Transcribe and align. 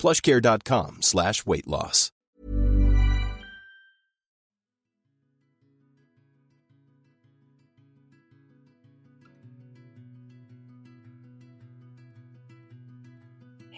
plushcare.com 0.00 0.98
slash 1.00 1.42
weight 1.46 1.66
loss. 1.66 2.12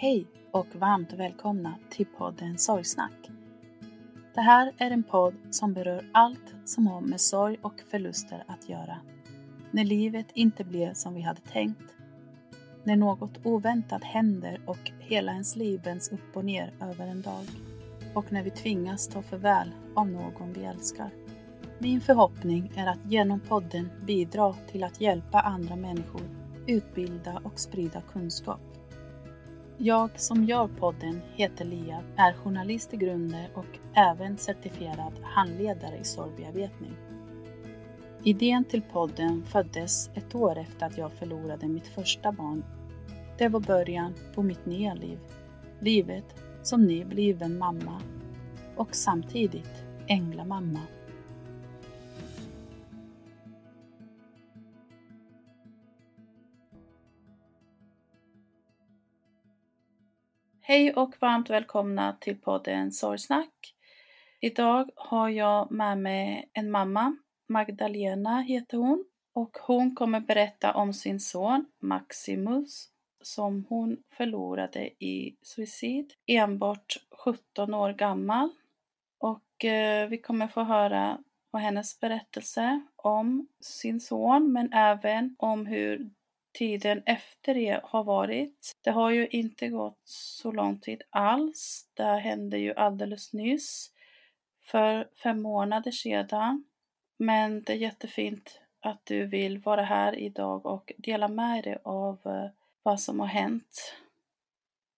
Hej 0.01 0.27
och 0.51 0.67
varmt 0.75 1.13
välkomna 1.13 1.75
till 1.91 2.07
podden 2.07 2.59
Sorgsnack. 2.59 3.31
Det 4.35 4.41
här 4.41 4.73
är 4.79 4.91
en 4.91 5.03
podd 5.03 5.35
som 5.51 5.75
berör 5.75 6.11
allt 6.13 6.55
som 6.65 6.87
har 6.87 7.01
med 7.01 7.21
sorg 7.21 7.59
och 7.63 7.81
förluster 7.91 8.45
att 8.47 8.69
göra. 8.69 8.99
När 9.71 9.85
livet 9.85 10.27
inte 10.35 10.65
blev 10.65 10.95
som 10.95 11.15
vi 11.15 11.21
hade 11.21 11.41
tänkt. 11.41 11.95
När 12.89 12.97
något 12.97 13.47
oväntat 13.47 14.05
händer 14.05 14.61
och 14.67 14.91
hela 14.99 15.33
ens 15.33 15.57
liv 15.57 15.81
vänds 15.85 16.13
upp 16.13 16.37
och 16.37 16.45
ner 16.45 16.73
över 16.81 17.07
en 17.07 17.23
dag. 17.23 17.45
Och 18.15 18.33
när 18.33 18.43
vi 18.43 18.51
tvingas 18.51 19.09
ta 19.09 19.23
farväl 19.23 19.71
av 19.95 20.09
någon 20.09 20.53
vi 20.53 20.65
älskar. 20.65 21.11
Min 21.79 22.01
förhoppning 22.01 22.73
är 22.77 22.87
att 22.87 23.05
genom 23.05 23.41
podden 23.41 23.91
bidra 24.07 24.55
till 24.71 24.85
att 24.85 25.01
hjälpa 25.01 25.41
andra 25.41 25.77
människor, 25.77 26.21
utbilda 26.67 27.41
och 27.45 27.61
sprida 27.61 28.03
kunskap. 28.13 28.61
Jag 29.79 30.21
som 30.21 30.45
gör 30.45 30.69
podden 30.69 31.21
heter 31.35 31.65
Lia, 31.65 32.03
är 32.17 32.33
journalist 32.33 32.95
i 32.95 32.97
grunden 32.97 33.45
och 33.55 33.79
även 33.95 34.39
certifierad 34.39 35.13
handledare 35.23 35.99
i 36.01 36.05
sorgbearbetning. 36.05 36.93
Idén 38.25 38.65
till 38.65 38.83
podden 38.83 39.45
föddes 39.45 40.11
ett 40.15 40.35
år 40.35 40.59
efter 40.59 40.87
att 40.87 40.99
jag 40.99 41.13
förlorade 41.13 41.69
mitt 41.69 41.87
första 41.87 42.33
barn. 42.33 42.65
Det 43.39 43.49
var 43.49 43.61
början 43.61 44.15
på 44.35 44.43
mitt 44.43 44.67
nya 44.67 44.95
liv. 44.95 45.19
Livet 45.81 46.25
som 46.63 46.87
nybliven 46.87 47.59
mamma 47.59 48.03
och 48.77 48.95
samtidigt 48.95 49.85
änglamamma. 50.09 50.81
Hej 60.61 60.95
och 60.95 61.15
varmt 61.21 61.51
välkomna 61.51 62.17
till 62.21 62.37
podden 62.41 62.93
Sorgsnack. 62.93 63.75
Idag 64.41 64.91
har 64.97 65.29
jag 65.29 65.71
med 65.71 65.99
mig 65.99 66.51
en 66.53 66.71
mamma, 66.71 67.17
Magdalena 67.49 68.41
heter 68.41 68.79
hon, 68.79 69.05
och 69.33 69.57
hon 69.67 69.95
kommer 69.95 70.21
berätta 70.21 70.75
om 70.75 70.93
sin 70.93 71.21
son 71.21 71.67
Maximus 71.81 72.98
som 73.21 73.67
hon 73.69 74.03
förlorade 74.09 75.05
i 75.05 75.37
suicid, 75.43 76.13
enbart 76.27 76.97
17 77.25 77.75
år 77.75 77.93
gammal. 77.93 78.51
Och 79.19 79.65
eh, 79.65 80.09
vi 80.09 80.19
kommer 80.19 80.49
få 80.49 80.63
höra 80.63 81.19
på 81.51 81.59
hennes 81.59 82.01
berättelse 82.01 82.81
om 82.97 83.49
sin 83.61 84.01
son 84.01 84.53
men 84.53 84.73
även 84.73 85.37
om 85.39 85.67
hur 85.67 86.11
tiden 86.53 87.03
efter 87.07 87.55
det 87.55 87.81
har 87.83 88.05
varit. 88.05 88.77
Det 88.81 88.91
har 88.91 89.11
ju 89.11 89.27
inte 89.27 89.69
gått 89.69 90.01
så 90.05 90.53
lång 90.53 90.81
tid 90.81 91.03
alls. 91.11 91.89
Det 91.95 92.03
hände 92.03 92.59
ju 92.59 92.75
alldeles 92.75 93.33
nyss, 93.33 93.91
för 94.63 95.09
fem 95.23 95.43
månader 95.43 95.91
sedan. 95.91 96.65
Men 97.19 97.63
det 97.63 97.73
är 97.73 97.77
jättefint 97.77 98.61
att 98.81 99.07
du 99.07 99.27
vill 99.27 99.59
vara 99.59 99.83
här 99.83 100.19
idag 100.19 100.67
och 100.67 100.93
dela 100.99 101.29
med 101.29 101.65
dig 101.65 101.79
av 101.85 102.19
eh, 102.25 102.51
vad 102.89 103.01
som 103.01 103.21
har 103.21 103.27
hänt. 103.27 103.95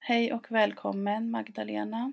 Hej 0.00 0.32
och 0.32 0.46
välkommen 0.50 1.30
Magdalena. 1.30 2.12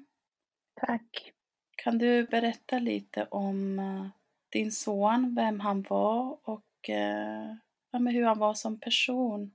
Tack. 0.76 1.34
Kan 1.76 1.98
du 1.98 2.24
berätta 2.24 2.80
lite 2.80 3.28
om 3.32 3.80
eh, 3.80 4.08
din 4.50 4.72
son, 4.72 5.36
vem 5.36 5.60
han 5.60 5.86
var 5.90 6.38
och 6.44 6.90
eh, 6.90 7.56
ja, 7.92 8.00
hur 8.00 8.26
han 8.26 8.40
var 8.40 8.54
som 8.54 8.80
person? 8.80 9.52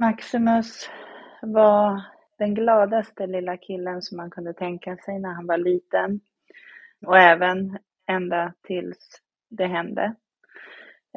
Maximus 0.00 0.90
var 1.42 2.02
den 2.38 2.54
gladaste 2.54 3.26
lilla 3.26 3.56
killen 3.56 4.02
som 4.02 4.16
man 4.16 4.30
kunde 4.30 4.54
tänka 4.54 4.96
sig 4.96 5.18
när 5.18 5.32
han 5.32 5.46
var 5.46 5.58
liten. 5.58 6.20
Och 7.06 7.18
även 7.18 7.78
ända 8.06 8.52
tills 8.62 9.20
det 9.48 9.66
hände. 9.66 10.14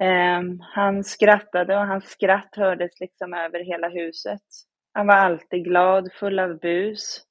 Ehm, 0.01 0.59
han 0.59 1.03
skrattade 1.03 1.77
och 1.77 1.87
hans 1.87 2.05
skratt 2.05 2.55
hördes 2.55 2.99
liksom 2.99 3.33
över 3.33 3.59
hela 3.59 3.89
huset. 3.89 4.41
Han 4.93 5.07
var 5.07 5.15
alltid 5.15 5.63
glad, 5.63 6.13
full 6.13 6.39
av 6.39 6.59
bus. 6.59 7.21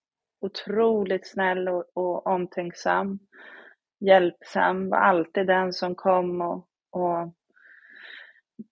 Otroligt 0.41 1.27
snäll 1.29 1.69
och, 1.69 1.85
och 1.95 2.27
omtänksam. 2.27 3.19
Hjälpsam, 4.01 4.91
var 4.91 4.99
alltid 4.99 5.47
den 5.47 5.73
som 5.73 5.95
kom 5.95 6.41
och, 6.41 6.69
och 6.91 7.35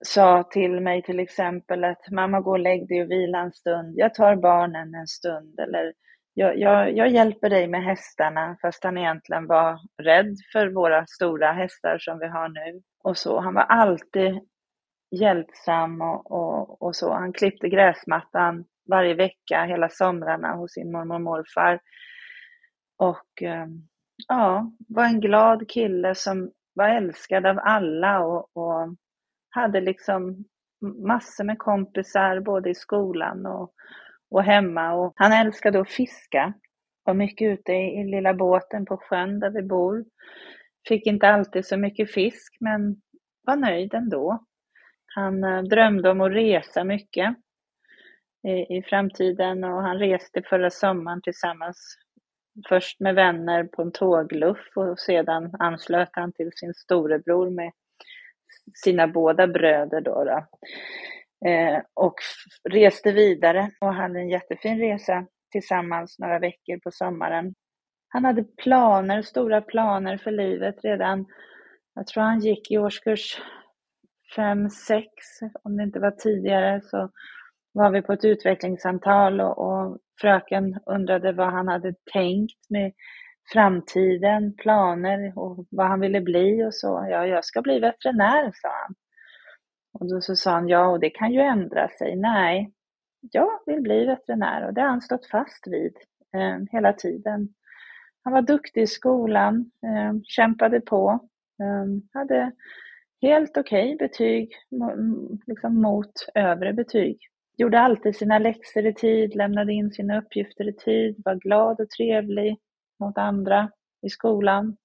sa 0.04 0.42
till 0.42 0.80
mig 0.80 1.02
till 1.02 1.20
exempel 1.20 1.84
att 1.84 2.10
mamma 2.10 2.40
gå 2.40 2.50
och 2.50 2.58
lägg 2.58 2.88
dig 2.88 3.02
och 3.02 3.10
vila 3.10 3.38
en 3.38 3.52
stund. 3.52 3.94
Jag 3.96 4.14
tar 4.14 4.36
barnen 4.36 4.94
en 4.94 5.06
stund 5.06 5.60
eller 5.60 5.92
jag, 6.34 6.58
jag, 6.58 6.96
jag, 6.96 7.08
hjälper 7.08 7.50
dig 7.50 7.68
med 7.68 7.84
hästarna 7.84 8.56
fast 8.62 8.84
han 8.84 8.98
egentligen 8.98 9.46
var 9.46 9.78
rädd 10.02 10.36
för 10.52 10.66
våra 10.68 11.06
stora 11.06 11.52
hästar 11.52 11.98
som 11.98 12.18
vi 12.18 12.26
har 12.26 12.48
nu. 12.48 12.82
Och 13.04 13.18
så. 13.18 13.40
Han 13.40 13.54
var 13.54 13.62
alltid 13.62 14.40
hjälpsam 15.10 16.00
och, 16.00 16.32
och, 16.32 16.82
och 16.82 16.96
så. 16.96 17.12
Han 17.12 17.32
klippte 17.32 17.68
gräsmattan 17.68 18.64
varje 18.88 19.14
vecka 19.14 19.64
hela 19.64 19.88
somrarna 19.88 20.52
hos 20.52 20.72
sin 20.72 20.92
mormor 20.92 21.14
och 21.14 21.20
morfar. 21.20 21.80
Och 22.98 23.42
eh, 23.42 23.66
ja, 24.28 24.72
var 24.88 25.04
en 25.04 25.20
glad 25.20 25.68
kille 25.68 26.14
som 26.14 26.50
var 26.74 26.88
älskad 26.88 27.46
av 27.46 27.58
alla 27.62 28.20
och, 28.20 28.56
och 28.56 28.96
hade 29.50 29.80
liksom 29.80 30.44
massor 31.06 31.44
med 31.44 31.58
kompisar 31.58 32.40
både 32.40 32.70
i 32.70 32.74
skolan 32.74 33.46
och, 33.46 33.72
och 34.32 34.42
hemma. 34.42 34.92
Och 34.92 35.12
han 35.16 35.32
älskade 35.32 35.80
att 35.80 35.90
fiska. 35.90 36.52
Var 37.04 37.14
mycket 37.14 37.46
ute 37.46 37.72
i, 37.72 38.00
i 38.00 38.04
lilla 38.04 38.34
båten 38.34 38.84
på 38.84 38.96
sjön 38.96 39.40
där 39.40 39.50
vi 39.50 39.62
bor. 39.62 40.04
Fick 40.88 41.06
inte 41.06 41.28
alltid 41.28 41.66
så 41.66 41.76
mycket 41.76 42.12
fisk 42.12 42.56
men 42.60 42.96
var 43.46 43.56
nöjd 43.56 43.94
ändå. 43.94 44.44
Han 45.06 45.44
eh, 45.44 45.62
drömde 45.62 46.10
om 46.10 46.20
att 46.20 46.32
resa 46.32 46.84
mycket 46.84 47.36
i, 48.48 48.76
i 48.78 48.82
framtiden 48.82 49.64
och 49.64 49.82
han 49.82 49.98
reste 49.98 50.42
förra 50.42 50.70
sommaren 50.70 51.22
tillsammans 51.22 51.96
först 52.68 53.00
med 53.00 53.14
vänner 53.14 53.64
på 53.64 53.82
en 53.82 53.92
tågluff 53.92 54.72
och 54.76 54.98
sedan 54.98 55.50
anslöt 55.58 56.08
han 56.12 56.32
till 56.32 56.50
sin 56.54 56.74
storebror 56.74 57.50
med 57.50 57.72
sina 58.74 59.08
båda 59.08 59.46
bröder 59.46 60.00
då. 60.00 60.24
då. 60.24 60.46
Eh, 61.46 61.80
och 61.94 62.14
reste 62.70 63.12
vidare 63.12 63.70
och 63.80 63.94
hade 63.94 64.20
en 64.20 64.28
jättefin 64.28 64.78
resa 64.78 65.26
tillsammans 65.52 66.18
några 66.18 66.38
veckor 66.38 66.78
på 66.78 66.90
sommaren. 66.90 67.54
Han 68.08 68.24
hade 68.24 68.44
planer, 68.44 69.22
stora 69.22 69.60
planer 69.60 70.16
för 70.16 70.30
livet 70.30 70.74
redan, 70.84 71.26
jag 71.94 72.06
tror 72.06 72.22
han 72.22 72.40
gick 72.40 72.70
i 72.70 72.78
årskurs 72.78 73.40
5, 74.36 74.70
6, 74.70 75.06
om 75.62 75.76
det 75.76 75.82
inte 75.82 76.00
var 76.00 76.10
tidigare, 76.10 76.80
så 76.80 77.10
var 77.72 77.90
vi 77.90 78.02
på 78.02 78.12
ett 78.12 78.24
utvecklingssamtal 78.24 79.40
och, 79.40 79.58
och 79.58 79.98
fröken 80.20 80.78
undrade 80.86 81.32
vad 81.32 81.52
han 81.52 81.68
hade 81.68 81.94
tänkt 82.12 82.70
med 82.70 82.92
framtiden, 83.52 84.54
planer 84.56 85.38
och 85.38 85.66
vad 85.70 85.86
han 85.86 86.00
ville 86.00 86.20
bli 86.20 86.64
och 86.64 86.74
så. 86.74 87.06
Ja, 87.10 87.26
jag 87.26 87.44
ska 87.44 87.62
bli 87.62 87.80
veterinär, 87.80 88.50
sa 88.54 88.68
han. 88.68 88.94
Och 89.92 90.08
då 90.08 90.20
så 90.20 90.36
sa 90.36 90.50
han, 90.50 90.68
ja, 90.68 90.88
och 90.88 91.00
det 91.00 91.10
kan 91.10 91.32
ju 91.32 91.40
ändra 91.40 91.88
sig. 91.88 92.16
Nej, 92.16 92.72
jag 93.30 93.50
vill 93.66 93.80
bli 93.80 94.04
veterinär 94.04 94.66
och 94.66 94.74
det 94.74 94.80
har 94.80 94.88
han 94.88 95.00
stått 95.00 95.26
fast 95.26 95.66
vid 95.66 95.96
eh, 96.34 96.58
hela 96.72 96.92
tiden. 96.92 97.48
Han 98.24 98.32
var 98.32 98.42
duktig 98.42 98.82
i 98.82 98.86
skolan, 98.86 99.70
eh, 99.86 100.20
kämpade 100.24 100.80
på, 100.80 101.28
eh, 101.62 102.18
hade 102.18 102.52
helt 103.22 103.56
okej 103.56 103.94
okay 103.94 104.08
betyg 104.08 104.52
liksom 105.46 105.82
mot 105.82 106.12
övre 106.34 106.72
betyg. 106.72 107.18
Gjorde 107.56 107.80
alltid 107.80 108.16
sina 108.16 108.38
läxor 108.38 108.86
i 108.86 108.94
tid, 108.94 109.34
lämnade 109.34 109.72
in 109.72 109.90
sina 109.90 110.18
uppgifter 110.18 110.68
i 110.68 110.72
tid, 110.72 111.22
var 111.24 111.34
glad 111.34 111.80
och 111.80 111.90
trevlig 111.90 112.56
mot 113.00 113.18
andra 113.18 113.70
i 114.02 114.08
skolan. 114.08 114.76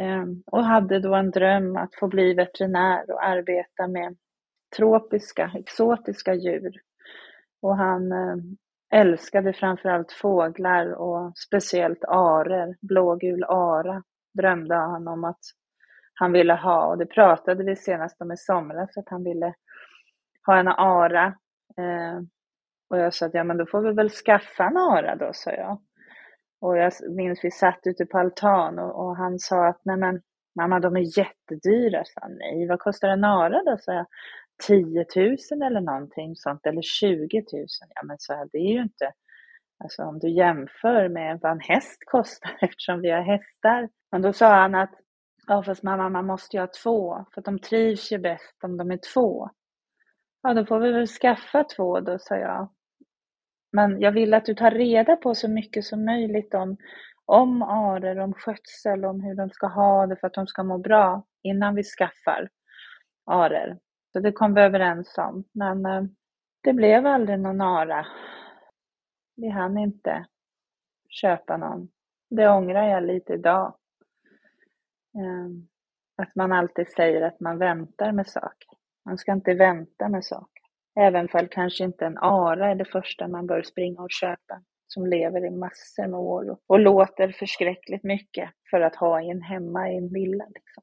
Ehm, 0.00 0.42
och 0.46 0.64
hade 0.64 1.00
då 1.00 1.14
en 1.14 1.30
dröm 1.30 1.76
att 1.76 1.94
få 1.94 2.08
bli 2.08 2.34
veterinär 2.34 3.10
och 3.10 3.24
arbeta 3.24 3.86
med 3.88 4.16
tropiska, 4.76 5.52
exotiska 5.54 6.34
djur. 6.34 6.72
Och 7.62 7.76
han 7.76 8.12
ehm, 8.12 8.56
älskade 8.92 9.52
framförallt 9.52 10.12
fåglar 10.12 10.92
och 10.92 11.38
speciellt 11.38 12.04
arer, 12.04 12.76
blågul 12.80 13.44
ara 13.44 14.02
drömde 14.34 14.74
han 14.74 15.08
om 15.08 15.24
att 15.24 15.40
han 16.14 16.32
ville 16.32 16.54
ha 16.54 16.86
och 16.86 16.98
det 16.98 17.06
pratade 17.06 17.64
vi 17.64 17.76
senast 17.76 18.20
om 18.22 18.32
i 18.32 18.36
somras 18.36 18.96
att 18.96 19.08
han 19.08 19.24
ville 19.24 19.54
ha 20.46 20.56
en 20.58 20.68
ara. 20.68 21.34
Ehm, 21.76 22.28
och 22.90 22.98
jag 22.98 23.14
sa 23.14 23.26
att 23.26 23.34
ja 23.34 23.44
men 23.44 23.56
då 23.56 23.66
får 23.66 23.80
vi 23.80 23.92
väl 23.92 24.10
skaffa 24.10 24.64
en 24.64 24.76
ara 24.76 25.16
då, 25.16 25.30
sa 25.34 25.50
jag. 25.50 25.78
Och 26.64 26.76
jag 26.76 26.92
minns 27.10 27.44
vi 27.44 27.50
satt 27.50 27.80
ute 27.84 28.06
på 28.06 28.18
altan 28.18 28.78
och, 28.78 29.04
och 29.04 29.16
han 29.16 29.38
sa 29.38 29.66
att 29.66 29.80
nej 29.82 29.96
men 29.96 30.20
mamma 30.56 30.80
de 30.80 30.96
är 30.96 31.18
jättedyra. 31.18 32.04
Så 32.04 32.20
nej, 32.28 32.68
vad 32.68 32.78
kostar 32.78 33.08
en 33.08 33.24
ara 33.24 33.62
då? 33.64 33.76
sa 33.80 33.92
jag, 33.92 34.06
10 34.66 35.06
000 35.16 35.62
eller 35.62 35.80
någonting 35.80 36.36
sånt, 36.36 36.66
eller 36.66 36.82
20 36.82 37.44
000. 37.52 37.66
Ja 37.94 38.02
men 38.04 38.16
så 38.18 38.32
här, 38.32 38.48
det 38.52 38.58
är 38.58 38.72
ju 38.72 38.82
inte, 38.82 39.12
alltså 39.84 40.02
om 40.02 40.18
du 40.18 40.30
jämför 40.30 41.08
med 41.08 41.38
vad 41.42 41.52
en 41.52 41.60
häst 41.60 41.98
kostar 42.06 42.56
eftersom 42.60 43.00
vi 43.00 43.10
har 43.10 43.22
hästar. 43.22 43.88
Men 44.12 44.22
då 44.22 44.32
sa 44.32 44.54
han 44.54 44.74
att, 44.74 44.94
ja 45.46 45.62
fast 45.62 45.82
mamma 45.82 46.08
man 46.08 46.26
måste 46.26 46.56
ju 46.56 46.60
ha 46.60 46.68
två, 46.82 47.26
för 47.34 47.40
att 47.40 47.44
de 47.44 47.58
trivs 47.58 48.12
ju 48.12 48.18
bäst 48.18 48.64
om 48.64 48.76
de 48.76 48.90
är 48.90 49.00
två. 49.14 49.50
Ja 50.42 50.54
då 50.54 50.66
får 50.66 50.78
vi 50.80 50.92
väl 50.92 51.06
skaffa 51.06 51.64
två 51.64 52.00
då, 52.00 52.18
sa 52.18 52.36
jag. 52.36 52.68
Men 53.74 54.00
jag 54.00 54.12
vill 54.12 54.34
att 54.34 54.44
du 54.44 54.54
tar 54.54 54.70
reda 54.70 55.16
på 55.16 55.34
så 55.34 55.48
mycket 55.48 55.84
som 55.84 56.04
möjligt 56.04 56.54
om, 56.54 56.76
om 57.24 57.62
arer, 57.62 58.18
om 58.18 58.34
skötsel, 58.34 59.04
om 59.04 59.20
hur 59.20 59.34
de 59.34 59.50
ska 59.50 59.66
ha 59.66 60.06
det 60.06 60.16
för 60.16 60.26
att 60.26 60.34
de 60.34 60.46
ska 60.46 60.62
må 60.62 60.78
bra 60.78 61.24
innan 61.42 61.74
vi 61.74 61.82
skaffar 61.82 62.48
arer. 63.26 63.78
Så 64.12 64.20
det 64.20 64.32
kom 64.32 64.54
vi 64.54 64.60
överens 64.60 65.18
om. 65.18 65.44
Men 65.52 65.86
eh, 65.86 66.02
det 66.62 66.72
blev 66.72 67.06
aldrig 67.06 67.38
någon 67.38 67.60
ara. 67.60 68.06
Vi 69.36 69.48
hann 69.48 69.78
inte 69.78 70.26
köpa 71.08 71.56
någon. 71.56 71.88
Det 72.30 72.48
ångrar 72.48 72.88
jag 72.88 73.02
lite 73.02 73.32
idag. 73.32 73.76
Eh, 75.14 75.50
att 76.22 76.34
man 76.34 76.52
alltid 76.52 76.88
säger 76.88 77.22
att 77.22 77.40
man 77.40 77.58
väntar 77.58 78.12
med 78.12 78.26
saker. 78.26 78.68
Man 79.04 79.18
ska 79.18 79.32
inte 79.32 79.54
vänta 79.54 80.08
med 80.08 80.24
saker. 80.24 80.53
Även 81.00 81.28
fall 81.28 81.48
kanske 81.48 81.84
inte 81.84 82.06
en 82.06 82.18
ara 82.18 82.70
är 82.70 82.74
det 82.74 82.84
första 82.84 83.28
man 83.28 83.46
bör 83.46 83.62
springa 83.62 84.02
och 84.02 84.10
köpa 84.10 84.62
som 84.86 85.06
lever 85.06 85.46
i 85.46 85.50
massor 85.50 86.06
med 86.06 86.20
år 86.20 86.50
och, 86.50 86.58
och 86.66 86.80
låter 86.80 87.28
förskräckligt 87.28 88.04
mycket 88.04 88.50
för 88.70 88.80
att 88.80 88.96
ha 88.96 89.20
en 89.22 89.42
hemma 89.42 89.90
i 89.90 89.96
en 89.96 90.12
villa. 90.12 90.44
Liksom. 90.54 90.82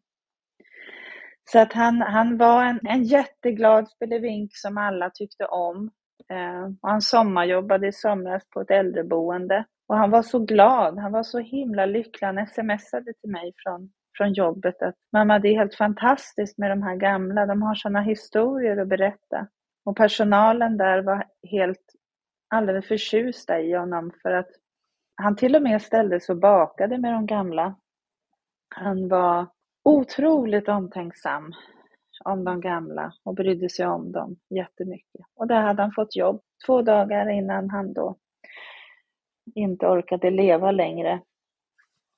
Så 1.52 1.60
att 1.60 1.74
han, 1.74 2.02
han 2.02 2.38
var 2.38 2.66
en, 2.66 2.80
en 2.84 3.04
jätteglad 3.04 3.90
spelevink 3.90 4.52
som 4.54 4.78
alla 4.78 5.10
tyckte 5.10 5.46
om. 5.46 5.92
Eh, 6.30 6.64
och 6.82 6.90
han 6.90 7.02
sommarjobbade 7.02 7.88
i 7.88 7.92
somras 7.92 8.50
på 8.50 8.62
ett 8.62 8.72
äldreboende. 8.72 9.66
Och 9.88 9.98
han 9.98 10.12
var 10.12 10.24
så 10.24 10.40
glad, 10.40 11.00
han 11.00 11.12
var 11.12 11.24
så 11.24 11.40
himla 11.40 11.86
lycklig. 11.86 12.28
Han 12.28 12.48
smsade 12.48 13.14
till 13.14 13.30
mig 13.30 13.54
från, 13.58 13.92
från 14.18 14.34
jobbet 14.34 14.82
att 14.82 14.96
mamma 15.14 15.40
det 15.40 15.48
är 15.50 15.60
helt 15.60 15.76
fantastiskt 15.76 16.58
med 16.58 16.72
de 16.72 16.82
här 16.82 16.96
gamla, 16.96 17.46
de 17.46 17.62
har 17.62 17.76
sådana 17.76 18.02
historier 18.02 18.78
att 18.78 18.88
berätta. 18.88 19.48
Och 19.84 19.98
personalen 19.98 20.78
där 20.78 21.02
var 21.02 21.28
helt 21.44 21.96
alldeles 22.50 22.88
förtjusta 22.88 23.60
i 23.60 23.74
honom 23.74 24.12
för 24.22 24.32
att 24.32 24.50
han 25.16 25.36
till 25.36 25.56
och 25.56 25.62
med 25.62 25.82
ställde 25.82 26.20
sig 26.20 26.34
och 26.34 26.40
bakade 26.40 26.98
med 26.98 27.14
de 27.14 27.26
gamla. 27.26 27.76
Han 28.76 29.08
var 29.08 29.48
otroligt 29.84 30.70
omtänksam 30.70 31.54
om 32.24 32.44
de 32.44 32.62
gamla 32.62 33.14
och 33.24 33.36
brydde 33.36 33.70
sig 33.70 33.88
om 33.88 34.12
dem 34.12 34.36
jättemycket. 34.50 35.26
Och 35.36 35.48
där 35.48 35.62
hade 35.62 35.82
han 35.82 35.92
fått 35.92 36.16
jobb 36.16 36.42
två 36.66 36.82
dagar 36.82 37.30
innan 37.30 37.70
han 37.70 37.94
då 37.94 38.18
inte 39.56 39.88
orkade 39.88 40.30
leva 40.30 40.72
längre. 40.72 41.22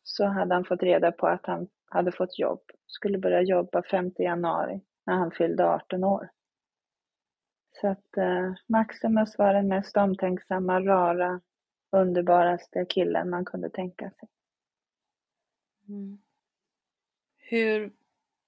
Så 0.04 0.25
hade 0.25 0.54
han 0.54 0.65
fått 0.65 0.83
reda 0.83 1.12
på 1.12 1.27
att 1.27 1.45
han 1.45 1.68
hade 1.89 2.12
fått 2.12 2.39
jobb, 2.39 2.62
skulle 2.88 3.18
börja 3.18 3.42
jobba 3.42 3.83
5 3.83 4.12
januari 4.18 4.81
när 5.06 5.13
han 5.13 5.31
fyllde 5.31 5.65
18 5.65 6.04
år. 6.04 6.30
Så 7.81 7.88
att 7.88 8.18
eh, 8.18 8.54
Maximus 8.68 9.38
var 9.38 9.54
den 9.54 9.68
mest 9.68 9.98
omtänksamma, 9.98 10.80
rara, 10.80 11.42
underbaraste 11.92 12.86
killen 12.90 13.30
man 13.30 13.46
kunde 13.46 13.70
tänka 13.70 14.10
sig. 14.10 14.30
Mm. 15.88 16.18
Hur 17.38 17.92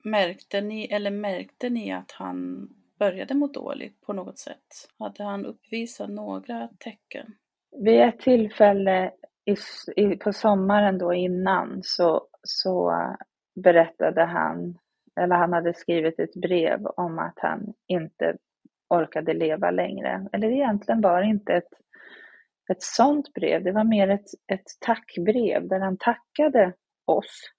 märkte 0.04 0.62
ni, 0.62 0.86
eller 0.86 1.12
märkte 1.12 1.70
ni 1.70 1.92
att 1.92 2.12
han 2.12 2.70
började 3.00 3.34
må 3.34 3.48
dåligt 3.48 4.02
på 4.02 4.14
något 4.14 4.38
sätt? 4.38 4.90
Hade 5.00 5.24
han 5.24 5.46
uppvisat 5.46 6.10
några 6.10 6.70
tecken? 6.80 7.34
Vid 7.72 8.02
ett 8.02 8.20
tillfälle 8.20 9.12
i, 9.46 9.56
i, 9.96 10.18
på 10.18 10.34
sommaren 10.34 10.98
då 10.98 11.14
innan 11.14 11.80
så, 11.84 12.28
så 12.44 12.94
berättade 13.56 14.24
han, 14.24 14.78
eller 15.16 15.36
han 15.36 15.54
hade 15.54 15.74
skrivit 15.74 16.20
ett 16.20 16.34
brev 16.34 16.86
om 16.86 17.20
att 17.20 17.40
han 17.40 17.74
inte 17.88 18.38
orkade 18.90 19.34
leva 19.34 19.72
längre. 19.72 20.28
Eller 20.34 20.52
egentligen 20.52 21.02
var 21.02 21.22
det 21.22 21.28
inte 21.28 21.54
ett, 21.54 21.70
ett 22.72 22.84
sånt 22.84 23.34
brev, 23.34 23.64
det 23.64 23.72
var 23.72 23.84
mer 23.84 24.10
ett, 24.10 24.28
ett 24.52 24.66
tackbrev 24.80 25.68
där 25.68 25.80
han 25.80 25.98
tackade 25.98 26.74
oss 27.06 27.56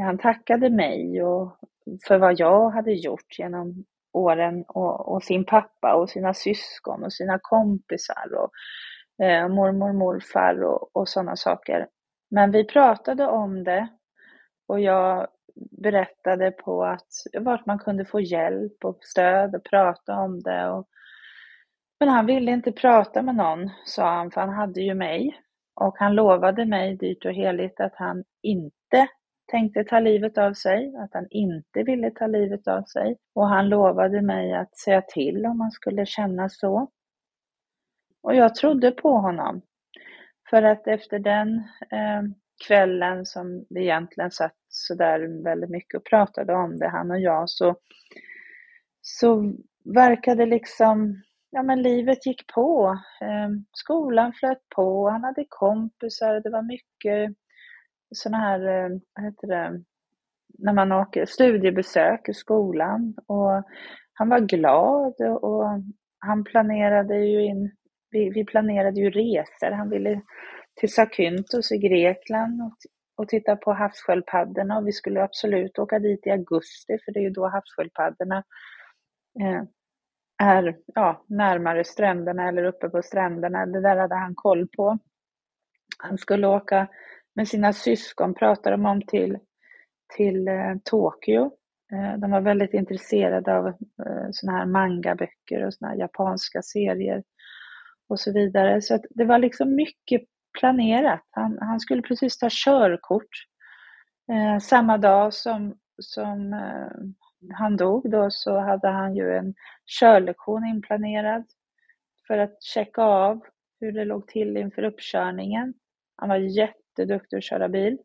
han 0.00 0.18
tackade 0.18 0.70
mig 0.70 1.22
och 1.22 1.58
för 2.06 2.18
vad 2.18 2.40
jag 2.40 2.70
hade 2.70 2.92
gjort 2.92 3.38
genom 3.38 3.84
åren 4.12 4.64
och, 4.68 5.12
och 5.12 5.22
sin 5.22 5.44
pappa 5.44 5.94
och 5.94 6.10
sina 6.10 6.34
syskon 6.34 7.04
och 7.04 7.12
sina 7.12 7.38
kompisar 7.42 8.34
och 8.34 8.50
eh, 9.24 9.48
mormor 9.48 9.92
morfar 9.92 10.62
och, 10.62 10.96
och 10.96 11.08
sådana 11.08 11.36
saker. 11.36 11.88
Men 12.30 12.50
vi 12.50 12.64
pratade 12.64 13.26
om 13.26 13.64
det 13.64 13.88
och 14.68 14.80
jag 14.80 15.28
berättade 15.54 16.50
på 16.50 16.84
att 16.84 17.08
vart 17.40 17.66
man 17.66 17.78
kunde 17.78 18.04
få 18.04 18.20
hjälp 18.20 18.84
och 18.84 18.98
stöd 19.02 19.54
och 19.54 19.64
prata 19.64 20.16
om 20.16 20.40
det. 20.40 20.68
Och, 20.68 20.88
men 22.00 22.08
han 22.08 22.26
ville 22.26 22.50
inte 22.50 22.72
prata 22.72 23.22
med 23.22 23.36
någon, 23.36 23.70
sa 23.86 24.14
han, 24.14 24.30
för 24.30 24.40
han 24.40 24.54
hade 24.54 24.80
ju 24.80 24.94
mig. 24.94 25.38
Och 25.74 25.94
han 25.98 26.14
lovade 26.14 26.66
mig 26.66 26.96
dyrt 26.96 27.24
och 27.24 27.32
heligt 27.32 27.80
att 27.80 27.94
han 27.96 28.24
inte 28.42 29.08
tänkte 29.50 29.84
ta 29.84 30.00
livet 30.00 30.38
av 30.38 30.52
sig, 30.52 30.96
att 30.96 31.14
han 31.14 31.26
inte 31.30 31.82
ville 31.82 32.10
ta 32.10 32.26
livet 32.26 32.68
av 32.68 32.82
sig. 32.82 33.16
Och 33.34 33.48
han 33.48 33.68
lovade 33.68 34.22
mig 34.22 34.54
att 34.54 34.76
säga 34.76 35.02
till 35.02 35.46
om 35.46 35.60
han 35.60 35.70
skulle 35.70 36.06
känna 36.06 36.48
så. 36.48 36.88
Och 38.22 38.34
jag 38.34 38.54
trodde 38.54 38.90
på 38.90 39.18
honom. 39.18 39.62
För 40.50 40.62
att 40.62 40.86
efter 40.86 41.18
den 41.18 41.56
eh, 41.90 42.22
kvällen 42.66 43.26
som 43.26 43.66
vi 43.70 43.80
egentligen 43.80 44.30
satt 44.30 44.56
sådär 44.68 45.44
väldigt 45.44 45.70
mycket 45.70 45.94
och 45.94 46.04
pratade 46.04 46.54
om 46.54 46.78
det, 46.78 46.88
han 46.88 47.10
och 47.10 47.20
jag, 47.20 47.50
så, 47.50 47.76
så 49.00 49.54
verkade 49.84 50.46
liksom 50.46 51.22
ja, 51.52 51.62
men 51.62 51.82
livet 51.82 52.26
gick 52.26 52.46
på. 52.54 52.98
Eh, 53.20 53.48
skolan 53.72 54.32
flöt 54.32 54.68
på, 54.76 55.08
han 55.08 55.24
hade 55.24 55.44
kompisar, 55.48 56.40
det 56.40 56.50
var 56.50 56.62
mycket 56.62 57.36
sådana 58.14 58.38
här, 58.38 58.60
eh, 58.60 58.98
vad 59.14 59.24
heter 59.24 59.46
det, 59.46 59.82
när 60.58 60.72
man 60.72 60.92
åker 60.92 61.26
studiebesök 61.26 62.28
i 62.28 62.34
skolan. 62.34 63.14
Och 63.26 63.62
han 64.12 64.28
var 64.28 64.40
glad 64.40 65.14
och 65.20 65.66
han 66.18 66.44
planerade 66.44 67.18
ju 67.18 67.44
in, 67.44 67.70
vi, 68.10 68.30
vi 68.30 68.44
planerade 68.44 69.00
ju 69.00 69.10
resor. 69.10 69.70
Han 69.70 69.90
ville 69.90 70.20
till 70.82 70.92
Zakynthos 70.92 71.72
i 71.72 71.78
Grekland 71.78 72.62
och, 72.62 72.76
och 73.16 73.28
titta 73.28 73.56
på 73.56 73.72
havssköldpaddorna 73.72 74.78
och 74.78 74.86
vi 74.86 74.92
skulle 74.92 75.22
absolut 75.22 75.78
åka 75.78 75.98
dit 75.98 76.26
i 76.26 76.30
augusti 76.30 76.98
för 77.04 77.12
det 77.12 77.20
är 77.20 77.22
ju 77.22 77.30
då 77.30 77.48
havssköldpaddorna 77.48 78.44
eh, 79.40 79.62
är 80.42 80.76
ja, 80.86 81.24
närmare 81.28 81.84
stränderna 81.84 82.48
eller 82.48 82.64
uppe 82.64 82.88
på 82.88 83.02
stränderna. 83.02 83.66
Det 83.66 83.80
där 83.80 83.96
hade 83.96 84.14
han 84.14 84.34
koll 84.34 84.68
på. 84.76 84.98
Han 85.98 86.18
skulle 86.18 86.46
åka 86.46 86.88
med 87.34 87.48
sina 87.48 87.72
syskon, 87.72 88.34
pratade 88.34 88.76
de 88.76 88.86
om, 88.86 89.02
till, 89.02 89.38
till 90.16 90.48
eh, 90.48 90.74
Tokyo. 90.84 91.44
Eh, 91.92 92.18
de 92.18 92.30
var 92.30 92.40
väldigt 92.40 92.74
intresserade 92.74 93.56
av 93.56 93.66
eh, 93.66 94.28
såna 94.30 94.52
här 94.52 94.66
mangaböcker 94.66 95.66
och 95.66 95.74
såna 95.74 95.90
här 95.90 95.98
japanska 95.98 96.62
serier 96.62 97.22
och 98.08 98.20
så 98.20 98.32
vidare. 98.32 98.82
Så 98.82 98.98
det 99.10 99.24
var 99.24 99.38
liksom 99.38 99.74
mycket 99.74 100.22
planerat. 100.60 101.26
Han, 101.30 101.58
han 101.60 101.80
skulle 101.80 102.02
precis 102.02 102.38
ta 102.38 102.48
körkort 102.50 103.46
eh, 104.32 104.58
samma 104.58 104.98
dag 104.98 105.34
som, 105.34 105.74
som 106.02 106.52
eh, 106.52 107.54
han 107.54 107.76
dog 107.76 108.10
då 108.10 108.30
så 108.30 108.58
hade 108.58 108.88
han 108.88 109.16
ju 109.16 109.36
en 109.36 109.54
körlektion 110.00 110.66
inplanerad 110.66 111.44
för 112.26 112.38
att 112.38 112.62
checka 112.62 113.02
av 113.02 113.40
hur 113.80 113.92
det 113.92 114.04
låg 114.04 114.26
till 114.26 114.56
inför 114.56 114.82
uppkörningen. 114.82 115.74
Han 116.16 116.28
var 116.28 116.36
jätteduktig 116.36 117.36
att 117.36 117.44
köra 117.44 117.68
bil. 117.68 117.98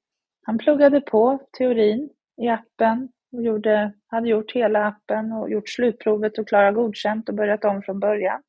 Han 0.45 0.57
pluggade 0.57 1.01
på 1.01 1.39
teorin 1.57 2.09
i 2.41 2.47
appen 2.47 3.09
och 3.31 3.43
gjorde, 3.43 3.93
hade 4.07 4.29
gjort 4.29 4.51
hela 4.51 4.85
appen 4.85 5.31
och 5.31 5.51
gjort 5.51 5.69
slutprovet 5.69 6.37
och 6.37 6.47
klarat 6.47 6.75
godkänt 6.75 7.29
och 7.29 7.35
börjat 7.35 7.65
om 7.65 7.81
från 7.81 7.99
början 7.99 8.41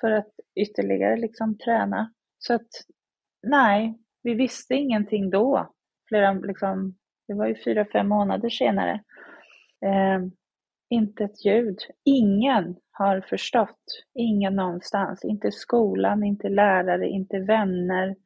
för 0.00 0.10
att 0.10 0.32
ytterligare 0.54 1.16
liksom 1.16 1.58
träna. 1.58 2.12
Så 2.38 2.54
att 2.54 2.68
nej, 3.46 3.98
vi 4.22 4.34
visste 4.34 4.74
ingenting 4.74 5.30
då. 5.30 5.72
Flera, 6.08 6.32
liksom, 6.32 6.94
det 7.28 7.34
var 7.34 7.46
ju 7.46 7.54
fyra, 7.64 7.84
fem 7.92 8.08
månader 8.08 8.48
senare. 8.48 8.92
Eh, 9.84 10.20
inte 10.88 11.24
ett 11.24 11.44
ljud. 11.44 11.78
Ingen 12.04 12.76
har 12.90 13.20
förstått. 13.20 14.04
Ingen 14.14 14.56
någonstans. 14.56 15.24
Inte 15.24 15.50
skolan, 15.52 16.24
inte 16.24 16.48
lärare, 16.48 17.08
inte 17.08 17.38
vänner. 17.38 18.16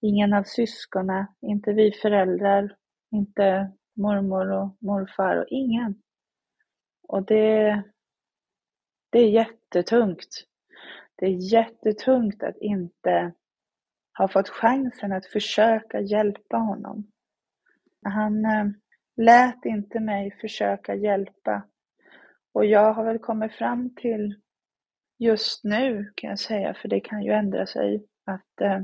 Ingen 0.00 0.32
av 0.32 0.42
syskonen, 0.42 1.26
inte 1.40 1.72
vi 1.72 1.92
föräldrar, 1.92 2.76
inte 3.12 3.72
mormor 3.96 4.52
och 4.52 4.76
morfar 4.80 5.36
och 5.36 5.46
ingen. 5.48 6.02
Och 7.02 7.22
det, 7.22 7.82
det 9.10 9.18
är 9.18 9.28
jättetungt. 9.28 10.44
Det 11.16 11.26
är 11.26 11.52
jättetungt 11.52 12.42
att 12.42 12.56
inte 12.56 13.32
har 14.18 14.28
fått 14.28 14.48
chansen 14.48 15.12
att 15.12 15.26
försöka 15.26 16.00
hjälpa 16.00 16.56
honom. 16.56 17.06
Han 18.04 18.44
eh, 18.44 18.66
lät 19.16 19.64
inte 19.64 20.00
mig 20.00 20.38
försöka 20.40 20.94
hjälpa. 20.94 21.62
Och 22.52 22.64
jag 22.64 22.92
har 22.92 23.04
väl 23.04 23.18
kommit 23.18 23.52
fram 23.52 23.94
till 23.94 24.34
just 25.18 25.64
nu 25.64 26.12
kan 26.14 26.30
jag 26.30 26.38
säga, 26.38 26.74
för 26.74 26.88
det 26.88 27.00
kan 27.00 27.22
ju 27.22 27.32
ändra 27.32 27.66
sig, 27.66 28.06
att 28.24 28.60
eh, 28.60 28.80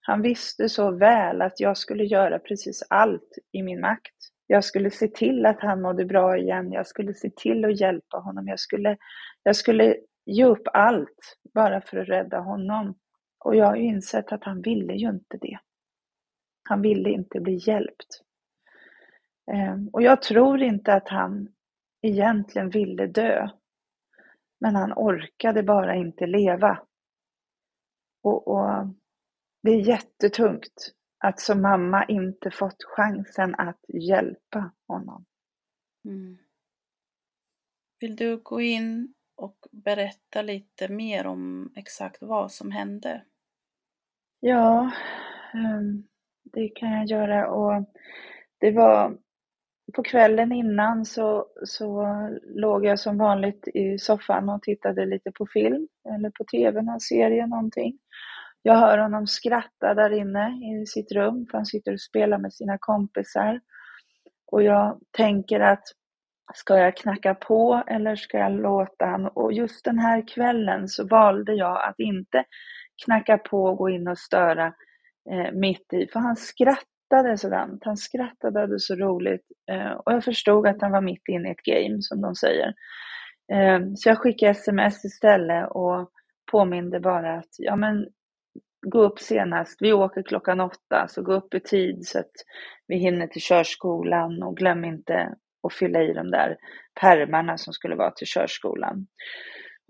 han 0.00 0.22
visste 0.22 0.68
så 0.68 0.90
väl 0.90 1.42
att 1.42 1.60
jag 1.60 1.76
skulle 1.76 2.04
göra 2.04 2.38
precis 2.38 2.82
allt 2.90 3.38
i 3.52 3.62
min 3.62 3.80
makt. 3.80 4.16
Jag 4.46 4.64
skulle 4.64 4.90
se 4.90 5.08
till 5.08 5.46
att 5.46 5.60
han 5.60 5.82
mådde 5.82 6.04
bra 6.04 6.38
igen. 6.38 6.72
Jag 6.72 6.86
skulle 6.86 7.14
se 7.14 7.30
till 7.30 7.64
att 7.64 7.80
hjälpa 7.80 8.18
honom. 8.18 8.48
Jag 8.48 8.60
skulle, 8.60 8.96
jag 9.42 9.56
skulle 9.56 9.96
ge 10.26 10.44
upp 10.44 10.68
allt 10.72 11.36
bara 11.54 11.80
för 11.80 11.96
att 11.96 12.08
rädda 12.08 12.38
honom. 12.38 12.94
Och 13.44 13.56
jag 13.56 13.66
har 13.66 13.76
ju 13.76 13.82
insett 13.82 14.32
att 14.32 14.44
han 14.44 14.62
ville 14.62 14.94
ju 14.94 15.08
inte 15.08 15.36
det. 15.40 15.58
Han 16.68 16.82
ville 16.82 17.10
inte 17.10 17.40
bli 17.40 17.58
hjälpt. 17.66 18.22
Ehm, 19.52 19.88
och 19.88 20.02
jag 20.02 20.22
tror 20.22 20.62
inte 20.62 20.94
att 20.94 21.08
han 21.08 21.48
egentligen 22.02 22.70
ville 22.70 23.06
dö. 23.06 23.48
Men 24.60 24.76
han 24.76 24.92
orkade 24.92 25.62
bara 25.62 25.94
inte 25.94 26.26
leva. 26.26 26.82
Och, 28.22 28.48
och 28.48 28.86
det 29.62 29.70
är 29.70 29.88
jättetungt 29.88 30.94
att 31.18 31.40
som 31.40 31.62
mamma 31.62 32.04
inte 32.04 32.50
fått 32.50 32.84
chansen 32.84 33.54
att 33.54 33.80
hjälpa 33.88 34.72
honom. 34.86 35.24
Mm. 36.04 36.38
Vill 38.00 38.16
du 38.16 38.36
gå 38.36 38.60
in 38.60 39.14
och 39.36 39.66
berätta 39.70 40.42
lite 40.42 40.88
mer 40.88 41.26
om 41.26 41.72
exakt 41.76 42.22
vad 42.22 42.52
som 42.52 42.70
hände? 42.70 43.24
Ja, 44.40 44.90
ehm, 45.54 46.02
det 46.52 46.68
kan 46.68 46.92
jag 46.92 47.06
göra. 47.06 47.50
Och 47.50 47.84
det 48.60 48.70
var 48.70 49.16
på 49.94 50.02
kvällen 50.02 50.52
innan 50.52 51.04
så, 51.04 51.46
så 51.64 52.06
låg 52.44 52.84
jag 52.84 52.98
som 52.98 53.18
vanligt 53.18 53.68
i 53.74 53.98
soffan 53.98 54.48
och 54.48 54.62
tittade 54.62 55.06
lite 55.06 55.32
på 55.32 55.46
film 55.46 55.88
eller 56.14 56.30
på 56.30 56.44
tv, 56.44 56.82
någon 56.82 57.00
serie, 57.00 57.46
någonting. 57.46 57.98
Jag 58.62 58.74
hör 58.76 58.98
honom 58.98 59.26
skratta 59.26 59.94
där 59.94 60.10
inne 60.10 60.48
i 60.50 60.86
sitt 60.86 61.12
rum, 61.12 61.46
för 61.50 61.58
han 61.58 61.66
sitter 61.66 61.92
och 61.92 62.00
spelar 62.00 62.38
med 62.38 62.52
sina 62.52 62.78
kompisar. 62.80 63.60
Och 64.52 64.62
jag 64.62 65.00
tänker 65.16 65.60
att 65.60 65.82
ska 66.54 66.78
jag 66.78 66.96
knacka 66.96 67.34
på 67.34 67.84
eller 67.86 68.16
ska 68.16 68.38
jag 68.38 68.52
låta 68.52 69.06
han? 69.06 69.26
Och 69.26 69.52
just 69.52 69.84
den 69.84 69.98
här 69.98 70.28
kvällen 70.28 70.88
så 70.88 71.06
valde 71.06 71.54
jag 71.54 71.88
att 71.88 71.98
inte 71.98 72.44
knacka 73.04 73.38
på 73.38 73.64
och 73.64 73.76
gå 73.76 73.90
in 73.90 74.08
och 74.08 74.18
störa 74.18 74.66
eh, 75.30 75.52
mitt 75.52 75.92
i, 75.92 76.06
för 76.12 76.20
han 76.20 76.36
skrattade 76.36 77.38
sådant. 77.38 77.84
Han 77.84 77.96
skrattade 77.96 78.60
hade 78.60 78.78
så 78.78 78.94
roligt 78.94 79.46
eh, 79.70 79.92
och 79.92 80.12
jag 80.12 80.24
förstod 80.24 80.66
att 80.66 80.82
han 80.82 80.92
var 80.92 81.00
mitt 81.00 81.28
inne 81.28 81.48
i 81.48 81.52
ett 81.52 81.62
game, 81.62 81.96
som 82.00 82.20
de 82.20 82.34
säger. 82.34 82.74
Eh, 83.52 83.80
så 83.96 84.08
jag 84.08 84.18
skickade 84.18 84.50
sms 84.50 85.04
istället 85.04 85.68
och 85.70 86.10
påminde 86.52 87.00
bara 87.00 87.34
att 87.34 87.54
ja, 87.58 87.76
men 87.76 88.06
gå 88.86 89.02
upp 89.02 89.18
senast, 89.18 89.82
vi 89.82 89.92
åker 89.92 90.22
klockan 90.22 90.60
åtta, 90.60 91.06
så 91.08 91.22
gå 91.22 91.32
upp 91.32 91.54
i 91.54 91.60
tid 91.60 92.06
så 92.06 92.18
att 92.18 92.32
vi 92.86 92.96
hinner 92.96 93.26
till 93.26 93.42
körskolan 93.42 94.42
och 94.42 94.56
glöm 94.56 94.84
inte 94.84 95.34
att 95.62 95.74
fylla 95.74 96.02
i 96.02 96.12
de 96.12 96.30
där 96.30 96.56
pärmarna 97.00 97.58
som 97.58 97.72
skulle 97.72 97.96
vara 97.96 98.10
till 98.10 98.26
körskolan. 98.26 99.06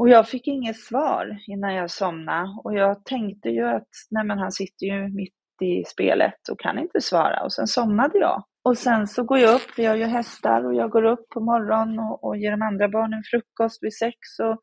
Och 0.00 0.08
jag 0.08 0.28
fick 0.28 0.46
inget 0.46 0.76
svar 0.76 1.38
innan 1.46 1.74
jag 1.74 1.90
somnade 1.90 2.60
och 2.64 2.74
jag 2.74 3.04
tänkte 3.04 3.48
ju 3.48 3.68
att 3.68 3.88
nej 4.10 4.24
men 4.24 4.38
han 4.38 4.52
sitter 4.52 4.86
ju 4.86 5.08
mitt 5.08 5.34
i 5.62 5.84
spelet 5.84 6.48
och 6.50 6.60
kan 6.60 6.78
inte 6.78 7.00
svara 7.00 7.42
och 7.42 7.52
sen 7.52 7.66
somnade 7.66 8.18
jag. 8.18 8.44
Och 8.64 8.78
sen 8.78 9.06
så 9.06 9.22
går 9.24 9.38
jag 9.38 9.54
upp, 9.54 9.68
vi 9.76 9.84
har 9.84 9.96
ju 9.96 10.04
hästar 10.04 10.66
och 10.66 10.74
jag 10.74 10.90
går 10.90 11.04
upp 11.04 11.28
på 11.28 11.40
morgonen 11.40 11.98
och, 11.98 12.24
och 12.24 12.36
ger 12.36 12.50
de 12.50 12.62
andra 12.62 12.88
barnen 12.88 13.22
frukost 13.30 13.82
vid 13.82 13.94
sex 13.94 14.16
och 14.42 14.60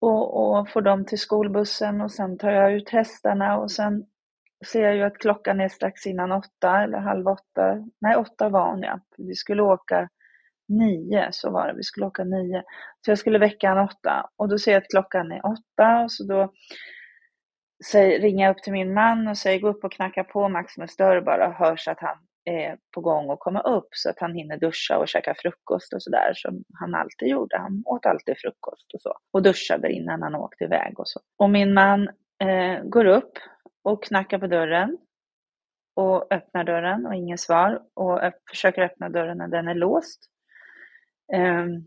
och, 0.00 0.58
och 0.58 0.68
får 0.68 0.82
dem 0.82 1.04
till 1.04 1.18
skolbussen 1.18 2.00
och 2.00 2.12
sen 2.12 2.38
tar 2.38 2.50
jag 2.50 2.72
ut 2.72 2.90
hästarna 2.90 3.58
och 3.58 3.70
sen 3.70 4.04
ser 4.66 4.82
jag 4.82 4.96
ju 4.96 5.02
att 5.02 5.18
klockan 5.18 5.60
är 5.60 5.68
strax 5.68 6.06
innan 6.06 6.32
åtta 6.32 6.82
eller 6.82 6.98
halv 6.98 7.26
åtta. 7.28 7.84
Nej, 8.00 8.16
åtta 8.16 8.48
var 8.48 8.70
hon 8.70 8.82
ja. 8.82 9.00
Vi 9.18 9.34
skulle 9.34 9.62
åka 9.62 10.08
nio, 10.68 11.28
så 11.30 11.50
var 11.50 11.68
det. 11.68 11.74
Vi 11.74 11.82
skulle 11.82 12.06
åka 12.06 12.24
nio. 12.24 12.62
Så 13.04 13.10
jag 13.10 13.18
skulle 13.18 13.38
väcka 13.38 13.68
han 13.68 13.78
åtta 13.78 14.30
och 14.36 14.48
då 14.48 14.58
ser 14.58 14.72
jag 14.72 14.82
att 14.82 14.88
klockan 14.90 15.32
är 15.32 15.46
åtta 15.46 16.00
och 16.04 16.12
så 16.12 16.24
då 16.24 16.52
säger, 17.90 18.20
ringer 18.20 18.44
jag 18.46 18.56
upp 18.56 18.62
till 18.62 18.72
min 18.72 18.94
man 18.94 19.28
och 19.28 19.38
säger 19.38 19.60
gå 19.60 19.68
upp 19.68 19.84
och 19.84 19.92
knacka 19.92 20.24
på 20.24 20.48
Maximus 20.48 20.96
dörr 20.96 21.20
bara 21.20 21.48
och 21.48 21.54
hörs 21.54 21.88
att 21.88 22.00
han 22.00 22.16
är 22.44 22.76
på 22.94 23.00
gång 23.00 23.30
att 23.30 23.40
komma 23.40 23.60
upp 23.60 23.88
så 23.90 24.10
att 24.10 24.18
han 24.18 24.34
hinner 24.34 24.58
duscha 24.58 24.98
och 24.98 25.08
käka 25.08 25.34
frukost 25.38 25.92
och 25.92 26.02
sådär 26.02 26.32
som 26.34 26.64
han 26.80 26.94
alltid 26.94 27.28
gjorde. 27.28 27.58
Han 27.58 27.82
åt 27.86 28.06
alltid 28.06 28.38
frukost 28.38 28.94
och 28.94 29.00
så 29.00 29.12
och 29.32 29.42
duschade 29.42 29.92
innan 29.92 30.22
han 30.22 30.34
åkte 30.34 30.64
iväg 30.64 31.00
och 31.00 31.08
så. 31.08 31.20
Och 31.38 31.50
min 31.50 31.74
man 31.74 32.08
eh, 32.44 32.82
går 32.84 33.04
upp 33.04 33.38
och 33.84 34.04
knackar 34.04 34.38
på 34.38 34.46
dörren 34.46 34.98
och 35.96 36.32
öppnar 36.32 36.64
dörren 36.64 37.06
och 37.06 37.14
ingen 37.14 37.38
svar 37.38 37.82
och 37.94 38.20
försöker 38.50 38.82
öppna 38.82 39.08
dörren 39.08 39.38
när 39.38 39.48
den 39.48 39.68
är 39.68 39.74
låst. 39.74 40.30
Um, 41.32 41.86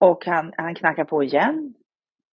och 0.00 0.26
han, 0.26 0.52
han 0.56 0.74
knackar 0.74 1.04
på 1.04 1.22
igen 1.24 1.74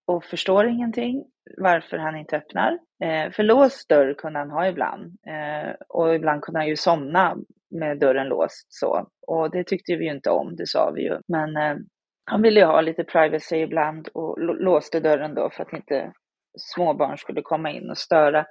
och 0.08 0.24
förstår 0.24 0.68
ingenting 0.68 1.25
varför 1.58 1.98
han 1.98 2.18
inte 2.18 2.38
öppnar. 2.38 2.79
Eh, 3.03 3.32
för 3.32 3.44
låst 3.44 3.89
dörr 3.89 4.13
kunde 4.13 4.39
han 4.39 4.51
ha 4.51 4.68
ibland 4.68 5.18
eh, 5.27 5.74
och 5.89 6.15
ibland 6.15 6.41
kunde 6.41 6.60
han 6.60 6.68
ju 6.68 6.75
somna 6.75 7.38
med 7.72 8.00
dörren 8.00 8.27
låst 8.27 8.74
så. 8.74 9.08
Och 9.27 9.51
det 9.51 9.63
tyckte 9.63 9.96
vi 9.96 10.06
ju 10.06 10.12
inte 10.12 10.29
om, 10.29 10.56
det 10.56 10.68
sa 10.68 10.91
vi 10.96 11.01
ju. 11.01 11.18
Men 11.27 11.58
eh, 11.58 11.77
han 12.25 12.41
ville 12.41 12.60
ju 12.60 12.65
ha 12.65 12.82
lite 12.82 13.03
privacy 13.03 13.56
ibland 13.56 14.08
och 14.13 14.39
låste 14.39 15.00
dörren 15.00 15.36
då 15.36 15.50
för 15.50 15.63
att 15.63 15.74
inte 15.74 16.13
småbarn 16.58 17.18
skulle 17.18 17.41
komma 17.41 17.72
in 17.72 17.89
och 17.89 17.98
störa. 17.98 18.46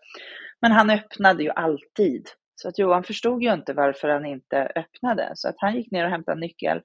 Men 0.60 0.72
han 0.72 0.90
öppnade 0.90 1.42
ju 1.42 1.50
alltid. 1.50 2.28
Så 2.54 2.68
att 2.68 2.78
Johan 2.78 3.04
förstod 3.04 3.42
ju 3.42 3.52
inte 3.52 3.72
varför 3.72 4.08
han 4.08 4.26
inte 4.26 4.72
öppnade. 4.76 5.32
Så 5.34 5.48
att 5.48 5.56
han 5.58 5.76
gick 5.76 5.90
ner 5.90 6.04
och 6.04 6.10
hämtade 6.10 6.40
nyckel 6.40 6.82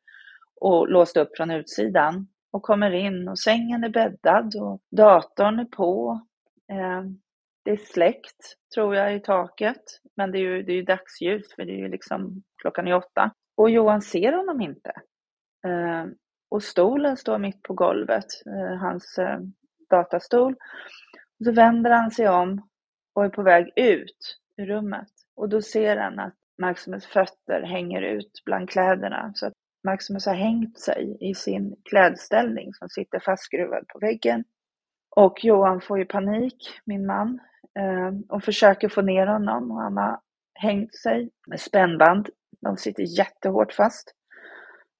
och 0.63 0.89
låst 0.89 1.17
upp 1.17 1.37
från 1.37 1.51
utsidan 1.51 2.27
och 2.51 2.63
kommer 2.63 2.91
in 2.91 3.27
och 3.27 3.39
sängen 3.39 3.83
är 3.83 3.89
bäddad 3.89 4.55
och 4.61 4.81
datorn 4.91 5.59
är 5.59 5.65
på. 5.65 6.21
Eh, 6.71 7.03
det 7.65 7.71
är 7.71 7.77
släckt, 7.77 8.55
tror 8.75 8.95
jag, 8.95 9.15
i 9.15 9.19
taket. 9.19 9.83
Men 10.15 10.31
det 10.31 10.37
är 10.37 10.39
ju, 10.39 10.63
det 10.63 10.71
är 10.71 10.75
ju 10.75 10.83
dagsljus, 10.83 11.53
för 11.55 11.65
det 11.65 11.71
är 11.71 11.77
ju 11.77 11.87
liksom 11.87 12.43
klockan 12.61 12.87
är 12.87 12.95
åtta. 12.95 13.31
Och 13.57 13.69
Johan 13.69 14.01
ser 14.01 14.33
honom 14.33 14.61
inte. 14.61 14.91
Eh, 15.67 16.05
och 16.49 16.63
stolen 16.63 17.17
står 17.17 17.37
mitt 17.37 17.61
på 17.61 17.73
golvet, 17.73 18.27
eh, 18.45 18.77
hans 18.77 19.17
eh, 19.17 19.39
datastol. 19.89 20.53
Och 21.39 21.45
så 21.45 21.51
vänder 21.51 21.91
han 21.91 22.11
sig 22.11 22.29
om 22.29 22.69
och 23.15 23.25
är 23.25 23.29
på 23.29 23.43
väg 23.43 23.71
ut 23.75 24.39
ur 24.57 24.65
rummet. 24.65 25.09
Och 25.35 25.49
då 25.49 25.61
ser 25.61 25.97
han 25.97 26.19
att 26.19 26.35
Maximus 26.61 27.05
fötter 27.05 27.61
hänger 27.61 28.01
ut 28.01 28.41
bland 28.45 28.69
kläderna. 28.69 29.31
Så 29.35 29.47
att 29.47 29.53
Maximus 29.83 30.25
har 30.25 30.33
hängt 30.33 30.79
sig 30.79 31.17
i 31.19 31.33
sin 31.33 31.75
klädställning 31.83 32.73
som 32.73 32.89
sitter 32.89 33.19
fastskruvad 33.19 33.87
på 33.87 33.99
väggen. 33.99 34.43
Och 35.15 35.45
Johan 35.45 35.81
får 35.81 35.99
ju 35.99 36.05
panik, 36.05 36.81
min 36.85 37.05
man, 37.05 37.39
ehm, 37.79 38.21
och 38.29 38.43
försöker 38.43 38.89
få 38.89 39.01
ner 39.01 39.27
honom. 39.27 39.71
Och 39.71 39.81
han 39.81 39.97
har 39.97 40.19
hängt 40.53 40.95
sig 40.95 41.29
med 41.47 41.59
spännband. 41.59 42.29
De 42.61 42.77
sitter 42.77 43.03
jättehårt 43.03 43.73
fast. 43.73 44.15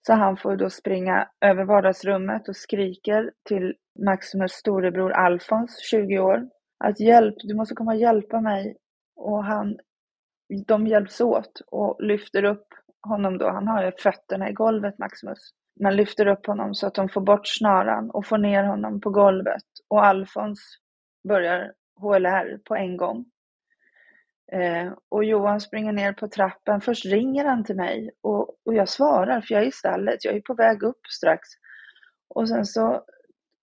Så 0.08 0.14
han 0.14 0.38
får 0.38 0.56
då 0.56 0.70
springa 0.70 1.30
över 1.42 1.64
vardagsrummet 1.64 2.50
och 2.50 2.56
skriker 2.56 3.32
till 3.44 3.76
Maximus 4.06 4.52
storebror 4.52 5.12
Alfons, 5.12 5.80
20 5.90 6.20
år, 6.20 6.50
att 6.80 7.00
hjälp, 7.00 7.36
du 7.38 7.56
måste 7.56 7.76
komma 7.76 7.92
och 7.92 8.00
hjälpa 8.00 8.42
mig. 8.42 8.78
Och 9.16 9.44
han, 9.44 9.78
de 10.68 10.88
hjälps 10.88 11.22
åt 11.22 11.62
och 11.68 12.04
lyfter 12.04 12.44
upp 12.44 12.68
honom 13.04 13.38
då. 13.38 13.50
Han 13.50 13.68
har 13.68 13.84
ju 13.84 13.92
fötterna 13.92 14.50
i 14.50 14.54
golvet, 14.54 14.98
Maximus. 14.98 15.40
Man 15.80 15.96
lyfter 15.96 16.28
upp 16.28 16.46
honom 16.46 16.76
så 16.76 16.88
att 16.88 16.94
de 16.94 17.10
får 17.10 17.22
bort 17.22 17.48
snaran 17.48 18.10
och 18.10 18.26
får 18.26 18.38
ner 18.38 18.64
honom 18.64 19.02
på 19.02 19.10
golvet. 19.10 19.64
Och 19.88 20.06
Alfons 20.06 20.78
börjar 21.28 21.74
HLR 22.00 22.58
på 22.58 22.76
en 22.76 22.98
gång. 22.98 23.26
Eh, 24.52 24.94
och 25.10 25.24
Johan 25.24 25.62
springer 25.62 25.92
ner 25.92 26.14
på 26.14 26.28
trappen. 26.28 26.82
Först 26.82 27.06
ringer 27.06 27.46
han 27.46 27.64
till 27.64 27.76
mig 27.76 28.12
och, 28.22 28.50
och 28.66 28.74
jag 28.74 28.90
svarar 28.90 29.42
för 29.42 29.54
jag 29.54 29.64
är 29.64 29.68
i 29.68 29.72
stallet. 29.72 30.26
Jag 30.26 30.36
är 30.36 30.42
på 30.42 30.54
väg 30.54 30.84
upp 30.84 31.08
strax. 31.10 31.50
Och 32.28 32.50
sen 32.50 32.66
så, 32.66 33.04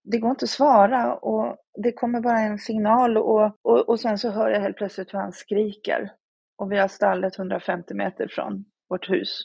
det 0.03 0.19
går 0.19 0.31
inte 0.31 0.45
att 0.45 0.51
svara 0.51 1.15
och 1.15 1.57
det 1.83 1.93
kommer 1.93 2.21
bara 2.21 2.41
en 2.41 2.59
signal 2.59 3.19
och, 3.19 3.53
och, 3.63 3.89
och 3.89 4.01
sen 4.01 4.19
så 4.19 4.31
hör 4.31 4.51
jag 4.51 4.61
helt 4.61 4.77
plötsligt 4.77 5.15
hur 5.15 5.19
han 5.19 5.33
skriker. 5.33 6.13
Och 6.57 6.73
vi 6.73 6.79
har 6.79 6.89
stallet 6.89 7.39
150 7.39 7.95
meter 7.95 8.29
från 8.29 8.65
vårt 8.91 9.11
hus. 9.11 9.41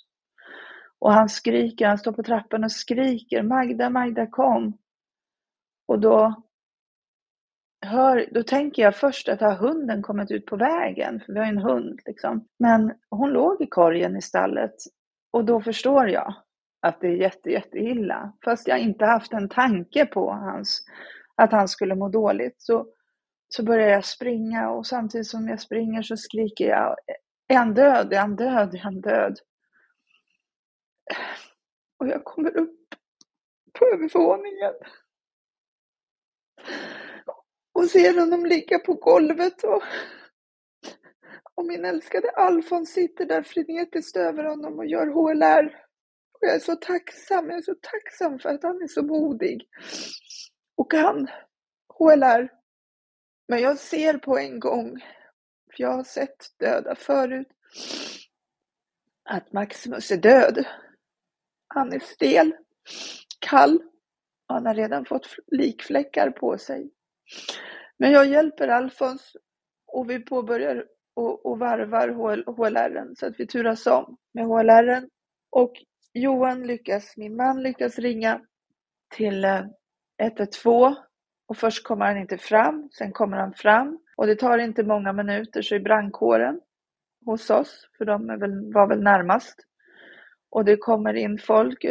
Och 0.99 1.13
han 1.13 1.29
skriker, 1.29 1.87
han 1.87 1.97
står 1.97 2.11
på 2.11 2.23
trappan 2.23 2.63
och 2.63 2.71
skriker 2.71 3.43
Magda, 3.43 3.89
Magda 3.89 4.27
kom. 4.27 4.77
Och 5.87 5.99
då 5.99 6.43
hör, 7.85 8.29
då 8.31 8.43
tänker 8.43 8.81
jag 8.81 8.95
först 8.95 9.29
att 9.29 9.41
har 9.41 9.55
hunden 9.55 10.01
kommit 10.01 10.31
ut 10.31 10.45
på 10.45 10.55
vägen? 10.55 11.19
För 11.25 11.33
vi 11.33 11.39
har 11.39 11.45
ju 11.45 11.51
en 11.51 11.57
hund 11.57 11.99
liksom. 12.05 12.47
Men 12.59 12.93
hon 13.09 13.29
låg 13.29 13.61
i 13.61 13.67
korgen 13.67 14.17
i 14.17 14.21
stallet. 14.21 14.75
Och 15.31 15.45
då 15.45 15.61
förstår 15.61 16.09
jag 16.09 16.33
att 16.81 17.01
det 17.01 17.07
är 17.07 17.15
jätte, 17.15 17.49
jätte 17.49 17.77
illa. 17.77 18.33
Fast 18.45 18.67
jag 18.67 18.79
inte 18.79 19.05
haft 19.05 19.33
en 19.33 19.49
tanke 19.49 20.05
på 20.05 20.31
hans, 20.31 20.83
att 21.35 21.51
han 21.51 21.67
skulle 21.67 21.95
må 21.95 22.09
dåligt. 22.09 22.55
Så, 22.57 22.87
så 23.49 23.63
börjar 23.63 23.89
jag 23.89 24.05
springa 24.05 24.69
och 24.69 24.87
samtidigt 24.87 25.27
som 25.27 25.47
jag 25.47 25.59
springer 25.59 26.01
så 26.01 26.17
skriker 26.17 26.65
jag 26.65 26.95
är 27.47 27.55
han 27.57 27.73
död? 27.73 28.13
Är 28.13 28.19
han 28.19 28.35
död? 28.35 28.73
Är 28.75 28.79
han 28.79 29.01
död? 29.01 29.39
Och 31.97 32.07
jag 32.07 32.23
kommer 32.23 32.57
upp 32.57 32.95
på 33.79 33.85
övervåningen 33.85 34.73
och 37.73 37.85
ser 37.85 38.19
honom 38.19 38.45
ligga 38.45 38.79
på 38.79 38.93
golvet 38.93 39.63
och, 39.63 39.83
och 41.53 41.65
min 41.65 41.85
älskade 41.85 42.29
Alfons 42.29 42.93
sitter 42.93 43.25
där 43.25 43.43
frenetiskt 43.43 44.17
över 44.17 44.43
honom 44.43 44.79
och 44.79 44.85
gör 44.85 45.07
HLR. 45.07 45.65
Och 46.31 46.39
jag 46.41 46.55
är 46.55 46.59
så 46.59 46.75
tacksam, 46.75 47.49
jag 47.49 47.57
är 47.57 47.61
så 47.61 47.75
tacksam 47.81 48.39
för 48.39 48.49
att 48.49 48.63
han 48.63 48.81
är 48.81 48.87
så 48.87 49.03
modig. 49.03 49.67
Och 50.77 50.93
han 50.93 51.27
HLR. 51.99 52.49
Men 53.47 53.61
jag 53.61 53.79
ser 53.79 54.17
på 54.17 54.37
en 54.37 54.59
gång, 54.59 55.01
jag 55.79 55.91
har 55.91 56.03
sett 56.03 56.59
döda 56.59 56.95
förut, 56.95 57.47
att 59.29 59.53
Maximus 59.53 60.11
är 60.11 60.17
död. 60.17 60.65
Han 61.67 61.93
är 61.93 61.99
stel, 61.99 62.55
kall 63.39 63.75
och 64.47 64.55
han 64.55 64.65
har 64.65 64.75
redan 64.75 65.05
fått 65.05 65.35
likfläckar 65.47 66.31
på 66.31 66.57
sig. 66.57 66.91
Men 67.97 68.11
jag 68.11 68.27
hjälper 68.27 68.67
Alfons 68.67 69.35
och 69.87 70.09
vi 70.09 70.19
påbörjar 70.19 70.85
och, 71.13 71.45
och 71.45 71.59
varvar 71.59 72.09
HLR 72.55 73.15
så 73.15 73.25
att 73.25 73.39
vi 73.39 73.47
turas 73.47 73.87
om 73.87 74.17
med 74.33 74.45
HLR. 74.45 75.09
Och 75.49 75.73
Johan 76.13 76.67
lyckas, 76.67 77.17
min 77.17 77.35
man 77.35 77.63
lyckas 77.63 77.99
ringa 77.99 78.41
till 79.15 79.45
eh, 79.45 79.61
112 80.21 80.95
och 81.47 81.57
först 81.57 81.83
kommer 81.83 82.05
han 82.05 82.17
inte 82.17 82.37
fram, 82.37 82.89
sen 82.91 83.11
kommer 83.11 83.37
han 83.37 83.53
fram 83.53 83.99
och 84.15 84.27
det 84.27 84.35
tar 84.35 84.57
inte 84.57 84.83
många 84.83 85.13
minuter 85.13 85.61
så 85.61 85.75
är 85.75 85.79
brandkåren 85.79 86.61
hos 87.25 87.49
oss, 87.49 87.89
för 87.97 88.05
de 88.05 88.27
väl, 88.27 88.73
var 88.73 88.87
väl 88.87 89.03
närmast. 89.03 89.55
Och 90.49 90.65
det 90.65 90.77
kommer 90.77 91.13
in 91.13 91.37
folk, 91.37 91.85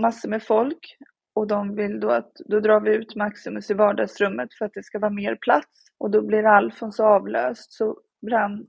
massor 0.00 0.28
med 0.28 0.42
folk 0.42 0.96
och 1.34 1.46
de 1.46 1.74
vill 1.74 2.00
då 2.00 2.10
att 2.10 2.32
då 2.34 2.60
drar 2.60 2.80
vi 2.80 2.94
ut 2.94 3.16
Maximus 3.16 3.70
i 3.70 3.74
vardagsrummet 3.74 4.54
för 4.54 4.64
att 4.64 4.72
det 4.74 4.82
ska 4.82 4.98
vara 4.98 5.10
mer 5.10 5.36
plats 5.36 5.84
och 5.98 6.10
då 6.10 6.22
blir 6.22 6.46
Alfons 6.46 7.00
avlöst 7.00 7.72
så 7.72 8.00
brand, 8.26 8.68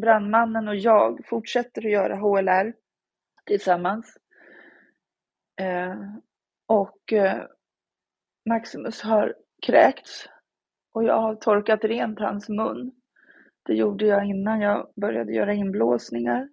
brandmannen 0.00 0.68
och 0.68 0.76
jag 0.76 1.26
fortsätter 1.26 1.86
att 1.86 1.92
göra 1.92 2.16
HLR 2.16 2.72
tillsammans. 3.46 4.16
Eh, 5.60 5.94
och 6.66 7.12
eh, 7.12 7.42
Maximus 8.48 9.02
har 9.02 9.34
kräkts 9.66 10.28
och 10.96 11.04
jag 11.04 11.20
har 11.20 11.34
torkat 11.34 11.84
rent 11.84 12.18
hans 12.18 12.48
mun. 12.48 12.92
Det 13.62 13.74
gjorde 13.74 14.06
jag 14.06 14.26
innan 14.26 14.60
jag 14.60 14.92
började 14.96 15.32
göra 15.32 15.54
inblåsningar. 15.54 16.48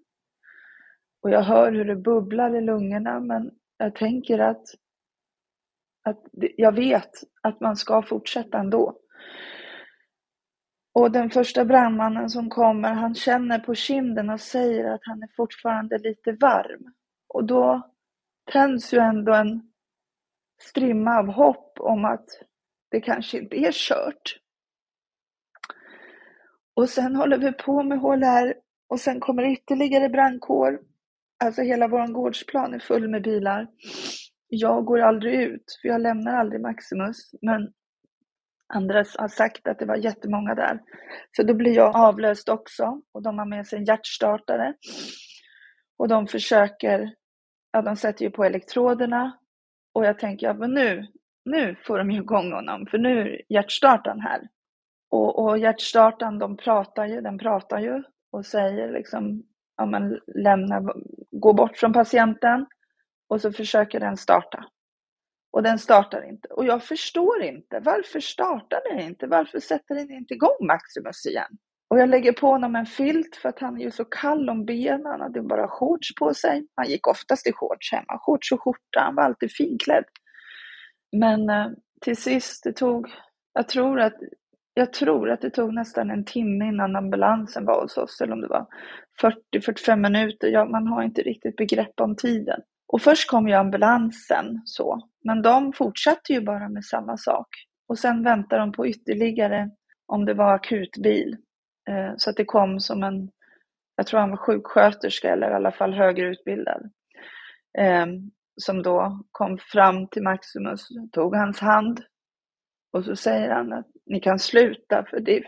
Och 1.22 1.30
jag 1.30 1.42
hör 1.42 1.72
hur 1.72 1.86
det 1.86 1.96
bubblar 1.96 2.56
i 2.56 2.62
lungorna 2.62 3.20
men 3.20 3.52
jag 3.78 3.96
tänker 3.96 4.40
att 4.40 4.66
att 6.04 6.20
jag 6.58 6.72
vet 6.72 7.10
att 7.42 7.60
man 7.60 7.76
ska 7.76 8.02
fortsätta 8.02 8.58
ändå. 8.58 8.98
Och 10.94 11.12
den 11.12 11.30
första 11.30 11.66
brandmannen 11.66 12.30
som 12.30 12.50
kommer, 12.50 12.94
han 12.94 13.16
känner 13.16 13.60
på 13.60 13.76
kinden 13.76 14.30
och 14.30 14.42
säger 14.42 14.86
att 14.92 15.02
han 15.04 15.24
är 15.24 15.30
fortfarande 15.36 15.98
lite 15.98 16.32
varm. 16.32 16.94
Och 17.28 17.46
då 17.46 17.92
tänds 18.52 18.94
ju 18.94 18.98
ändå 18.98 19.34
en 19.34 19.72
strimma 20.62 21.20
av 21.20 21.28
hopp 21.28 21.80
om 21.80 22.06
att 22.06 22.26
det 22.94 23.02
kanske 23.02 23.38
inte 23.38 23.56
är 23.58 23.72
kört. 23.72 24.40
Och 26.74 26.90
sen 26.90 27.16
håller 27.16 27.38
vi 27.38 27.52
på 27.52 27.84
med 27.84 28.00
HLR 28.00 28.54
och 28.90 29.00
sen 29.00 29.20
kommer 29.20 29.52
ytterligare 29.52 30.10
brandkår. 30.10 30.80
Alltså 31.44 31.62
hela 31.62 31.88
vår 31.88 32.08
gårdsplan 32.08 32.74
är 32.74 32.80
full 32.80 33.10
med 33.10 33.24
bilar 33.24 33.68
jag 34.56 34.86
går 34.86 35.00
aldrig 35.00 35.36
ut, 35.36 35.80
för 35.82 35.88
jag 35.88 36.02
lämnar 36.02 36.34
aldrig 36.34 36.62
Maximus. 36.62 37.18
Men 37.42 37.74
andra 38.74 38.98
har 38.98 39.28
sagt 39.28 39.68
att 39.68 39.80
det 39.80 39.86
var 39.86 39.96
jättemånga 39.96 40.56
där. 40.56 40.80
Så 41.36 41.44
då 41.44 41.54
blir 41.54 41.76
jag 41.76 41.96
avlöst 41.96 42.50
också 42.50 43.02
och 43.12 43.24
de 43.24 43.40
har 43.40 43.46
med 43.46 43.68
sig 43.68 43.80
en 43.80 43.86
hjärtstartare. 43.86 44.74
Och 45.98 46.08
de 46.08 46.28
försöker, 46.28 47.16
ja 47.72 47.82
de 47.82 47.96
sätter 47.96 48.26
ju 48.26 48.32
på 48.32 48.44
elektroderna 48.44 49.38
och 49.94 50.06
jag 50.06 50.20
tänker, 50.20 50.48
ja 50.48 50.54
men 50.54 50.74
nu, 50.74 51.08
nu 51.46 51.76
får 51.88 51.98
de 51.98 52.12
ju 52.12 52.22
igång 52.22 52.52
honom 52.52 52.86
för 52.86 52.98
nu 52.98 53.22
är 53.22 53.42
hjärtstartaren 53.50 54.20
här. 54.20 54.42
Och, 55.10 55.44
och 55.44 55.58
hjärtstartaren, 55.58 56.40
de 56.40 56.58
pratar 56.58 57.06
ju, 57.06 57.22
den 57.22 57.38
pratar 57.38 57.80
ju 57.80 58.04
och 58.32 58.46
säger 58.46 58.92
liksom, 58.92 59.44
ja 59.78 59.86
men 59.86 60.20
lämna, 60.36 60.94
gå 61.32 61.54
bort 61.54 61.78
från 61.78 61.94
patienten 61.94 62.66
och 63.30 63.42
så 63.42 63.52
försöker 63.52 64.00
den 64.00 64.18
starta. 64.18 64.66
Och 65.52 65.64
den 65.64 65.80
startar 65.80 66.30
inte. 66.30 66.48
Och 66.48 66.66
jag 66.66 66.84
förstår 66.84 67.44
inte. 67.44 67.80
Varför 67.80 68.20
startar 68.20 68.82
den 68.90 69.00
inte? 69.00 69.28
Varför 69.28 69.60
sätter 69.60 69.96
den 69.96 70.12
inte 70.12 70.34
igång 70.34 70.68
Maximus 70.68 71.26
igen? 71.26 71.58
Och 71.90 72.00
jag 72.00 72.10
lägger 72.10 72.34
på 72.34 72.48
honom 72.48 72.76
en 72.76 72.86
filt 72.86 73.36
för 73.36 73.50
att 73.50 73.60
han 73.60 73.78
är 73.78 73.84
ju 73.84 73.92
så 73.92 74.06
kall 74.06 74.50
om 74.50 74.66
benen. 74.66 75.06
Han 75.06 75.22
hade 75.22 75.42
bara 75.42 75.68
shorts 75.68 76.16
på 76.16 76.34
sig. 76.34 76.68
Han 76.76 76.88
gick 76.88 77.08
oftast 77.08 77.48
i 77.48 77.54
shorts 77.54 77.92
hemma. 77.92 78.20
Shorts 78.20 78.52
och 78.52 78.64
skjorta. 78.64 79.00
Han 79.00 79.16
var 79.16 79.24
alltid 79.24 79.52
finklädd. 79.52 80.04
Men 81.14 81.50
eh, 81.50 81.68
till 82.02 82.18
sist, 82.18 82.64
det 82.64 82.74
tog, 82.74 83.08
jag 83.54 83.68
tror 83.68 84.00
att 84.00 84.16
jag 84.74 84.94
tror 84.94 85.30
att 85.30 85.42
det 85.42 85.50
tog 85.50 85.74
nästan 85.74 86.12
en 86.12 86.26
timme 86.26 86.68
innan 86.68 86.96
ambulansen 86.96 87.66
var 87.66 87.82
hos 87.82 87.98
oss, 87.98 88.22
eller 88.22 88.34
om 88.34 88.42
det 88.42 88.48
var 88.48 88.68
40-45 89.54 89.96
minuter. 89.96 90.48
Ja, 90.48 90.66
man 90.66 90.88
har 90.88 91.04
inte 91.04 91.22
riktigt 91.22 91.56
begrepp 91.56 92.00
om 92.02 92.16
tiden. 92.16 92.62
Och 92.88 93.02
först 93.02 93.30
kom 93.30 93.48
ju 93.48 93.54
ambulansen 93.54 94.62
så, 94.66 95.10
men 95.24 95.42
de 95.42 95.74
fortsatte 95.74 96.34
ju 96.34 96.42
bara 96.42 96.70
med 96.70 96.86
samma 96.86 97.18
sak. 97.18 97.48
Och 97.88 98.00
sen 98.00 98.24
väntade 98.24 98.62
de 98.62 98.72
på 98.72 98.88
ytterligare, 98.88 99.70
om 100.06 100.26
det 100.26 100.34
var 100.34 100.54
akutbil. 100.54 101.38
Eh, 101.90 102.14
så 102.18 102.30
att 102.30 102.38
det 102.38 102.46
kom 102.46 102.80
som 102.80 103.04
en, 103.04 103.30
jag 103.96 104.08
tror 104.08 104.20
han 104.20 104.30
var 104.30 104.38
sjuksköterska 104.38 105.34
eller 105.34 105.52
i 105.52 105.54
alla 105.54 105.72
fall 105.72 105.94
högre 105.94 106.26
utbildad. 106.26 106.92
Ehm, 107.78 108.32
som 108.62 108.84
då 108.84 109.24
kom 109.32 109.58
fram 109.58 110.08
till 110.08 110.24
Maximus, 110.24 110.88
tog 111.12 111.36
hans 111.36 111.60
hand 111.60 112.04
och 112.92 113.06
så 113.06 113.16
säger 113.16 113.50
han 113.50 113.74
att 113.74 113.88
ni 114.06 114.20
kan 114.20 114.40
sluta 114.40 115.06
för 115.10 115.20
det, 115.20 115.44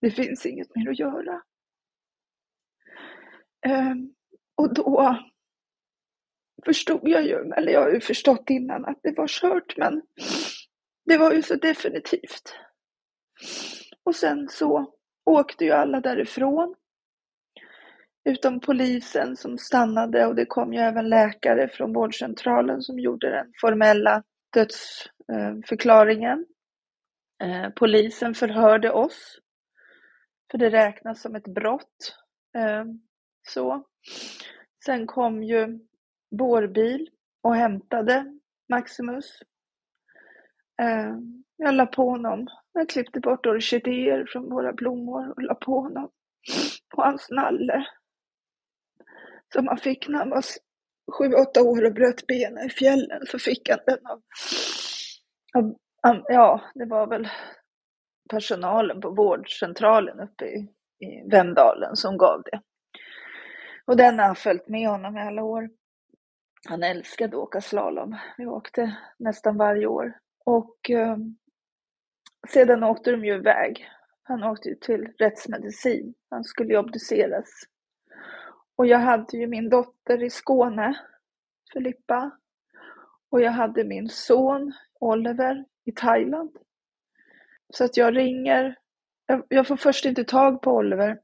det 0.00 0.10
finns 0.10 0.46
inget 0.46 0.74
mer 0.74 0.90
att 0.90 0.98
göra. 0.98 1.42
Um, 3.68 4.14
och 4.54 4.74
då 4.74 5.18
förstod 6.64 7.08
jag 7.08 7.24
ju, 7.24 7.52
eller 7.56 7.72
jag 7.72 7.80
har 7.80 7.90
ju 7.90 8.00
förstått 8.00 8.50
innan 8.50 8.84
att 8.84 8.98
det 9.02 9.16
var 9.16 9.28
kört, 9.28 9.76
men 9.76 10.02
det 11.04 11.18
var 11.18 11.32
ju 11.32 11.42
så 11.42 11.54
definitivt. 11.54 12.54
Och 14.04 14.16
sen 14.16 14.48
så 14.48 14.94
åkte 15.24 15.64
ju 15.64 15.70
alla 15.70 16.00
därifrån. 16.00 16.74
Utom 18.26 18.60
polisen 18.60 19.36
som 19.36 19.58
stannade 19.58 20.26
och 20.26 20.34
det 20.34 20.46
kom 20.46 20.72
ju 20.74 20.80
även 20.80 21.08
läkare 21.08 21.68
från 21.68 21.92
vårdcentralen 21.92 22.82
som 22.82 22.98
gjorde 22.98 23.30
den 23.30 23.52
formella 23.60 24.22
dödsförklaringen. 24.52 26.46
Eh, 27.42 27.68
polisen 27.76 28.34
förhörde 28.34 28.90
oss, 28.92 29.38
för 30.50 30.58
det 30.58 30.70
räknas 30.70 31.20
som 31.20 31.36
ett 31.36 31.48
brott. 31.48 32.16
Eh, 32.56 32.84
så. 33.48 33.84
Sen 34.84 35.06
kom 35.06 35.42
ju 35.42 35.78
bårbil 36.30 37.08
och 37.42 37.56
hämtade 37.56 38.38
Maximus. 38.68 39.42
Eh, 40.82 41.14
jag 41.56 41.74
la 41.74 41.86
på 41.86 42.10
honom. 42.10 42.46
Jag 42.72 42.88
klippte 42.88 43.20
bort 43.20 43.46
orkidéer 43.46 44.26
från 44.28 44.50
våra 44.50 44.72
blommor 44.72 45.30
och 45.30 45.42
la 45.42 45.54
på 45.54 45.80
honom 45.80 46.10
på 46.94 47.02
hans 47.02 47.30
nalle. 47.30 47.86
Som 49.52 49.68
han 49.68 49.78
fick 49.78 50.08
när 50.08 50.18
han 50.18 50.30
var 50.30 50.44
sju, 51.12 51.32
åtta 51.32 51.62
år 51.62 51.84
och 51.84 51.94
bröt 51.94 52.26
benen 52.26 52.66
i 52.66 52.70
fjällen 52.70 53.26
så 53.26 53.38
fick 53.38 53.68
han 53.68 53.78
den 53.86 54.06
av, 54.06 54.22
av, 55.54 55.76
av, 56.10 56.24
ja, 56.28 56.60
det 56.74 56.84
var 56.84 57.06
väl 57.06 57.28
personalen 58.30 59.00
på 59.00 59.10
vårdcentralen 59.10 60.20
uppe 60.20 60.44
i, 60.44 60.58
i 61.06 61.30
Vemdalen 61.30 61.96
som 61.96 62.18
gav 62.18 62.42
det. 62.42 62.60
Och 63.86 63.96
den 63.96 64.18
har 64.18 64.34
följt 64.34 64.68
med 64.68 64.88
honom 64.88 65.16
i 65.16 65.20
alla 65.20 65.42
år. 65.42 65.70
Han 66.68 66.82
älskade 66.82 67.36
att 67.36 67.42
åka 67.42 67.60
slalom. 67.60 68.16
Vi 68.38 68.46
åkte 68.46 68.96
nästan 69.18 69.56
varje 69.56 69.86
år. 69.86 70.18
Och 70.44 70.90
eh, 70.90 71.16
sedan 72.48 72.84
åkte 72.84 73.10
de 73.10 73.24
ju 73.24 73.34
iväg. 73.34 73.88
Han 74.22 74.44
åkte 74.44 74.68
ju 74.68 74.74
till 74.74 75.08
rättsmedicin. 75.18 76.14
Han 76.30 76.44
skulle 76.44 76.72
ju 76.72 76.78
obduceras 76.78 77.48
och 78.76 78.86
jag 78.86 78.98
hade 78.98 79.36
ju 79.36 79.46
min 79.46 79.68
dotter 79.68 80.22
i 80.22 80.30
Skåne, 80.30 80.98
Filippa. 81.72 82.30
Och 83.30 83.40
jag 83.40 83.52
hade 83.52 83.84
min 83.84 84.08
son 84.08 84.72
Oliver 85.00 85.64
i 85.84 85.92
Thailand. 85.92 86.50
Så 87.72 87.84
att 87.84 87.96
jag 87.96 88.16
ringer. 88.16 88.76
Jag, 89.48 89.66
får 89.66 89.76
först 89.76 90.04
inte 90.04 90.24
tag 90.24 90.62
på 90.62 90.70
Oliver. 90.70 91.18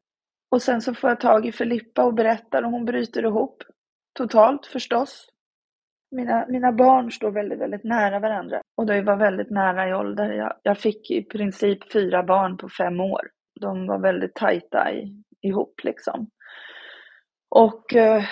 Och 0.51 0.63
sen 0.63 0.81
så 0.81 0.95
får 0.95 1.11
jag 1.11 1.21
tag 1.21 1.47
i 1.47 1.53
Filippa 1.53 2.05
och 2.05 2.15
berättar 2.15 2.63
och 2.63 2.71
hon 2.71 2.85
bryter 2.85 3.25
ihop. 3.25 3.63
Totalt 4.13 4.67
förstås. 4.67 5.29
Mina, 6.11 6.47
mina 6.49 6.73
barn 6.73 7.13
står 7.13 7.31
väldigt, 7.31 7.59
väldigt 7.59 7.85
nära 7.85 8.19
varandra. 8.19 8.63
Och 8.77 8.87
de 8.87 9.03
var 9.03 9.17
väldigt 9.17 9.51
nära 9.51 9.89
i 9.89 9.95
ålder. 9.95 10.33
Jag, 10.33 10.55
jag 10.63 10.79
fick 10.79 11.11
i 11.11 11.23
princip 11.23 11.93
fyra 11.93 12.23
barn 12.23 12.57
på 12.57 12.69
fem 12.69 13.01
år. 13.01 13.31
De 13.61 13.87
var 13.87 13.99
väldigt 13.99 14.35
tajta 14.35 14.93
i, 14.93 15.23
ihop 15.41 15.81
liksom. 15.85 16.31
Och 17.55 17.95
eh, 17.95 18.25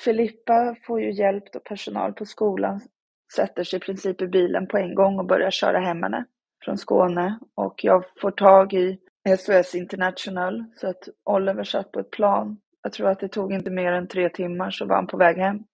Filippa 0.00 0.76
får 0.86 1.00
ju 1.00 1.12
hjälp 1.12 1.52
då 1.52 1.60
personal 1.60 2.12
på 2.12 2.24
skolan, 2.24 2.80
sätter 3.36 3.64
sig 3.64 3.76
i 3.76 3.80
princip 3.80 4.22
i 4.22 4.26
bilen 4.26 4.66
på 4.66 4.78
en 4.78 4.94
gång 4.94 5.18
och 5.18 5.26
börjar 5.26 5.50
köra 5.50 5.78
hem 5.78 6.02
henne 6.02 6.24
från 6.64 6.78
Skåne. 6.78 7.38
Och 7.54 7.84
jag 7.84 8.04
får 8.20 8.30
tag 8.30 8.72
i 8.72 8.98
SOS 9.38 9.74
International 9.74 10.64
så 10.76 10.88
att 10.88 11.08
Oliver 11.24 11.64
satt 11.64 11.92
på 11.92 12.00
ett 12.00 12.10
plan. 12.10 12.60
Jag 12.82 12.92
tror 12.92 13.08
att 13.08 13.20
det 13.20 13.28
tog 13.28 13.52
inte 13.52 13.70
mer 13.70 13.92
än 13.92 14.08
tre 14.08 14.28
timmar 14.28 14.70
så 14.70 14.86
var 14.86 14.96
han 14.96 15.06
på 15.06 15.16
väg 15.16 15.36
hem. 15.36 15.64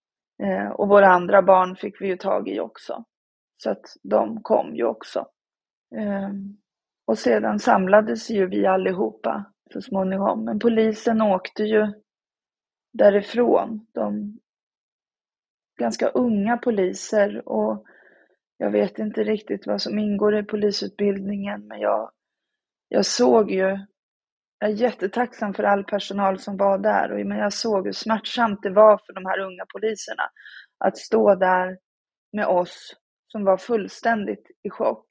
Eh, 0.42 0.68
och 0.68 0.88
våra 0.88 1.08
andra 1.08 1.42
barn 1.42 1.76
fick 1.76 2.00
vi 2.00 2.06
ju 2.06 2.16
tag 2.16 2.48
i 2.48 2.60
också. 2.60 3.04
Så 3.62 3.70
att 3.70 3.96
de 4.02 4.42
kom 4.42 4.74
ju 4.74 4.84
också. 4.84 5.26
Eh, 5.96 6.30
och 7.06 7.18
sedan 7.18 7.58
samlades 7.58 8.30
ju 8.30 8.46
vi 8.46 8.66
allihopa 8.66 9.44
så 9.72 9.82
småningom. 9.82 10.44
Men 10.44 10.58
polisen 10.58 11.22
åkte 11.22 11.62
ju 11.62 11.92
därifrån. 12.92 13.86
De 13.92 14.38
ganska 15.78 16.08
unga 16.08 16.56
poliser 16.56 17.48
och 17.48 17.84
jag 18.56 18.70
vet 18.70 18.98
inte 18.98 19.24
riktigt 19.24 19.66
vad 19.66 19.82
som 19.82 19.98
ingår 19.98 20.38
i 20.38 20.42
polisutbildningen 20.42 21.66
men 21.66 21.80
jag, 21.80 22.10
jag 22.88 23.06
såg 23.06 23.50
ju, 23.50 23.78
jag 24.58 24.70
är 24.70 24.74
jättetacksam 24.74 25.54
för 25.54 25.62
all 25.62 25.84
personal 25.84 26.38
som 26.38 26.56
var 26.56 26.78
där, 26.78 27.24
men 27.24 27.38
jag 27.38 27.52
såg 27.52 27.84
hur 27.84 27.92
smärtsamt 27.92 28.62
det 28.62 28.70
var 28.70 28.98
för 28.98 29.12
de 29.12 29.26
här 29.26 29.38
unga 29.38 29.66
poliserna 29.74 30.22
att 30.78 30.98
stå 30.98 31.34
där 31.34 31.78
med 32.32 32.46
oss 32.46 32.96
som 33.32 33.44
var 33.44 33.56
fullständigt 33.56 34.46
i 34.62 34.70
chock. 34.70 35.06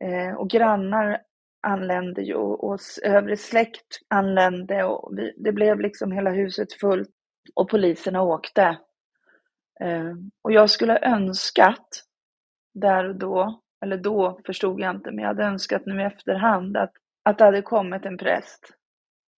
Eh, 0.00 0.36
och 0.36 0.50
grannar 0.50 1.22
anlände 1.66 2.22
ju 2.22 2.34
och 2.34 2.78
övrig 3.04 3.40
släkt 3.40 4.00
anlände 4.08 4.84
och 4.84 5.18
vi, 5.18 5.34
det 5.36 5.52
blev 5.52 5.80
liksom 5.80 6.12
hela 6.12 6.30
huset 6.30 6.72
fullt 6.72 7.10
och 7.54 7.70
poliserna 7.70 8.22
åkte. 8.22 8.78
Eh, 9.80 10.14
och 10.42 10.52
jag 10.52 10.70
skulle 10.70 10.98
önskat 10.98 11.88
där 12.74 13.08
och 13.08 13.16
då, 13.16 13.60
eller 13.82 13.96
då 13.96 14.40
förstod 14.46 14.80
jag 14.80 14.96
inte, 14.96 15.10
men 15.10 15.18
jag 15.18 15.28
hade 15.28 15.44
önskat 15.44 15.86
nu 15.86 16.00
i 16.00 16.04
efterhand 16.04 16.76
att, 16.76 16.92
att 17.22 17.38
det 17.38 17.44
hade 17.44 17.62
kommit 17.62 18.06
en 18.06 18.18
präst 18.18 18.74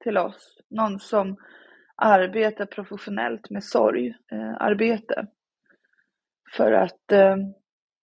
till 0.04 0.18
oss. 0.18 0.58
Någon 0.70 1.00
som 1.00 1.38
arbetar 1.96 2.66
professionellt 2.66 3.50
med 3.50 3.64
sorgarbete. 3.64 5.16
Eh, 5.18 5.26
För 6.58 6.72
att 6.72 7.12
eh, 7.12 7.38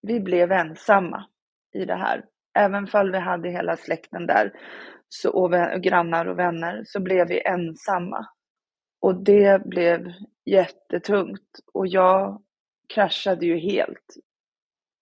vi 0.02 0.20
blev 0.20 0.52
ensamma 0.52 1.26
i 1.74 1.84
det 1.84 1.96
här 1.96 2.24
även 2.54 2.86
fall 2.86 3.12
vi 3.12 3.18
hade 3.18 3.50
hela 3.50 3.76
släkten 3.76 4.26
där 4.26 4.52
så, 5.08 5.30
och, 5.30 5.74
och 5.74 5.82
grannar 5.82 6.26
och 6.26 6.38
vänner 6.38 6.82
så 6.86 7.00
blev 7.00 7.28
vi 7.28 7.42
ensamma. 7.46 8.26
Och 9.00 9.24
det 9.24 9.66
blev 9.66 10.12
jättetungt 10.44 11.60
och 11.72 11.86
jag 11.86 12.42
kraschade 12.94 13.46
ju 13.46 13.58
helt. 13.58 14.14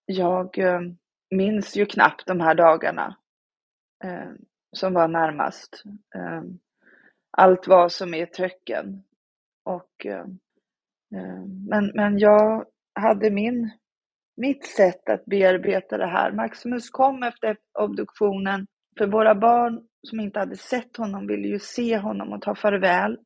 Jag 0.05 0.57
eh, 0.57 0.81
minns 1.31 1.75
ju 1.75 1.85
knappt 1.85 2.27
de 2.27 2.39
här 2.39 2.55
dagarna 2.55 3.17
eh, 4.03 4.31
som 4.75 4.93
var 4.93 5.07
närmast. 5.07 5.83
Eh, 6.15 6.41
allt 7.31 7.67
var 7.67 7.89
som 7.89 8.13
i 8.13 8.21
ett 8.21 8.33
töcken. 8.33 9.03
Och, 9.65 10.05
eh, 10.05 10.25
eh 11.15 11.45
men, 11.69 11.91
men 11.95 12.17
jag 12.17 12.65
hade 12.95 13.31
min 13.31 13.71
mitt 14.37 14.65
sätt 14.65 15.09
att 15.09 15.25
bearbeta 15.25 15.97
det 15.97 16.07
här. 16.07 16.31
Maximus 16.31 16.89
kom 16.89 17.23
efter 17.23 17.57
obduktionen, 17.79 18.67
för 18.97 19.07
våra 19.07 19.35
barn 19.35 19.81
som 20.07 20.19
inte 20.19 20.39
hade 20.39 20.57
sett 20.57 20.97
honom 20.97 21.27
ville 21.27 21.47
ju 21.47 21.59
se 21.59 21.97
honom 21.97 22.33
och 22.33 22.41
ta 22.41 22.55
farväl. 22.55 23.17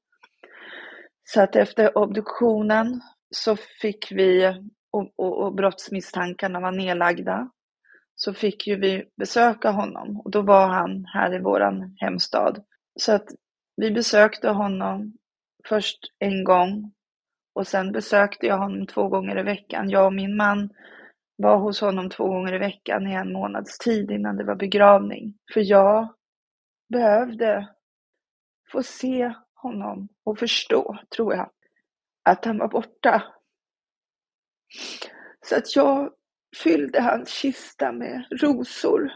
Så 1.24 1.42
att 1.42 1.56
efter 1.56 1.98
obduktionen 1.98 3.02
så 3.36 3.56
fick 3.56 4.12
vi, 4.12 4.56
och, 4.92 5.14
och, 5.16 5.46
och 5.46 5.56
brottsmisstankarna 5.56 6.60
var 6.60 6.72
nedlagda, 6.72 7.50
så 8.16 8.34
fick 8.34 8.68
ju 8.68 8.76
vi 8.76 9.04
besöka 9.18 9.72
honom 9.72 10.22
och 10.22 10.32
då 10.32 10.42
var 10.42 10.68
han 10.68 11.06
här 11.06 11.36
i 11.36 11.40
våran 11.40 11.96
hemstad. 11.98 12.64
Så 13.00 13.12
att 13.12 13.28
vi 13.76 13.92
besökte 13.92 14.50
honom 14.50 15.14
först 15.68 16.00
en 16.20 16.44
gång 16.44 16.92
och 17.56 17.68
sen 17.68 17.92
besökte 17.92 18.46
jag 18.46 18.58
honom 18.58 18.88
två 18.88 19.08
gånger 19.08 19.40
i 19.40 19.44
veckan. 19.44 19.90
Jag 19.90 20.06
och 20.06 20.14
min 20.14 20.36
man 20.36 20.70
var 21.38 21.58
hos 21.58 21.82
honom 21.82 22.10
två 22.10 22.28
gånger 22.28 22.54
i 22.54 22.58
veckan 22.58 23.08
i 23.08 23.14
en 23.14 23.34
månads 23.34 23.78
tid 23.78 24.12
innan 24.12 24.38
det 24.38 24.44
var 24.44 24.56
begravning. 24.56 25.34
För 25.54 25.62
jag 25.62 26.14
behövde 26.90 27.70
få 28.72 28.84
se 28.84 29.34
honom 29.54 30.08
och 30.24 30.40
förstå, 30.40 30.98
tror 31.16 31.34
jag, 31.34 31.50
att 32.24 32.46
han 32.46 32.58
var 32.58 32.68
borta. 32.68 33.24
Så 35.46 35.56
att 35.56 35.76
jag 35.76 36.14
fyllde 36.64 37.02
hans 37.02 37.30
kista 37.30 37.92
med 37.92 38.26
rosor. 38.32 39.12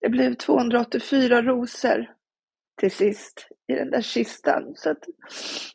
Det 0.00 0.08
blev 0.08 0.34
284 0.34 1.42
rosor 1.42 2.14
till 2.80 2.90
sist 2.90 3.48
i 3.66 3.74
den 3.74 3.90
där 3.90 4.02
kistan. 4.02 4.72
Så 4.76 4.90
att 4.90 5.04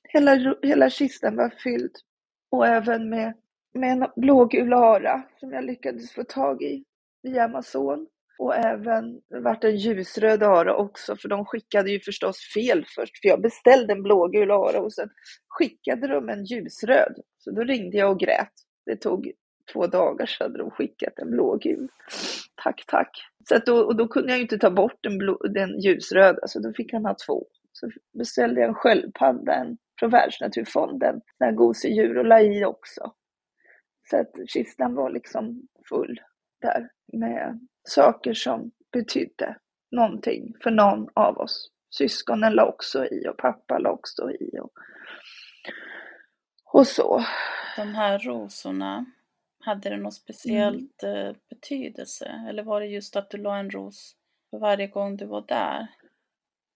hela, 0.03 0.55
hela 0.61 0.89
kistan 0.89 1.35
var 1.35 1.49
fylld. 1.49 1.95
Och 2.51 2.67
även 2.67 3.09
med, 3.09 3.33
med 3.73 3.91
en 3.91 4.07
blågul 4.15 4.73
ara 4.73 5.23
som 5.39 5.51
jag 5.51 5.65
lyckades 5.65 6.13
få 6.13 6.23
tag 6.23 6.63
i 6.63 6.83
via 7.23 7.43
Amazon. 7.43 8.07
Och 8.39 8.55
även 8.55 9.21
vart 9.43 9.63
en 9.63 9.75
ljusröd 9.77 10.43
ara 10.43 10.75
också, 10.75 11.15
för 11.15 11.29
de 11.29 11.45
skickade 11.45 11.91
ju 11.91 11.99
förstås 11.99 12.37
fel 12.53 12.85
först. 12.95 13.21
För 13.21 13.29
jag 13.29 13.41
beställde 13.41 13.93
en 13.93 14.03
blågul 14.03 14.51
ara 14.51 14.81
och 14.81 14.93
sen 14.93 15.09
skickade 15.47 16.07
de 16.07 16.29
en 16.29 16.45
ljusröd. 16.45 17.15
Så 17.37 17.51
då 17.51 17.63
ringde 17.63 17.97
jag 17.97 18.11
och 18.11 18.19
grät. 18.19 18.53
Det 18.85 18.95
tog 18.95 19.31
två 19.73 19.87
dagar 19.87 20.25
så 20.25 20.43
hade 20.43 20.57
de 20.57 20.71
skickat 20.71 21.19
en 21.19 21.31
blågul. 21.31 21.89
Tack, 22.63 22.83
tack. 22.87 23.09
Så 23.49 23.55
att 23.55 23.65
då, 23.65 23.77
och 23.77 23.95
då 23.95 24.07
kunde 24.07 24.29
jag 24.29 24.37
ju 24.37 24.43
inte 24.43 24.57
ta 24.57 24.71
bort 24.71 24.97
den, 25.01 25.17
blå, 25.17 25.37
den 25.37 25.79
ljusröda, 25.79 26.47
så 26.47 26.59
då 26.59 26.73
fick 26.73 26.93
han 26.93 27.05
ha 27.05 27.15
två. 27.27 27.45
Så 27.71 27.89
beställde 28.17 28.61
jag 28.61 28.67
en 28.67 28.75
sköldpadda 28.75 29.65
från 29.99 30.09
Världsnaturfonden, 30.09 31.21
den 31.39 31.49
här 31.49 31.55
gosedjur 31.55 32.17
och 32.17 32.25
la 32.25 32.41
i 32.41 32.65
också. 32.65 33.13
Så 34.13 34.19
att 34.19 34.49
kistan 34.49 34.95
var 34.95 35.09
liksom 35.09 35.67
full 35.89 36.21
där 36.61 36.89
med 37.13 37.67
saker 37.83 38.33
som 38.33 38.71
betydde 38.91 39.57
någonting 39.91 40.53
för 40.63 40.71
någon 40.71 41.07
av 41.13 41.37
oss. 41.37 41.69
Syskonen 41.89 42.53
la 42.53 42.65
också 42.65 43.05
i 43.05 43.27
och 43.27 43.37
pappa 43.37 43.77
la 43.79 43.89
också 43.89 44.31
i 44.31 44.59
och, 44.59 44.71
och 46.73 46.87
så. 46.87 47.25
De 47.77 47.95
här 47.95 48.19
rosorna, 48.19 49.05
hade 49.59 49.89
det 49.89 49.97
någon 49.97 50.11
speciellt 50.11 51.03
mm. 51.03 51.35
betydelse? 51.49 52.45
Eller 52.49 52.63
var 52.63 52.81
det 52.81 52.87
just 52.87 53.15
att 53.15 53.29
du 53.29 53.37
la 53.37 53.57
en 53.57 53.69
ros 53.69 54.15
för 54.49 54.59
varje 54.59 54.87
gång 54.87 55.17
du 55.17 55.25
var 55.25 55.45
där? 55.47 55.87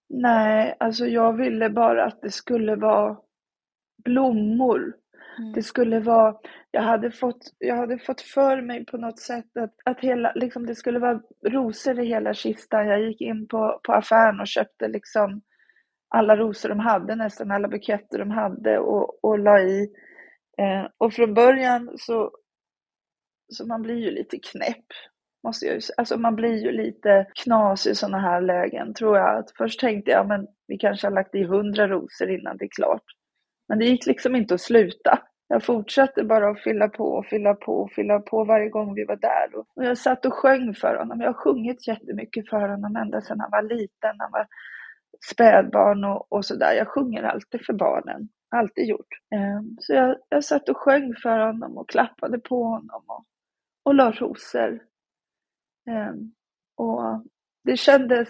Nej, 0.08 0.76
alltså 0.80 1.06
jag 1.06 1.32
ville 1.36 1.70
bara 1.70 2.04
att 2.04 2.22
det 2.22 2.30
skulle 2.30 2.76
vara 2.76 3.16
blommor. 4.04 4.94
Mm. 5.38 5.52
Det 5.52 5.62
skulle 5.62 6.00
vara, 6.00 6.36
jag 6.70 6.82
hade 6.82 7.10
fått, 7.10 7.54
jag 7.58 7.76
hade 7.76 7.98
fått 7.98 8.20
för 8.20 8.62
mig 8.62 8.86
på 8.86 8.96
något 8.96 9.18
sätt 9.18 9.56
att, 9.56 9.74
att 9.84 10.00
hela, 10.00 10.32
liksom 10.34 10.66
det 10.66 10.74
skulle 10.74 10.98
vara 10.98 11.20
rosor 11.46 12.00
i 12.00 12.06
hela 12.06 12.34
kistan. 12.34 12.86
Jag 12.86 13.00
gick 13.00 13.20
in 13.20 13.48
på, 13.48 13.80
på 13.82 13.92
affären 13.92 14.40
och 14.40 14.46
köpte 14.46 14.88
liksom 14.88 15.40
alla 16.08 16.36
rosor 16.36 16.68
de 16.68 16.78
hade, 16.78 17.14
nästan 17.14 17.50
alla 17.50 17.68
buketter 17.68 18.18
de 18.18 18.30
hade 18.30 18.78
och, 18.78 19.24
och 19.24 19.38
la 19.38 19.60
i. 19.60 19.88
Eh, 20.58 20.86
och 20.98 21.12
från 21.12 21.34
början 21.34 21.90
så 21.98 22.30
så 23.48 23.66
man 23.66 23.82
blir 23.82 23.96
ju 23.96 24.10
lite 24.10 24.38
knäpp. 24.38 24.86
Måste 25.44 25.66
jag 25.66 25.74
ju, 25.74 25.80
Alltså 25.96 26.18
man 26.18 26.36
blir 26.36 26.64
ju 26.64 26.72
lite 26.72 27.26
knas 27.44 27.86
i 27.86 27.94
sådana 27.94 28.18
här 28.18 28.40
lägen 28.40 28.94
tror 28.94 29.18
jag. 29.18 29.38
Att 29.38 29.50
först 29.58 29.80
tänkte 29.80 30.10
jag 30.10 30.28
men 30.28 30.46
vi 30.66 30.78
kanske 30.78 31.06
har 31.06 31.12
lagt 31.12 31.34
i 31.34 31.44
hundra 31.44 31.88
rosor 31.88 32.30
innan 32.30 32.56
det 32.56 32.64
är 32.64 32.68
klart. 32.76 33.04
Men 33.68 33.78
det 33.78 33.84
gick 33.84 34.06
liksom 34.06 34.36
inte 34.36 34.54
att 34.54 34.60
sluta. 34.60 35.18
Jag 35.48 35.64
fortsatte 35.64 36.24
bara 36.24 36.50
att 36.50 36.62
fylla 36.62 36.88
på 36.88 37.04
och 37.04 37.26
fylla 37.26 37.54
på 37.54 37.72
och 37.72 37.92
fylla 37.92 38.20
på 38.20 38.44
varje 38.44 38.68
gång 38.68 38.94
vi 38.94 39.04
var 39.04 39.16
där. 39.16 39.56
Och 39.76 39.84
jag 39.84 39.98
satt 39.98 40.26
och 40.26 40.34
sjöng 40.34 40.74
för 40.74 40.96
honom. 40.96 41.20
Jag 41.20 41.28
har 41.28 41.34
sjungit 41.34 41.88
jättemycket 41.88 42.48
för 42.48 42.68
honom 42.68 42.96
ända 42.96 43.20
sedan 43.20 43.40
han 43.40 43.50
var 43.50 43.62
liten. 43.62 44.16
Han 44.18 44.30
var 44.32 44.46
spädbarn 45.30 46.04
och, 46.04 46.32
och 46.32 46.44
sådär. 46.44 46.72
Jag 46.72 46.88
sjunger 46.88 47.22
alltid 47.22 47.66
för 47.66 47.72
barnen. 47.72 48.28
Alltid 48.50 48.86
gjort. 48.88 49.08
Ehm, 49.34 49.76
så 49.80 49.94
jag, 49.94 50.16
jag 50.28 50.44
satt 50.44 50.68
och 50.68 50.76
sjöng 50.76 51.14
för 51.22 51.38
honom 51.38 51.78
och 51.78 51.88
klappade 51.88 52.38
på 52.38 52.64
honom. 52.64 53.02
Och 53.06 53.24
och 53.88 53.94
la 53.94 54.10
rosor. 54.10 54.80
Ehm, 55.90 56.32
och 56.76 57.24
det 57.64 57.76
kändes 57.76 58.28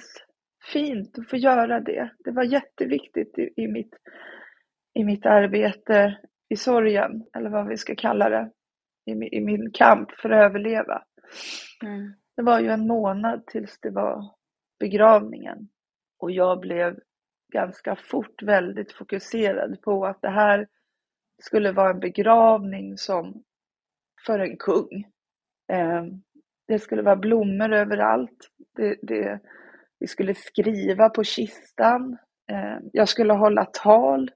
fint 0.73 1.19
att 1.19 1.31
få 1.31 1.37
göra 1.37 1.81
det. 1.81 2.11
Det 2.19 2.31
var 2.31 2.43
jätteviktigt 2.43 3.39
i, 3.39 3.51
i, 3.57 3.69
mitt, 3.69 3.95
i 4.99 5.05
mitt 5.05 5.27
arbete 5.27 6.19
i 6.49 6.57
sorgen, 6.57 7.25
eller 7.37 7.51
vad 7.51 7.69
vi 7.69 7.77
ska 7.77 7.95
kalla 7.95 8.29
det, 8.29 8.51
i, 9.07 9.37
i 9.37 9.41
min 9.41 9.71
kamp 9.73 10.11
för 10.13 10.31
att 10.31 10.45
överleva. 10.45 11.03
Mm. 11.83 12.13
Det 12.37 12.43
var 12.43 12.61
ju 12.61 12.69
en 12.69 12.87
månad 12.87 13.47
tills 13.47 13.81
det 13.81 13.91
var 13.91 14.25
begravningen 14.81 15.69
och 16.19 16.31
jag 16.31 16.61
blev 16.61 16.99
ganska 17.53 17.97
fort 17.97 18.43
väldigt 18.43 18.93
fokuserad 18.93 19.83
på 19.83 20.07
att 20.07 20.23
det 20.23 20.31
här 20.31 20.69
skulle 21.43 21.73
vara 21.73 21.91
en 21.91 22.01
begravning 22.01 22.99
som 22.99 23.45
för 24.27 24.39
en 24.39 24.57
kung. 24.57 25.07
Ehm, 25.73 26.23
det 26.69 26.79
skulle 26.79 27.03
vara 27.03 27.17
blommor 27.17 27.73
överallt. 27.73 28.49
Det, 28.77 28.97
det, 29.03 29.41
vi 29.99 30.07
skulle 30.07 30.35
skriva 30.35 31.09
på 31.09 31.25
kistan. 31.25 32.19
Ehm, 32.51 32.91
jag 32.93 33.09
skulle 33.09 33.33
hålla 33.33 33.65
tal. 33.65 34.31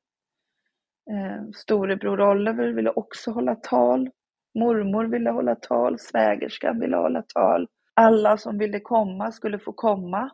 Eh, 1.10 1.50
storebror 1.54 2.20
Oliver 2.20 2.68
ville 2.68 2.90
också 2.90 3.30
hålla 3.30 3.54
tal. 3.54 4.10
Mormor 4.54 5.04
ville 5.04 5.30
hålla 5.30 5.54
tal. 5.54 5.98
Svägerskan 5.98 6.80
ville 6.80 6.96
hålla 6.96 7.22
tal. 7.22 7.68
Alla 7.94 8.36
som 8.36 8.58
ville 8.58 8.80
komma 8.80 9.32
skulle 9.32 9.58
få 9.58 9.72
komma. 9.72 10.30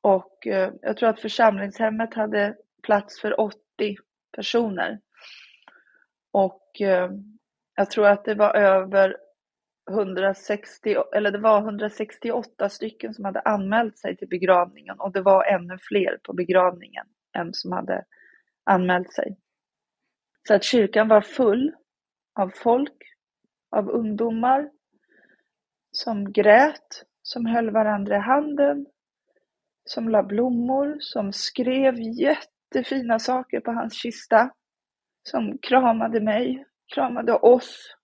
Och 0.00 0.46
eh, 0.46 0.72
jag 0.82 0.96
tror 0.96 1.08
att 1.08 1.20
församlingshemmet 1.20 2.14
hade 2.14 2.56
plats 2.82 3.20
för 3.20 3.40
80 3.40 3.58
personer. 4.36 5.00
Och 6.32 6.80
eh, 6.80 7.10
jag 7.76 7.90
tror 7.90 8.06
att 8.06 8.24
det 8.24 8.34
var 8.34 8.54
över 8.54 9.16
160, 9.90 10.96
eller 11.14 11.30
det 11.30 11.38
var 11.38 11.58
168 11.58 12.68
stycken 12.68 13.14
som 13.14 13.24
hade 13.24 13.40
anmält 13.40 13.98
sig 13.98 14.16
till 14.16 14.28
begravningen 14.28 15.00
och 15.00 15.12
det 15.12 15.20
var 15.20 15.44
ännu 15.44 15.78
fler 15.82 16.18
på 16.22 16.32
begravningen 16.32 17.06
än 17.36 17.54
som 17.54 17.72
hade 17.72 18.04
anmält 18.68 19.12
sig. 19.12 19.36
Så 20.48 20.54
att 20.54 20.64
kyrkan 20.64 21.08
var 21.08 21.20
full 21.20 21.74
av 22.40 22.52
folk, 22.54 23.02
av 23.76 23.88
ungdomar 23.88 24.70
som 25.92 26.32
grät, 26.32 27.04
som 27.22 27.46
höll 27.46 27.70
varandra 27.70 28.16
i 28.16 28.20
handen, 28.20 28.86
som 29.84 30.08
la 30.08 30.22
blommor, 30.22 30.96
som 31.00 31.32
skrev 31.32 31.94
jättefina 32.00 33.18
saker 33.18 33.60
på 33.60 33.72
hans 33.72 33.94
kista, 33.94 34.50
som 35.28 35.58
kramade 35.58 36.20
mig, 36.20 36.64
kramade 36.94 37.32
oss 37.32 37.98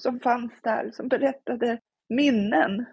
som 0.00 0.20
fanns 0.20 0.52
där 0.62 0.90
som 0.90 1.08
berättade 1.08 1.80
minnen 2.08 2.86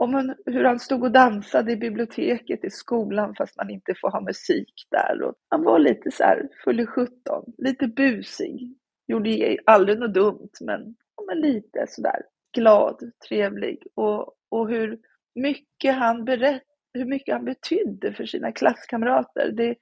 om 0.00 0.34
hur 0.46 0.64
han 0.64 0.78
stod 0.78 1.02
och 1.02 1.10
dansade 1.10 1.72
i 1.72 1.76
biblioteket 1.76 2.64
i 2.64 2.70
skolan 2.70 3.34
fast 3.34 3.56
man 3.56 3.70
inte 3.70 3.94
får 4.00 4.10
ha 4.10 4.20
musik 4.20 4.86
där. 4.90 5.22
Och 5.22 5.34
han 5.48 5.62
var 5.62 5.78
lite 5.78 6.10
så 6.10 6.22
här 6.22 6.48
full 6.64 6.80
i 6.80 6.86
sjutton, 6.86 7.44
lite 7.58 7.86
busig. 7.86 8.76
Gjorde 9.06 9.56
aldrig 9.66 9.98
något 9.98 10.14
dumt 10.14 10.50
men, 10.60 10.94
men 11.26 11.40
lite 11.40 11.86
sådär 11.88 12.22
glad, 12.52 13.12
trevlig 13.28 13.82
och, 13.94 14.34
och 14.50 14.68
hur 14.68 14.98
mycket 15.34 15.94
han 15.94 16.24
berätt, 16.24 16.62
hur 16.94 17.04
mycket 17.04 17.34
han 17.34 17.44
betydde 17.44 18.12
för 18.12 18.26
sina 18.26 18.52
klasskamrater. 18.52 19.52
Det, 19.52 19.74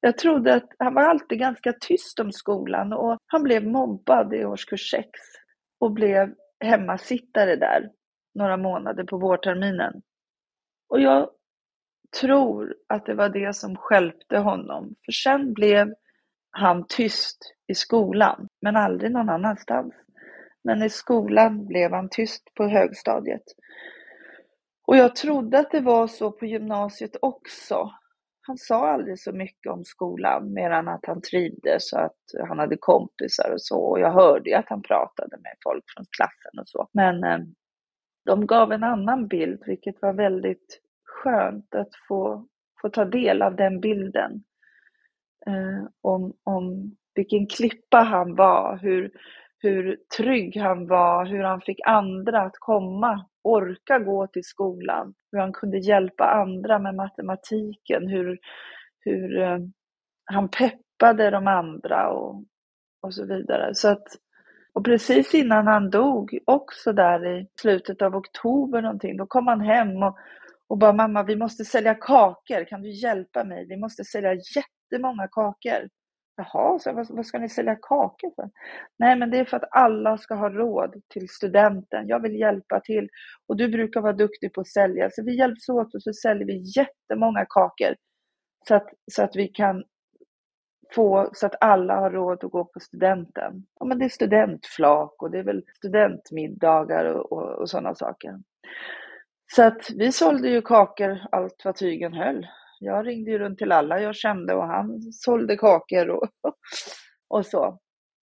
jag 0.00 0.18
trodde 0.18 0.54
att 0.54 0.68
han 0.78 0.94
var 0.94 1.02
alltid 1.02 1.38
ganska 1.38 1.72
tyst 1.72 2.20
om 2.20 2.32
skolan 2.32 2.92
och 2.92 3.18
han 3.26 3.42
blev 3.42 3.66
mobbad 3.66 4.34
i 4.34 4.44
årskurs 4.44 4.90
6 4.90 5.06
och 5.80 5.92
blev 5.92 6.34
hemmasittare 6.60 7.56
där 7.56 7.90
några 8.34 8.56
månader 8.56 9.04
på 9.04 9.18
vårterminen. 9.18 10.02
Och 10.88 11.00
jag 11.00 11.30
tror 12.20 12.74
att 12.88 13.06
det 13.06 13.14
var 13.14 13.28
det 13.28 13.56
som 13.56 13.76
skälpte 13.76 14.38
honom, 14.38 14.94
för 15.04 15.12
sen 15.12 15.54
blev 15.54 15.94
han 16.50 16.86
tyst 16.88 17.38
i 17.66 17.74
skolan, 17.74 18.48
men 18.62 18.76
aldrig 18.76 19.12
någon 19.12 19.28
annanstans. 19.28 19.94
Men 20.64 20.82
i 20.82 20.90
skolan 20.90 21.66
blev 21.66 21.92
han 21.92 22.08
tyst 22.10 22.54
på 22.54 22.64
högstadiet. 22.64 23.44
Och 24.86 24.96
jag 24.96 25.16
trodde 25.16 25.58
att 25.58 25.70
det 25.70 25.80
var 25.80 26.06
så 26.06 26.32
på 26.32 26.46
gymnasiet 26.46 27.16
också 27.22 27.90
han 28.50 28.58
sa 28.58 28.90
aldrig 28.90 29.20
så 29.20 29.32
mycket 29.32 29.72
om 29.72 29.84
skolan 29.84 30.52
mer 30.52 30.70
än 30.70 30.88
att 30.88 31.06
han 31.06 31.22
trivdes 31.22 31.92
och 31.92 32.04
att 32.04 32.48
han 32.48 32.58
hade 32.58 32.76
kompisar 32.76 33.50
och 33.52 33.62
så. 33.62 33.78
Och 33.78 34.00
jag 34.00 34.12
hörde 34.12 34.50
ju 34.50 34.56
att 34.56 34.68
han 34.68 34.82
pratade 34.82 35.36
med 35.36 35.54
folk 35.62 35.84
från 35.96 36.06
klassen 36.16 36.58
och 36.60 36.68
så. 36.68 36.88
Men 36.92 37.24
ehm, 37.24 37.54
de 38.24 38.46
gav 38.46 38.72
en 38.72 38.84
annan 38.84 39.26
bild, 39.28 39.62
vilket 39.66 40.02
var 40.02 40.12
väldigt 40.12 40.80
skönt 41.04 41.74
att 41.74 41.94
få, 42.08 42.46
få 42.82 42.88
ta 42.88 43.04
del 43.04 43.42
av 43.42 43.56
den 43.56 43.80
bilden. 43.80 44.44
Eh, 45.46 45.88
om, 46.00 46.32
om 46.44 46.96
vilken 47.14 47.46
klippa 47.46 47.98
han 47.98 48.34
var, 48.34 48.78
hur, 48.82 49.10
hur 49.58 49.98
trygg 50.16 50.56
han 50.56 50.86
var, 50.86 51.26
hur 51.26 51.42
han 51.42 51.60
fick 51.60 51.80
andra 51.86 52.42
att 52.42 52.58
komma 52.58 53.26
orka 53.42 53.98
gå 53.98 54.26
till 54.26 54.44
skolan, 54.44 55.14
hur 55.32 55.38
han 55.38 55.52
kunde 55.52 55.78
hjälpa 55.78 56.24
andra 56.24 56.78
med 56.78 56.94
matematiken, 56.94 58.08
hur, 58.08 58.38
hur 59.00 59.40
eh, 59.40 59.58
han 60.24 60.48
peppade 60.48 61.30
de 61.30 61.46
andra 61.46 62.08
och, 62.08 62.44
och 63.02 63.14
så 63.14 63.26
vidare. 63.26 63.74
Så 63.74 63.88
att 63.88 64.06
och 64.72 64.84
precis 64.84 65.34
innan 65.34 65.66
han 65.66 65.90
dog, 65.90 66.38
också 66.46 66.92
där 66.92 67.26
i 67.26 67.46
slutet 67.60 68.02
av 68.02 68.16
oktober 68.16 68.82
någonting, 68.82 69.16
då 69.16 69.26
kom 69.26 69.46
han 69.46 69.60
hem 69.60 70.02
och, 70.02 70.18
och 70.68 70.78
bara 70.78 70.92
mamma, 70.92 71.22
vi 71.22 71.36
måste 71.36 71.64
sälja 71.64 71.94
kakor, 71.94 72.64
kan 72.64 72.82
du 72.82 72.90
hjälpa 72.90 73.44
mig? 73.44 73.66
Vi 73.68 73.76
måste 73.76 74.04
sälja 74.04 74.34
jättemånga 74.34 75.28
kakor. 75.28 75.88
Jaha, 76.36 76.78
så 76.78 76.92
vad, 76.92 77.10
vad 77.10 77.26
ska 77.26 77.38
ni 77.38 77.48
sälja 77.48 77.76
kakor 77.82 78.32
för? 78.36 78.50
Nej, 78.98 79.16
men 79.16 79.30
det 79.30 79.38
är 79.38 79.44
för 79.44 79.56
att 79.56 79.68
alla 79.70 80.18
ska 80.18 80.34
ha 80.34 80.50
råd 80.50 81.02
till 81.08 81.28
studenten. 81.28 82.08
Jag 82.08 82.22
vill 82.22 82.40
hjälpa 82.40 82.80
till 82.80 83.08
och 83.48 83.56
du 83.56 83.68
brukar 83.68 84.00
vara 84.00 84.12
duktig 84.12 84.52
på 84.52 84.60
att 84.60 84.68
sälja, 84.68 85.10
så 85.10 85.24
vi 85.24 85.38
hjälps 85.38 85.68
åt 85.68 85.94
och 85.94 86.02
så 86.02 86.12
säljer 86.12 86.46
vi 86.46 86.62
jättemånga 86.76 87.46
kakor 87.48 87.94
så 88.68 88.74
att, 88.74 88.88
så 89.12 89.22
att 89.22 89.36
vi 89.36 89.48
kan 89.48 89.84
få 90.94 91.30
så 91.32 91.46
att 91.46 91.54
alla 91.60 91.96
har 91.96 92.10
råd 92.10 92.44
att 92.44 92.50
gå 92.50 92.64
på 92.64 92.80
studenten. 92.80 93.66
Ja, 93.80 93.86
men 93.86 93.98
det 93.98 94.04
är 94.04 94.08
studentflak 94.08 95.22
och 95.22 95.30
det 95.30 95.38
är 95.38 95.42
väl 95.42 95.64
studentmiddagar 95.76 97.04
och, 97.04 97.32
och, 97.32 97.60
och 97.60 97.70
sådana 97.70 97.94
saker. 97.94 98.38
Så 99.52 99.62
att 99.62 99.90
vi 99.96 100.12
sålde 100.12 100.48
ju 100.48 100.62
kakor 100.62 101.18
allt 101.32 101.62
vad 101.64 101.76
tygen 101.76 102.14
höll. 102.14 102.46
Jag 102.80 103.06
ringde 103.06 103.30
ju 103.30 103.38
runt 103.38 103.58
till 103.58 103.72
alla 103.72 104.00
jag 104.00 104.16
kände 104.16 104.54
och 104.54 104.66
han 104.66 105.12
sålde 105.12 105.56
kakor 105.56 106.08
och, 106.08 106.28
och 107.28 107.46
så. 107.46 107.78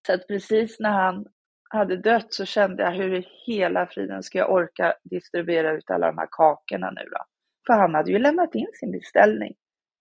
Så 0.07 0.13
att 0.13 0.27
precis 0.27 0.79
när 0.79 0.89
han 0.89 1.25
hade 1.69 1.97
dött 1.97 2.33
så 2.33 2.45
kände 2.45 2.83
jag 2.83 2.91
hur 2.91 3.13
i 3.15 3.27
hela 3.45 3.87
friden 3.87 4.23
ska 4.23 4.37
jag 4.37 4.51
orka 4.51 4.93
distribuera 5.03 5.71
ut 5.71 5.91
alla 5.91 6.07
de 6.07 6.17
här 6.17 6.27
kakorna 6.31 6.91
nu 6.91 7.01
då? 7.11 7.23
För 7.67 7.73
han 7.73 7.95
hade 7.95 8.11
ju 8.11 8.19
lämnat 8.19 8.55
in 8.55 8.67
sin 8.73 8.91
beställning 8.91 9.53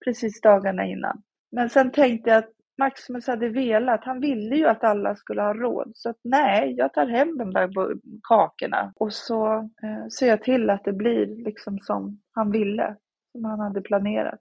precis 0.04 0.40
dagarna 0.40 0.86
innan. 0.86 1.22
Men 1.56 1.70
sen 1.70 1.90
tänkte 1.90 2.30
jag 2.30 2.38
att 2.38 2.50
Maximus 2.78 3.26
hade 3.26 3.48
velat, 3.48 4.04
han 4.04 4.20
ville 4.20 4.56
ju 4.56 4.66
att 4.66 4.84
alla 4.84 5.16
skulle 5.16 5.42
ha 5.42 5.54
råd. 5.54 5.92
Så 5.94 6.10
att 6.10 6.16
nej, 6.24 6.74
jag 6.78 6.92
tar 6.92 7.06
hem 7.06 7.38
de 7.38 7.52
där 7.52 7.70
kakorna 8.22 8.92
och 8.96 9.12
så 9.12 9.54
eh, 9.56 10.08
ser 10.18 10.28
jag 10.28 10.42
till 10.42 10.70
att 10.70 10.84
det 10.84 10.92
blir 10.92 11.44
liksom 11.44 11.78
som 11.78 12.20
han 12.30 12.50
ville, 12.50 12.96
som 13.32 13.44
han 13.44 13.60
hade 13.60 13.80
planerat. 13.80 14.40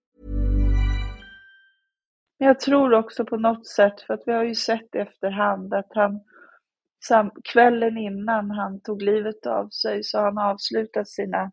Men 2.41 2.47
Jag 2.47 2.59
tror 2.59 2.93
också 2.93 3.25
på 3.25 3.37
något 3.37 3.67
sätt, 3.67 4.01
för 4.01 4.13
att 4.13 4.23
vi 4.25 4.31
har 4.31 4.43
ju 4.43 4.55
sett 4.55 4.95
efterhand 4.95 5.73
att 5.73 5.91
han 5.93 6.19
sam, 7.07 7.31
kvällen 7.43 7.97
innan 7.97 8.51
han 8.51 8.81
tog 8.81 9.01
livet 9.01 9.45
av 9.45 9.69
sig 9.69 10.03
så 10.03 10.19
han 10.19 10.37
avslutat 10.37 11.07
sina, 11.07 11.51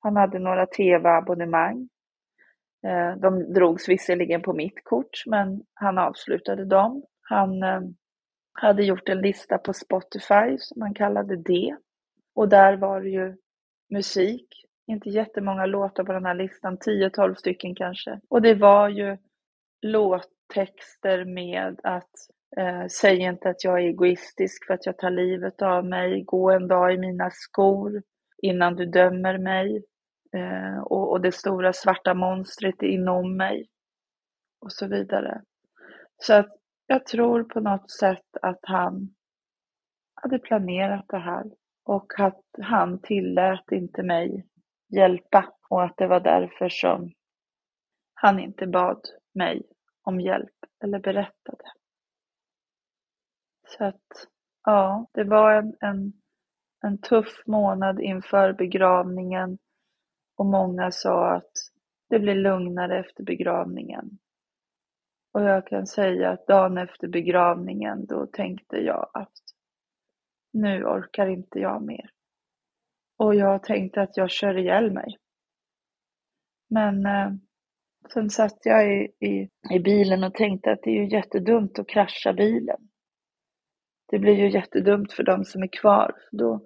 han 0.00 0.16
hade 0.16 0.38
några 0.38 0.66
tv-abonnemang 0.66 1.88
eh, 2.86 3.16
de 3.16 3.52
drogs 3.52 3.88
visserligen 3.88 4.42
på 4.42 4.52
mitt 4.52 4.84
kort, 4.84 5.22
men 5.26 5.62
han 5.74 5.98
avslutade 5.98 6.64
dem. 6.64 7.02
Han 7.20 7.62
eh, 7.62 7.80
hade 8.52 8.84
gjort 8.84 9.08
en 9.08 9.20
lista 9.20 9.58
på 9.58 9.72
Spotify 9.72 10.58
som 10.58 10.82
han 10.82 10.94
kallade 10.94 11.36
Det. 11.36 11.76
Och 12.34 12.48
där 12.48 12.76
var 12.76 13.00
det 13.00 13.08
ju 13.08 13.36
musik, 13.90 14.64
inte 14.86 15.10
jättemånga 15.10 15.66
låtar 15.66 16.04
på 16.04 16.12
den 16.12 16.26
här 16.26 16.34
listan, 16.34 16.78
10-12 16.78 17.34
stycken 17.34 17.74
kanske. 17.74 18.20
Och 18.28 18.42
det 18.42 18.54
var 18.54 18.88
ju 18.88 19.16
låttexter 19.90 21.24
med 21.24 21.80
att 21.82 22.10
eh, 22.56 22.86
säg 22.86 23.18
inte 23.18 23.48
att 23.48 23.64
jag 23.64 23.74
är 23.82 23.86
egoistisk 23.86 24.66
för 24.66 24.74
att 24.74 24.86
jag 24.86 24.98
tar 24.98 25.10
livet 25.10 25.62
av 25.62 25.84
mig, 25.84 26.22
gå 26.22 26.50
en 26.50 26.68
dag 26.68 26.94
i 26.94 26.98
mina 26.98 27.30
skor 27.30 28.02
innan 28.42 28.76
du 28.76 28.86
dömer 28.86 29.38
mig, 29.38 29.84
eh, 30.32 30.78
och, 30.78 31.10
och 31.10 31.20
det 31.20 31.32
stora 31.32 31.72
svarta 31.72 32.14
monstret 32.14 32.82
inom 32.82 33.36
mig 33.36 33.68
och 34.60 34.72
så 34.72 34.86
vidare. 34.86 35.42
Så 36.18 36.34
att 36.34 36.56
jag 36.86 37.06
tror 37.06 37.44
på 37.44 37.60
något 37.60 37.90
sätt 37.90 38.36
att 38.42 38.60
han 38.62 39.14
hade 40.14 40.38
planerat 40.38 41.04
det 41.08 41.18
här 41.18 41.44
och 41.84 42.20
att 42.20 42.44
han 42.62 43.00
tillät 43.00 43.72
inte 43.72 44.02
mig 44.02 44.46
hjälpa 44.88 45.52
och 45.68 45.84
att 45.84 45.96
det 45.96 46.06
var 46.06 46.20
därför 46.20 46.68
som 46.68 47.12
han 48.14 48.40
inte 48.40 48.66
bad 48.66 49.00
mig 49.34 49.62
om 50.06 50.20
hjälp 50.20 50.54
eller 50.84 50.98
berättade. 50.98 51.64
Så 53.68 53.84
att 53.84 54.28
ja, 54.64 55.06
det 55.12 55.24
var 55.24 55.52
en, 55.52 55.76
en, 55.80 56.12
en 56.82 56.98
tuff 56.98 57.42
månad 57.46 58.00
inför 58.00 58.52
begravningen 58.52 59.58
och 60.36 60.46
många 60.46 60.90
sa 60.90 61.34
att 61.34 61.52
det 62.08 62.18
blir 62.18 62.34
lugnare 62.34 62.98
efter 62.98 63.22
begravningen. 63.22 64.18
Och 65.32 65.42
jag 65.42 65.66
kan 65.66 65.86
säga 65.86 66.30
att 66.30 66.46
dagen 66.46 66.78
efter 66.78 67.08
begravningen 67.08 68.06
då 68.06 68.26
tänkte 68.26 68.76
jag 68.76 69.10
att 69.14 69.32
nu 70.52 70.84
orkar 70.84 71.26
inte 71.26 71.58
jag 71.58 71.82
mer. 71.82 72.10
Och 73.18 73.34
jag 73.34 73.62
tänkte 73.62 74.02
att 74.02 74.16
jag 74.16 74.30
kör 74.30 74.58
ihjäl 74.58 74.92
mig. 74.92 75.18
Men 76.70 77.06
eh, 77.06 77.32
sen 78.12 78.30
satt 78.30 78.58
jag 78.62 78.92
i, 78.92 79.08
i, 79.20 79.48
i 79.70 79.78
bilen 79.78 80.24
och 80.24 80.34
tänkte 80.34 80.72
att 80.72 80.82
det 80.82 80.90
är 80.90 81.02
ju 81.02 81.08
jättedumt 81.08 81.78
att 81.78 81.88
krascha 81.88 82.32
bilen. 82.32 82.88
Det 84.10 84.18
blir 84.18 84.34
ju 84.34 84.50
jättedumt 84.50 85.12
för 85.12 85.22
de 85.22 85.44
som 85.44 85.62
är 85.62 85.80
kvar. 85.80 86.14
Då 86.32 86.60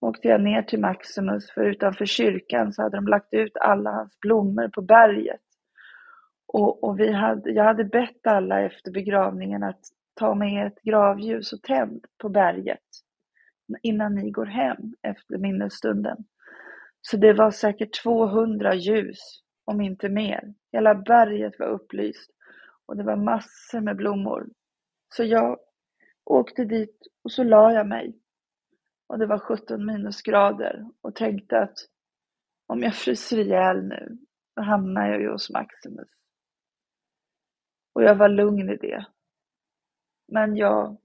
åkte 0.00 0.28
jag 0.28 0.40
ner 0.40 0.62
till 0.62 0.80
Maximus, 0.80 1.50
för 1.50 1.64
utanför 1.64 2.06
kyrkan 2.06 2.72
så 2.72 2.82
hade 2.82 2.96
de 2.96 3.06
lagt 3.06 3.34
ut 3.34 3.56
alla 3.56 3.90
hans 3.90 4.20
blommor 4.20 4.68
på 4.68 4.82
berget. 4.82 5.40
Och, 6.46 6.84
och 6.84 7.00
vi 7.00 7.12
hade, 7.12 7.50
jag 7.50 7.64
hade 7.64 7.84
bett 7.84 8.26
alla 8.26 8.60
efter 8.60 8.90
begravningen 8.90 9.62
att 9.62 9.80
ta 10.14 10.34
med 10.34 10.66
ett 10.66 10.82
gravljus 10.82 11.52
och 11.52 11.62
tänd 11.62 12.04
på 12.18 12.28
berget 12.28 12.78
innan 13.82 14.14
ni 14.14 14.30
går 14.30 14.46
hem 14.46 14.94
efter 15.02 15.38
minnesstunden. 15.38 16.16
Så 17.02 17.16
det 17.16 17.32
var 17.32 17.50
säkert 17.50 18.02
200 18.02 18.74
ljus, 18.74 19.18
om 19.70 19.80
inte 19.80 20.08
mer. 20.08 20.54
Hela 20.72 20.94
berget 20.94 21.58
var 21.58 21.66
upplyst 21.66 22.30
och 22.86 22.96
det 22.96 23.02
var 23.02 23.16
massor 23.16 23.80
med 23.80 23.96
blommor. 23.96 24.48
Så 25.14 25.24
jag 25.24 25.58
åkte 26.24 26.64
dit 26.64 26.96
och 27.24 27.32
så 27.32 27.42
la 27.42 27.72
jag 27.72 27.86
mig 27.86 28.18
och 29.06 29.18
det 29.18 29.26
var 29.26 29.38
17 29.38 29.86
minusgrader 29.86 30.86
och 31.00 31.14
tänkte 31.14 31.58
att 31.58 31.78
om 32.66 32.82
jag 32.82 32.94
fryser 32.94 33.38
ihjäl 33.38 33.88
nu, 33.88 34.18
då 34.56 34.62
hamnar 34.62 35.08
jag 35.08 35.20
ju 35.20 35.30
hos 35.30 35.50
Maximus. 35.50 36.08
Och 37.94 38.02
jag 38.02 38.14
var 38.14 38.28
lugn 38.28 38.70
i 38.70 38.76
det. 38.76 39.06
Men 40.32 40.56
jag 40.56 40.96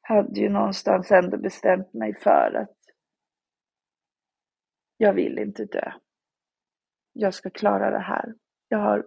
hade 0.00 0.40
ju 0.40 0.48
någonstans 0.48 1.10
ändå 1.10 1.36
bestämt 1.36 1.92
mig 1.92 2.14
för 2.14 2.54
att 2.54 2.76
jag 4.96 5.14
vill 5.14 5.38
inte 5.38 5.64
dö. 5.64 5.92
Jag 7.12 7.34
ska 7.34 7.50
klara 7.50 7.90
det 7.90 8.04
här. 8.04 8.34
Jag 8.68 8.78
har 8.78 9.06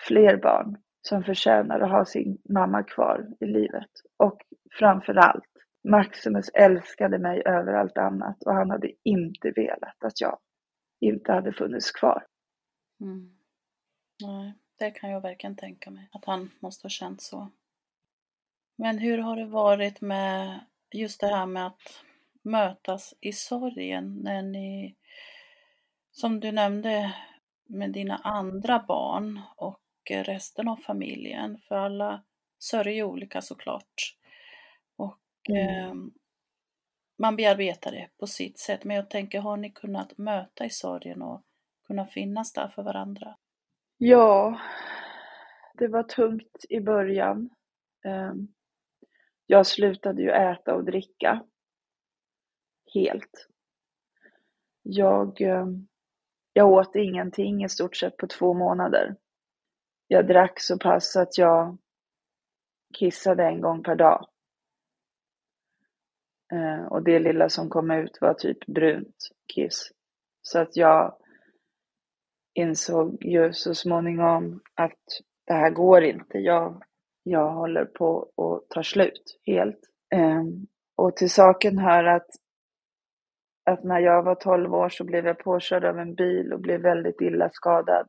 fler 0.00 0.36
barn 0.36 0.76
som 1.08 1.24
förtjänar 1.24 1.80
att 1.80 1.90
ha 1.90 2.04
sin 2.04 2.38
mamma 2.48 2.82
kvar 2.82 3.26
i 3.40 3.46
livet. 3.46 3.90
Och 4.16 4.38
framför 4.78 5.14
allt 5.14 5.44
Maximus 5.88 6.48
älskade 6.48 7.18
mig 7.18 7.42
över 7.46 7.72
allt 7.72 7.98
annat 7.98 8.42
och 8.42 8.54
han 8.54 8.70
hade 8.70 8.90
inte 9.04 9.50
velat 9.50 10.04
att 10.04 10.20
jag 10.20 10.38
inte 11.00 11.32
hade 11.32 11.52
funnits 11.52 11.90
kvar. 11.90 12.26
Mm. 13.00 13.36
Nej, 14.22 14.54
det 14.78 14.90
kan 14.90 15.10
jag 15.10 15.20
verkligen 15.20 15.56
tänka 15.56 15.90
mig, 15.90 16.08
att 16.12 16.24
han 16.24 16.50
måste 16.60 16.84
ha 16.84 16.90
känt 16.90 17.20
så. 17.22 17.50
Men 18.78 18.98
hur 18.98 19.18
har 19.18 19.36
det 19.36 19.46
varit 19.46 20.00
med 20.00 20.60
just 20.94 21.20
det 21.20 21.26
här 21.26 21.46
med 21.46 21.66
att 21.66 22.04
mötas 22.42 23.14
i 23.20 23.32
sorgen 23.32 24.20
när 24.22 24.42
ni, 24.42 24.96
som 26.16 26.40
du 26.40 26.52
nämnde 26.52 27.14
med 27.66 27.92
dina 27.92 28.16
andra 28.16 28.84
barn 28.88 29.40
och 29.56 29.80
resten 30.10 30.68
av 30.68 30.76
familjen. 30.76 31.58
För 31.58 31.76
alla 31.76 32.22
sörjer 32.58 33.04
olika 33.04 33.42
såklart. 33.42 34.16
Och 34.96 35.20
mm. 35.48 35.68
eh, 35.68 35.94
man 37.18 37.36
bearbetar 37.36 37.92
det 37.92 38.08
på 38.18 38.26
sitt 38.26 38.58
sätt. 38.58 38.84
Men 38.84 38.96
jag 38.96 39.10
tänker, 39.10 39.40
har 39.40 39.56
ni 39.56 39.70
kunnat 39.70 40.18
möta 40.18 40.64
i 40.64 40.70
sorgen 40.70 41.22
och 41.22 41.42
kunna 41.86 42.06
finnas 42.06 42.52
där 42.52 42.68
för 42.68 42.82
varandra? 42.82 43.36
Ja, 43.98 44.60
det 45.74 45.88
var 45.88 46.02
tungt 46.02 46.64
i 46.68 46.80
början. 46.80 47.50
Ehm, 48.04 48.48
jag 49.46 49.66
slutade 49.66 50.22
ju 50.22 50.30
äta 50.30 50.74
och 50.74 50.84
dricka 50.84 51.44
helt. 52.94 53.48
Jag, 54.82 55.40
ehm, 55.40 55.88
jag 56.56 56.68
åt 56.68 56.96
ingenting 56.96 57.64
i 57.64 57.68
stort 57.68 57.96
sett 57.96 58.16
på 58.16 58.26
två 58.26 58.54
månader. 58.54 59.16
Jag 60.08 60.26
drack 60.26 60.60
så 60.60 60.78
pass 60.78 61.16
att 61.16 61.38
jag 61.38 61.78
kissade 62.98 63.44
en 63.44 63.60
gång 63.60 63.82
per 63.82 63.94
dag. 63.96 64.28
Eh, 66.52 66.86
och 66.86 67.02
det 67.02 67.18
lilla 67.18 67.48
som 67.48 67.68
kom 67.68 67.90
ut 67.90 68.18
var 68.20 68.34
typ 68.34 68.66
brunt 68.66 69.16
kiss. 69.54 69.92
Så 70.42 70.58
att 70.58 70.76
jag 70.76 71.16
insåg 72.54 73.24
ju 73.24 73.52
så 73.52 73.74
småningom 73.74 74.60
att 74.74 75.02
det 75.46 75.54
här 75.54 75.70
går 75.70 76.04
inte. 76.04 76.38
Jag, 76.38 76.82
jag 77.22 77.50
håller 77.50 77.84
på 77.84 78.22
att 78.36 78.70
ta 78.70 78.82
slut 78.82 79.40
helt. 79.46 79.80
Eh, 80.14 80.42
och 80.96 81.16
till 81.16 81.30
saken 81.30 81.78
hör 81.78 82.04
att, 82.04 82.28
att 83.66 83.84
när 83.84 84.00
jag 84.00 84.22
var 84.22 84.34
12 84.34 84.74
år 84.74 84.88
så 84.88 85.04
blev 85.04 85.26
jag 85.26 85.38
påkörd 85.38 85.84
av 85.84 85.98
en 85.98 86.14
bil 86.14 86.52
och 86.52 86.60
blev 86.60 86.80
väldigt 86.80 87.20
illa 87.20 87.50
skadad. 87.50 88.08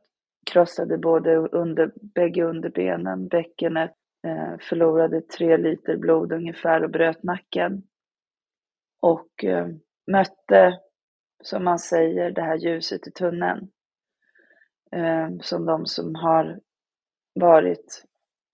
Krossade 0.50 0.98
både 0.98 1.36
under, 1.36 1.92
bägge 2.14 2.44
underbenen, 2.44 3.28
bäckenet, 3.28 3.94
eh, 4.26 4.58
förlorade 4.60 5.20
tre 5.20 5.56
liter 5.56 5.96
blod 5.96 6.32
ungefär 6.32 6.84
och 6.84 6.90
bröt 6.90 7.22
nacken. 7.22 7.82
Och 9.00 9.44
eh, 9.44 9.68
mötte, 10.10 10.78
som 11.42 11.64
man 11.64 11.78
säger, 11.78 12.30
det 12.30 12.42
här 12.42 12.56
ljuset 12.56 13.06
i 13.06 13.10
tunneln. 13.10 13.70
Eh, 14.92 15.28
som 15.40 15.66
de 15.66 15.86
som 15.86 16.14
har 16.14 16.60
varit 17.34 18.04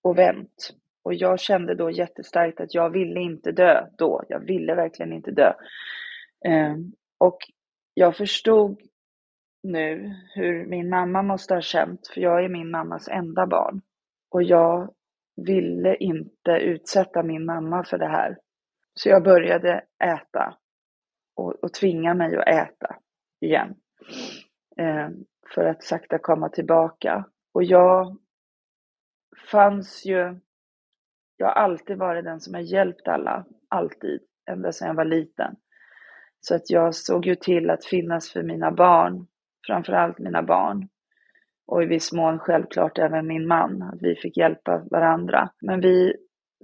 och 0.03 0.19
vänt. 0.19 0.71
Och 1.05 1.15
jag 1.15 1.41
kände 1.41 1.75
då 1.75 1.91
jättestarkt 1.91 2.61
att 2.61 2.75
jag 2.75 2.91
ville 2.91 3.21
inte 3.21 3.53
dö 3.53 3.87
då. 3.99 4.23
Jag 4.29 4.41
ville 4.41 4.75
verkligen 4.75 5.13
inte 5.13 5.31
dö. 5.31 5.53
Eh, 6.45 6.77
och 7.19 7.39
jag 7.95 8.17
förstod 8.17 8.81
nu 9.63 10.15
hur 10.35 10.67
min 10.67 10.89
mamma 10.89 11.23
måste 11.23 11.55
ha 11.55 11.61
känt, 11.61 12.09
för 12.09 12.21
jag 12.21 12.45
är 12.45 12.49
min 12.49 12.71
mammas 12.71 13.09
enda 13.09 13.47
barn. 13.47 13.81
Och 14.31 14.43
jag 14.43 14.95
ville 15.37 15.97
inte 15.97 16.51
utsätta 16.51 17.23
min 17.23 17.45
mamma 17.45 17.85
för 17.85 17.99
det 17.99 18.09
här. 18.09 18.39
Så 18.95 19.09
jag 19.09 19.23
började 19.23 19.85
äta 20.05 20.59
och, 21.37 21.65
och 21.65 21.73
tvinga 21.73 22.15
mig 22.15 22.37
att 22.37 22.49
äta 22.49 22.97
igen. 23.41 23.75
Eh, 24.77 25.09
för 25.55 25.65
att 25.65 25.83
sakta 25.83 26.19
komma 26.19 26.49
tillbaka. 26.49 27.25
Och 27.53 27.65
jag 27.65 28.17
fanns 29.51 30.05
ju, 30.07 30.41
jag 31.37 31.47
har 31.47 31.55
alltid 31.55 31.99
varit 31.99 32.25
den 32.25 32.41
som 32.41 32.55
har 32.55 32.61
hjälpt 32.61 33.09
alla, 33.09 33.45
alltid, 33.69 34.21
ända 34.51 34.73
sedan 34.73 34.89
jag 34.89 34.95
var 34.95 35.05
liten. 35.05 35.57
Så 36.47 36.55
att 36.55 36.71
jag 36.71 36.95
såg 36.95 37.27
ju 37.27 37.35
till 37.35 37.71
att 37.71 37.85
finnas 37.85 38.31
för 38.31 38.43
mina 38.43 38.71
barn, 38.71 39.27
framförallt 39.67 40.19
mina 40.19 40.43
barn. 40.43 40.89
Och 41.67 41.83
i 41.83 41.87
viss 41.87 42.13
mån 42.13 42.39
självklart 42.39 42.99
även 42.99 43.27
min 43.27 43.47
man, 43.47 43.83
att 43.83 44.03
vi 44.03 44.17
fick 44.17 44.37
hjälpa 44.37 44.83
varandra. 44.91 45.51
Men 45.61 45.81
vi 45.81 46.15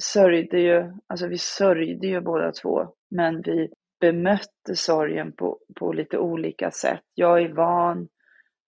sörjde 0.00 0.60
ju, 0.60 0.92
alltså 1.06 1.26
vi 1.26 1.38
sörjde 1.38 2.06
ju 2.06 2.20
båda 2.20 2.52
två, 2.52 2.94
men 3.10 3.42
vi 3.42 3.68
bemötte 4.00 4.74
sorgen 4.74 5.32
på, 5.32 5.58
på 5.78 5.92
lite 5.92 6.18
olika 6.18 6.70
sätt. 6.70 7.04
Jag 7.14 7.42
är 7.42 7.52
van 7.52 8.08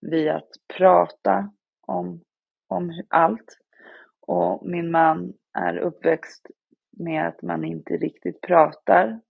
vid 0.00 0.28
att 0.28 0.50
prata 0.78 1.52
om, 1.86 2.20
om 2.68 3.02
allt. 3.08 3.58
Och 4.26 4.66
min 4.66 4.90
man 4.90 5.32
är 5.58 5.78
uppväxt 5.78 6.46
med 6.98 7.28
att 7.28 7.42
man 7.42 7.64
inte 7.64 7.94
riktigt 7.94 8.40
pratar 8.40 9.20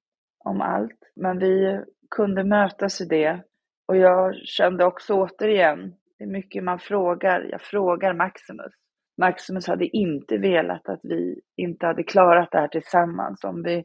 om 0.44 0.60
allt. 0.60 1.10
Men 1.16 1.38
vi 1.38 1.84
kunde 2.10 2.44
mötas 2.44 3.00
i 3.00 3.04
det. 3.04 3.42
Och 3.88 3.96
jag 3.96 4.34
kände 4.36 4.84
också 4.84 5.14
återigen, 5.14 5.94
det 6.18 6.24
är 6.24 6.28
mycket 6.28 6.64
man 6.64 6.78
frågar. 6.78 7.48
Jag 7.50 7.60
frågar 7.60 8.14
Maximus. 8.14 8.72
Maximus 9.18 9.66
hade 9.66 9.96
inte 9.96 10.38
velat 10.38 10.88
att 10.88 11.00
vi 11.02 11.40
inte 11.56 11.86
hade 11.86 12.02
klarat 12.02 12.50
det 12.50 12.58
här 12.58 12.68
tillsammans. 12.68 13.44
Om 13.44 13.62
vi 13.62 13.84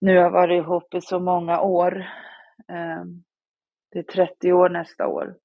nu 0.00 0.18
har 0.18 0.30
varit 0.30 0.62
ihop 0.62 0.94
i 0.94 1.00
så 1.00 1.20
många 1.20 1.60
år. 1.60 2.06
Ehm, 2.68 3.22
det 3.92 3.98
är 3.98 4.02
30 4.02 4.52
år 4.52 4.68
nästa 4.68 5.06
år. 5.06 5.36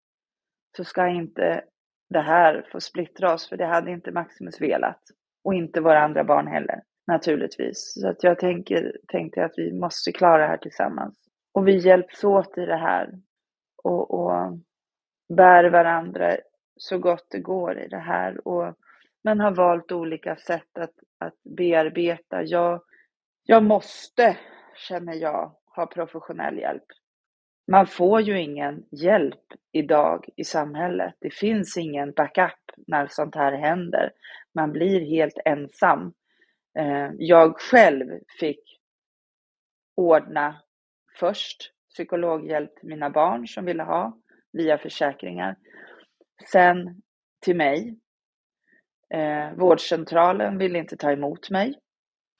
Så 0.77 0.83
ska 0.83 1.07
inte 1.07 1.63
det 2.09 2.21
här 2.21 2.67
få 2.71 2.79
splittra 2.79 3.33
oss, 3.33 3.49
för 3.49 3.57
det 3.57 3.65
hade 3.65 3.91
inte 3.91 4.11
Maximus 4.11 4.61
velat. 4.61 5.01
Och 5.43 5.53
inte 5.53 5.81
våra 5.81 5.99
andra 5.99 6.23
barn 6.23 6.47
heller, 6.47 6.81
naturligtvis. 7.07 7.93
Så 8.01 8.07
att 8.07 8.23
jag 8.23 8.39
tänker, 8.39 8.97
tänkte 9.07 9.45
att 9.45 9.53
vi 9.57 9.73
måste 9.73 10.11
klara 10.11 10.37
det 10.37 10.47
här 10.47 10.57
tillsammans. 10.57 11.15
Och 11.53 11.67
vi 11.67 11.77
hjälps 11.77 12.23
åt 12.23 12.57
i 12.57 12.65
det 12.65 12.77
här. 12.77 13.09
Och, 13.83 14.11
och 14.13 14.57
bär 15.37 15.69
varandra 15.69 16.37
så 16.75 16.97
gott 16.97 17.27
det 17.29 17.39
går 17.39 17.79
i 17.79 17.87
det 17.87 17.99
här. 17.99 18.47
Och, 18.47 18.75
men 19.23 19.39
har 19.39 19.51
valt 19.51 19.91
olika 19.91 20.35
sätt 20.35 20.77
att, 20.79 20.93
att 21.19 21.35
bearbeta. 21.57 22.43
Jag, 22.43 22.81
jag 23.43 23.63
måste, 23.63 24.37
känner 24.75 25.13
jag, 25.13 25.55
ha 25.75 25.85
professionell 25.85 26.57
hjälp. 26.57 26.85
Man 27.71 27.87
får 27.87 28.21
ju 28.21 28.41
ingen 28.41 28.83
hjälp 28.91 29.45
idag 29.71 30.25
i 30.35 30.43
samhället. 30.43 31.13
Det 31.19 31.33
finns 31.33 31.77
ingen 31.77 32.11
backup 32.11 32.59
när 32.87 33.07
sånt 33.07 33.35
här 33.35 33.51
händer. 33.51 34.11
Man 34.55 34.71
blir 34.71 34.99
helt 34.99 35.37
ensam. 35.45 36.13
Eh, 36.79 37.09
jag 37.17 37.59
själv 37.59 38.19
fick 38.39 38.79
ordna 39.95 40.61
först 41.19 41.73
psykologhjälp 41.93 42.75
till 42.75 42.89
mina 42.89 43.09
barn 43.09 43.47
som 43.47 43.65
ville 43.65 43.83
ha 43.83 44.17
via 44.53 44.77
försäkringar. 44.77 45.55
Sen 46.51 47.01
till 47.41 47.55
mig. 47.55 47.97
Eh, 49.13 49.53
vårdcentralen 49.53 50.57
ville 50.57 50.79
inte 50.79 50.97
ta 50.97 51.11
emot 51.11 51.49
mig. 51.49 51.79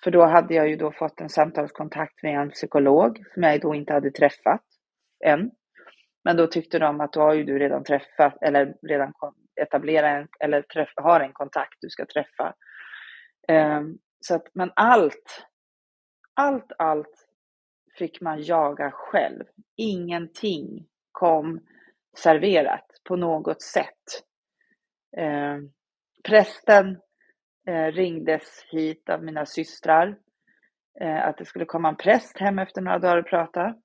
För 0.04 0.12
då 0.12 0.26
hade 0.26 0.54
jag 0.54 0.70
ju 0.70 0.76
då 0.76 0.92
fått 0.92 1.22
en 1.22 1.30
samtalskontakt 1.30 2.24
med 2.24 2.40
en 2.40 2.50
psykolog 2.50 3.24
som 3.34 3.44
jag 3.44 3.62
då 3.62 3.76
inte 3.76 3.94
hade 3.94 4.12
träffat 4.12 4.64
än. 5.26 5.52
Men 6.24 6.38
då 6.38 6.48
tyckte 6.48 6.80
de 6.80 7.02
att 7.02 7.14
då 7.14 7.22
har 7.22 7.34
ju 7.34 7.44
du 7.44 7.60
redan 7.60 7.84
träffat 7.84 8.38
eller 8.42 8.74
redan 8.82 9.14
etablerat 9.62 10.22
en, 10.22 10.28
eller 10.40 10.62
träff, 10.62 10.90
har 10.96 11.20
en 11.20 11.34
kontakt 11.34 11.78
du 11.82 11.90
ska 11.90 12.06
träffa. 12.06 12.54
Um, 13.48 13.98
så 14.22 14.36
att, 14.36 14.48
men 14.54 14.72
allt, 14.76 15.46
allt, 16.34 16.72
allt 16.78 17.28
fick 17.98 18.22
man 18.22 18.42
jaga 18.42 18.92
själv. 18.92 19.44
Ingenting 19.78 20.88
kom 21.12 21.60
serverat 22.18 22.86
på 23.04 23.16
något 23.16 23.62
sätt. 23.62 24.24
Eh, 25.18 25.58
prästen 26.24 27.00
eh, 27.68 27.86
ringdes 27.86 28.66
hit 28.72 29.10
av 29.10 29.24
mina 29.24 29.46
systrar. 29.46 30.18
Eh, 31.00 31.28
att 31.28 31.38
det 31.38 31.46
skulle 31.46 31.66
komma 31.66 31.90
en 31.90 31.96
präst 31.96 32.38
hem 32.38 32.60
efter 32.60 32.82
några 32.82 33.00
dagar 33.00 33.18
och 33.18 33.28
prata 33.28 33.76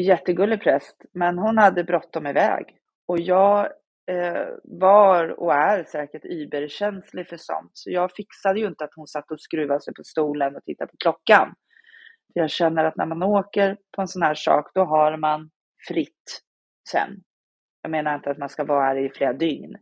jättegullig 0.00 0.62
präst, 0.62 0.96
men 1.12 1.38
hon 1.38 1.58
hade 1.58 1.84
bråttom 1.84 2.26
iväg. 2.26 2.78
Och 3.06 3.20
jag 3.20 3.68
Eh, 4.06 4.48
var 4.64 5.40
och 5.40 5.54
är 5.54 5.84
säkert 5.84 6.24
überkänslig 6.24 7.28
för 7.28 7.36
sånt, 7.36 7.70
så 7.72 7.90
jag 7.90 8.12
fixade 8.12 8.60
ju 8.60 8.66
inte 8.66 8.84
att 8.84 8.94
hon 8.96 9.06
satt 9.06 9.30
och 9.30 9.40
skruvade 9.40 9.80
sig 9.80 9.94
på 9.94 10.04
stolen 10.04 10.56
och 10.56 10.64
tittade 10.64 10.90
på 10.90 10.96
klockan. 10.96 11.54
Jag 12.32 12.50
känner 12.50 12.84
att 12.84 12.96
när 12.96 13.06
man 13.06 13.22
åker 13.22 13.76
på 13.96 14.02
en 14.02 14.08
sån 14.08 14.22
här 14.22 14.34
sak, 14.34 14.70
då 14.74 14.84
har 14.84 15.16
man 15.16 15.50
fritt 15.88 16.42
sen. 16.90 17.22
Jag 17.82 17.90
menar 17.90 18.14
inte 18.14 18.30
att 18.30 18.38
man 18.38 18.48
ska 18.48 18.64
vara 18.64 18.84
här 18.84 18.96
i 18.96 19.10
flera 19.10 19.32
dygn, 19.32 19.76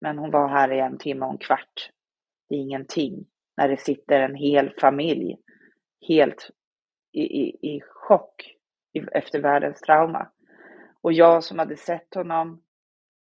men 0.00 0.18
hon 0.18 0.30
var 0.30 0.48
här 0.48 0.72
i 0.72 0.80
en 0.80 0.98
timme 0.98 1.26
och 1.26 1.32
en 1.32 1.38
kvart. 1.38 1.90
Det 2.48 2.54
är 2.54 2.58
ingenting 2.58 3.26
när 3.56 3.68
det 3.68 3.80
sitter 3.80 4.20
en 4.20 4.34
hel 4.34 4.74
familj 4.80 5.36
helt 6.08 6.50
i, 7.12 7.22
i, 7.22 7.74
i 7.76 7.80
chock 7.80 8.54
efter 9.12 9.40
världens 9.40 9.80
trauma. 9.80 10.30
Och 11.02 11.12
jag 11.12 11.44
som 11.44 11.58
hade 11.58 11.76
sett 11.76 12.14
honom, 12.14 12.63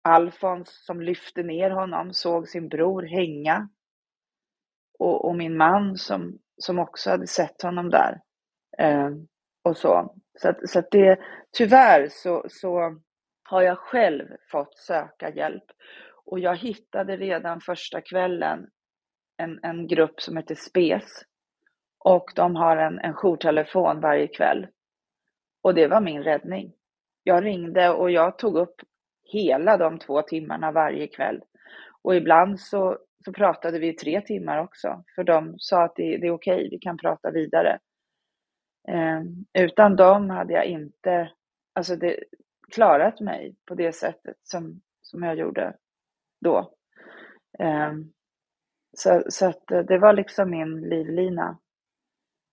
Alfons 0.02 0.86
som 0.86 1.02
lyfte 1.02 1.44
ner 1.44 1.70
honom, 1.70 2.14
såg 2.14 2.48
sin 2.48 2.70
bror 2.70 3.04
hänga. 3.04 3.70
Och, 5.00 5.26
och 5.26 5.36
min 5.36 5.58
man 5.58 5.98
som, 5.98 6.40
som 6.58 6.80
också 6.80 7.10
hade 7.10 7.28
sett 7.28 7.62
honom 7.62 7.90
där. 7.90 8.22
Eh, 8.78 9.10
och 9.64 9.78
så. 9.78 10.16
Så, 10.40 10.50
att, 10.50 10.70
så 10.70 10.80
att 10.80 10.92
det, 10.92 11.20
tyvärr 11.58 12.08
så, 12.10 12.46
så 12.50 13.00
har 13.44 13.62
jag 13.62 13.78
själv 13.78 14.28
fått 14.52 14.78
söka 14.78 15.30
hjälp. 15.30 15.64
Och 16.26 16.40
jag 16.40 16.58
hittade 16.58 17.18
redan 17.18 17.62
första 17.62 18.02
kvällen 18.02 18.68
en, 19.38 19.60
en 19.64 19.88
grupp 19.88 20.22
som 20.22 20.38
heter 20.38 20.56
SPES. 20.56 21.04
Och 22.00 22.32
de 22.36 22.56
har 22.56 22.78
en, 22.78 23.00
en 23.00 23.14
jourtelefon 23.14 24.02
varje 24.02 24.28
kväll. 24.28 24.68
Och 25.62 25.74
det 25.74 25.88
var 25.88 26.02
min 26.02 26.24
räddning. 26.24 26.74
Jag 27.24 27.46
ringde 27.46 27.90
och 27.90 28.12
jag 28.12 28.38
tog 28.38 28.58
upp 28.58 28.76
hela 29.32 29.78
de 29.78 30.00
två 30.00 30.22
timmarna 30.22 30.72
varje 30.72 31.08
kväll. 31.08 31.42
Och 32.02 32.16
ibland 32.16 32.60
så, 32.60 32.98
så 33.26 33.34
pratade 33.34 33.80
vi 33.80 33.94
tre 33.94 34.22
timmar 34.22 34.58
också, 34.58 35.04
för 35.16 35.24
de 35.24 35.56
sa 35.58 35.84
att 35.84 35.96
det, 35.96 36.18
det 36.18 36.28
är 36.28 36.32
okej, 36.32 36.68
vi 36.72 36.80
kan 36.80 36.98
prata 36.98 37.32
vidare. 37.32 37.80
Eh, 38.88 39.22
utan 39.64 39.96
dem 39.96 40.30
hade 40.30 40.54
jag 40.54 40.66
inte 40.66 41.32
alltså 41.74 41.96
det, 41.96 42.24
klarat 42.72 43.20
mig 43.20 43.56
på 43.66 43.76
det 43.76 43.96
sättet 43.96 44.38
som, 44.44 44.82
som 45.02 45.24
jag 45.24 45.38
gjorde 45.38 45.74
då. 46.42 46.74
Eh, 47.60 47.94
så, 48.98 49.24
så 49.30 49.46
att 49.46 49.72
eh, 49.72 49.80
det 49.80 49.98
var 49.98 50.14
liksom 50.14 50.50
min 50.50 50.82
livlina. 50.82 51.58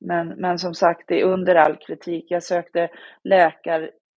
Men, 0.00 0.28
men 0.28 0.58
som 0.58 0.74
sagt, 0.74 1.08
det 1.08 1.20
är 1.20 1.24
under 1.24 1.54
all 1.54 1.76
kritik. 1.76 2.26
Jag 2.30 2.42
sökte 2.42 2.88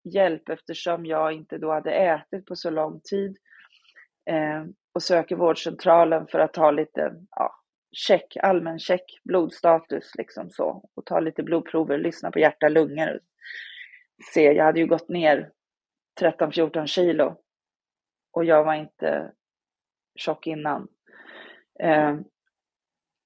hjälp 0.03 0.49
eftersom 0.49 1.05
jag 1.05 1.33
inte 1.33 1.57
då 1.57 1.71
hade 1.71 1.91
ätit 1.91 2.45
på 2.45 2.55
så 2.55 2.69
lång 2.69 3.01
tid. 3.03 3.37
Eh, 4.29 4.65
och 4.93 5.03
söker 5.03 5.35
vårdcentralen 5.35 6.27
för 6.27 6.39
att 6.39 6.53
ta 6.53 6.71
lite 6.71 7.15
ja, 7.29 7.55
check, 7.91 8.37
allmän 8.37 8.79
check, 8.79 9.03
blodstatus 9.23 10.11
liksom 10.17 10.49
så. 10.49 10.89
Och 10.95 11.05
ta 11.05 11.19
lite 11.19 11.43
blodprover, 11.43 11.97
lyssna 11.97 12.31
på 12.31 12.39
hjärta, 12.39 12.69
lungor. 12.69 13.19
Se, 14.33 14.51
jag 14.51 14.65
hade 14.65 14.79
ju 14.79 14.87
gått 14.87 15.09
ner 15.09 15.51
13-14 16.21 16.85
kilo. 16.85 17.37
Och 18.33 18.45
jag 18.45 18.63
var 18.63 18.73
inte 18.73 19.31
tjock 20.15 20.47
innan. 20.47 20.87
Eh, 21.79 22.15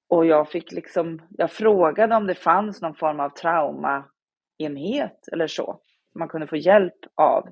och 0.08 0.26
jag 0.26 0.50
fick 0.50 0.72
liksom, 0.72 1.22
jag 1.30 1.50
frågade 1.50 2.16
om 2.16 2.26
det 2.26 2.34
fanns 2.34 2.82
någon 2.82 2.94
form 2.94 3.20
av 3.20 3.30
traumaenhet 3.30 5.28
eller 5.32 5.46
så. 5.46 5.80
Man 6.18 6.28
kunde 6.28 6.46
få 6.46 6.56
hjälp 6.56 6.98
av 7.14 7.48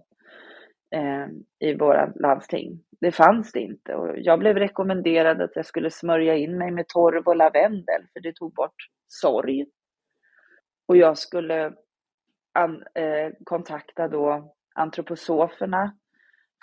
eh, 0.94 1.26
i 1.58 1.74
våra 1.74 2.12
landsting. 2.14 2.80
Det 3.00 3.12
fanns 3.12 3.52
det 3.52 3.60
inte 3.60 3.94
och 3.94 4.18
jag 4.18 4.38
blev 4.38 4.56
rekommenderad 4.56 5.42
att 5.42 5.56
jag 5.56 5.66
skulle 5.66 5.90
smörja 5.90 6.36
in 6.36 6.58
mig 6.58 6.70
med 6.70 6.88
torv 6.88 7.26
och 7.26 7.36
lavendel 7.36 8.02
för 8.12 8.20
det 8.20 8.32
tog 8.32 8.54
bort 8.54 8.88
sorg. 9.08 9.66
Och 10.88 10.96
jag 10.96 11.18
skulle 11.18 11.74
an, 12.52 12.84
eh, 12.94 13.32
kontakta 13.44 14.08
då 14.08 14.54
antroposoferna 14.74 15.96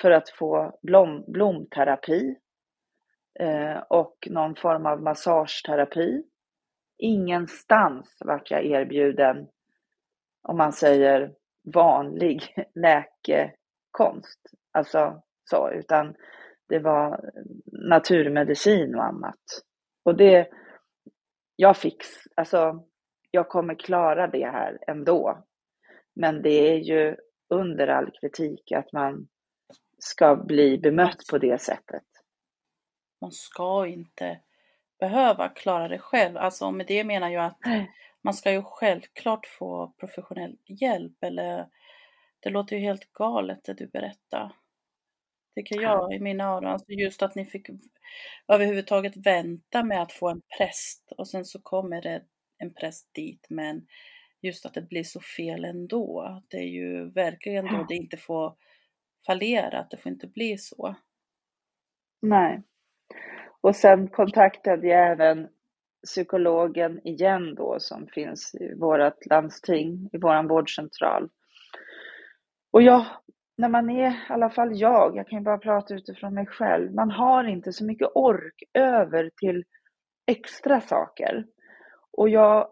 för 0.01 0.11
att 0.11 0.29
få 0.29 0.79
blom, 0.81 1.23
blomterapi 1.27 2.35
eh, 3.39 3.77
och 3.89 4.27
någon 4.29 4.55
form 4.55 4.85
av 4.85 5.01
massageterapi. 5.01 6.23
Ingenstans 6.97 8.17
vart 8.25 8.51
jag 8.51 8.65
erbjuden, 8.65 9.47
om 10.41 10.57
man 10.57 10.73
säger 10.73 11.33
vanlig 11.63 12.43
läkekonst. 12.75 14.39
Alltså 14.71 15.21
så, 15.43 15.71
utan 15.71 16.15
det 16.69 16.79
var 16.79 17.31
naturmedicin 17.65 18.95
och 18.95 19.05
annat. 19.05 19.39
Och 20.05 20.17
det, 20.17 20.49
jag 21.55 21.77
fick, 21.77 22.03
alltså, 22.35 22.83
jag 23.31 23.49
kommer 23.49 23.75
klara 23.75 24.27
det 24.27 24.51
här 24.51 24.77
ändå. 24.87 25.43
Men 26.15 26.41
det 26.41 26.69
är 26.69 26.77
ju 26.77 27.15
under 27.49 27.87
all 27.87 28.11
kritik 28.21 28.71
att 28.71 28.91
man 28.93 29.27
ska 29.97 30.35
bli 30.35 30.77
bemött 30.77 31.23
på 31.31 31.37
det 31.37 31.61
sättet. 31.61 32.03
Man 33.21 33.31
ska 33.31 33.87
inte 33.87 34.39
behöva 34.99 35.49
klara 35.49 35.87
det 35.87 35.99
själv. 35.99 36.37
Alltså 36.37 36.71
med 36.71 36.87
det 36.87 37.03
menar 37.03 37.29
jag 37.29 37.45
att 37.45 37.59
man 38.23 38.33
ska 38.33 38.51
ju 38.51 38.61
självklart 38.63 39.45
få 39.45 39.93
professionell 39.97 40.57
hjälp 40.65 41.23
eller 41.23 41.67
det 42.39 42.49
låter 42.49 42.75
ju 42.75 42.81
helt 42.81 43.13
galet 43.13 43.63
det 43.63 43.73
du 43.73 43.87
berättar. 43.87 44.55
Tycker 45.55 45.81
jag 45.81 46.13
i 46.13 46.19
mina 46.19 46.43
öron. 46.43 46.65
Alltså 46.65 46.91
just 46.91 47.21
att 47.21 47.35
ni 47.35 47.45
fick 47.45 47.67
överhuvudtaget 48.47 49.17
vänta 49.17 49.83
med 49.83 50.01
att 50.01 50.11
få 50.11 50.29
en 50.29 50.41
präst 50.57 51.11
och 51.17 51.27
sen 51.27 51.45
så 51.45 51.61
kommer 51.61 52.01
det 52.01 52.23
en 52.57 52.73
präst 52.73 53.13
dit 53.13 53.47
men 53.49 53.87
just 54.41 54.65
att 54.65 54.73
det 54.73 54.81
blir 54.81 55.03
så 55.03 55.19
fel 55.19 55.65
ändå. 55.65 56.41
Det 56.47 56.57
är 56.57 56.67
ju 56.67 57.11
verkligen 57.11 57.65
då 57.65 57.85
det 57.89 57.95
inte 57.95 58.17
får 58.17 58.55
fallera, 59.25 59.79
att 59.79 59.91
det 59.91 59.97
får 59.97 60.11
inte 60.11 60.27
bli 60.27 60.57
så. 60.57 60.95
Nej. 62.21 62.61
Och 63.61 63.75
sen 63.75 64.07
kontaktade 64.07 64.87
jag 64.87 65.11
även 65.11 65.47
psykologen 66.05 67.07
igen 67.07 67.55
då 67.55 67.79
som 67.79 68.07
finns 68.07 68.55
i 68.55 68.73
vårt 68.73 69.25
landsting, 69.25 70.09
i 70.13 70.17
vår 70.17 70.47
vårdcentral. 70.47 71.29
Och 72.71 72.81
jag, 72.81 73.05
när 73.57 73.69
man 73.69 73.89
är, 73.89 74.09
i 74.09 74.17
alla 74.29 74.49
fall 74.49 74.79
jag, 74.79 75.17
jag 75.17 75.27
kan 75.27 75.39
ju 75.39 75.45
bara 75.45 75.57
prata 75.57 75.93
utifrån 75.93 76.33
mig 76.33 76.45
själv, 76.45 76.93
man 76.93 77.11
har 77.11 77.43
inte 77.43 77.73
så 77.73 77.85
mycket 77.85 78.11
ork 78.15 78.63
över 78.73 79.31
till 79.37 79.63
extra 80.27 80.81
saker. 80.81 81.45
Och 82.11 82.29
jag, 82.29 82.67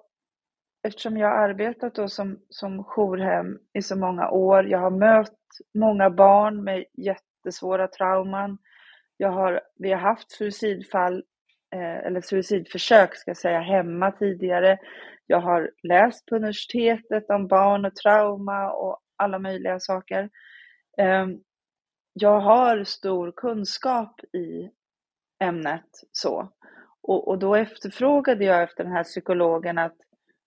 eftersom 0.87 1.17
jag 1.17 1.27
har 1.27 1.49
arbetat 1.49 1.95
då 1.95 2.07
som, 2.07 2.39
som 2.49 2.83
jourhem 2.83 3.59
i 3.73 3.81
så 3.81 3.95
många 3.95 4.29
år, 4.29 4.67
jag 4.67 4.79
har 4.79 4.91
mött 4.91 5.35
många 5.73 6.09
barn 6.09 6.63
med 6.63 6.85
jättesvåra 6.93 7.87
trauman. 7.87 8.57
Jag 9.17 9.31
har, 9.31 9.61
vi 9.75 9.91
har 9.91 9.99
haft 9.99 10.31
suicidfall, 10.31 11.23
Eh, 11.75 11.97
eller 11.97 12.21
suicidförsök 12.21 13.15
ska 13.15 13.29
jag 13.29 13.37
säga, 13.37 13.59
hemma 13.59 14.11
tidigare. 14.11 14.77
Jag 15.27 15.41
har 15.41 15.71
läst 15.83 16.25
på 16.25 16.35
universitetet 16.35 17.29
om 17.29 17.47
barn 17.47 17.85
och 17.85 17.95
trauma 17.95 18.71
och 18.71 18.99
alla 19.15 19.39
möjliga 19.39 19.79
saker. 19.79 20.29
Ehm, 20.97 21.39
jag 22.13 22.39
har 22.39 22.83
stor 22.83 23.31
kunskap 23.31 24.19
i 24.33 24.69
ämnet 25.43 25.89
så. 26.11 26.51
Och, 27.01 27.27
och 27.27 27.39
då 27.39 27.55
efterfrågade 27.55 28.45
jag 28.45 28.63
efter 28.63 28.83
den 28.83 28.93
här 28.93 29.03
psykologen 29.03 29.77
att 29.77 29.95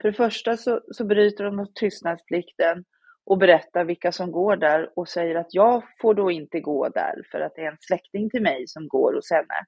för 0.02 0.10
det 0.10 0.16
första 0.16 0.56
så, 0.56 0.80
så 0.90 1.04
bryter 1.04 1.44
de 1.44 1.56
mot 1.56 1.74
tystnadsplikten 1.74 2.84
och 3.24 3.38
berättar 3.38 3.84
vilka 3.84 4.12
som 4.12 4.32
går 4.32 4.56
där 4.56 4.98
och 4.98 5.08
säger 5.08 5.34
att 5.34 5.54
jag 5.54 5.82
får 6.00 6.14
då 6.14 6.30
inte 6.30 6.60
gå 6.60 6.88
där 6.88 7.22
för 7.30 7.40
att 7.40 7.52
det 7.54 7.62
är 7.62 7.70
en 7.70 7.76
släkting 7.80 8.30
till 8.30 8.42
mig 8.42 8.64
som 8.66 8.88
går 8.88 9.14
hos 9.14 9.30
henne. 9.30 9.66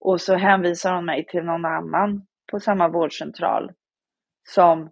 Och 0.00 0.20
så 0.20 0.34
hänvisar 0.34 0.94
hon 0.94 1.04
mig 1.04 1.26
till 1.26 1.44
någon 1.44 1.64
annan 1.64 2.26
på 2.50 2.60
samma 2.60 2.88
vårdcentral 2.88 3.72
som 4.48 4.90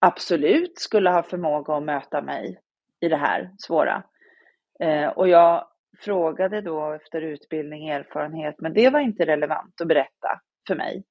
absolut 0.00 0.78
skulle 0.78 1.10
ha 1.10 1.22
förmåga 1.22 1.74
att 1.74 1.82
möta 1.82 2.22
mig 2.22 2.60
i 3.00 3.08
det 3.08 3.16
här 3.16 3.50
svåra. 3.58 4.02
Eh, 4.80 5.08
och 5.08 5.28
jag 5.28 5.66
frågade 5.98 6.60
då 6.60 6.92
efter 6.92 7.20
utbildning, 7.20 7.88
erfarenhet, 7.88 8.54
men 8.58 8.74
det 8.74 8.90
var 8.90 9.00
inte 9.00 9.26
relevant 9.26 9.80
att 9.80 9.88
berätta 9.88 10.40
för 10.68 10.74
mig. 10.76 11.04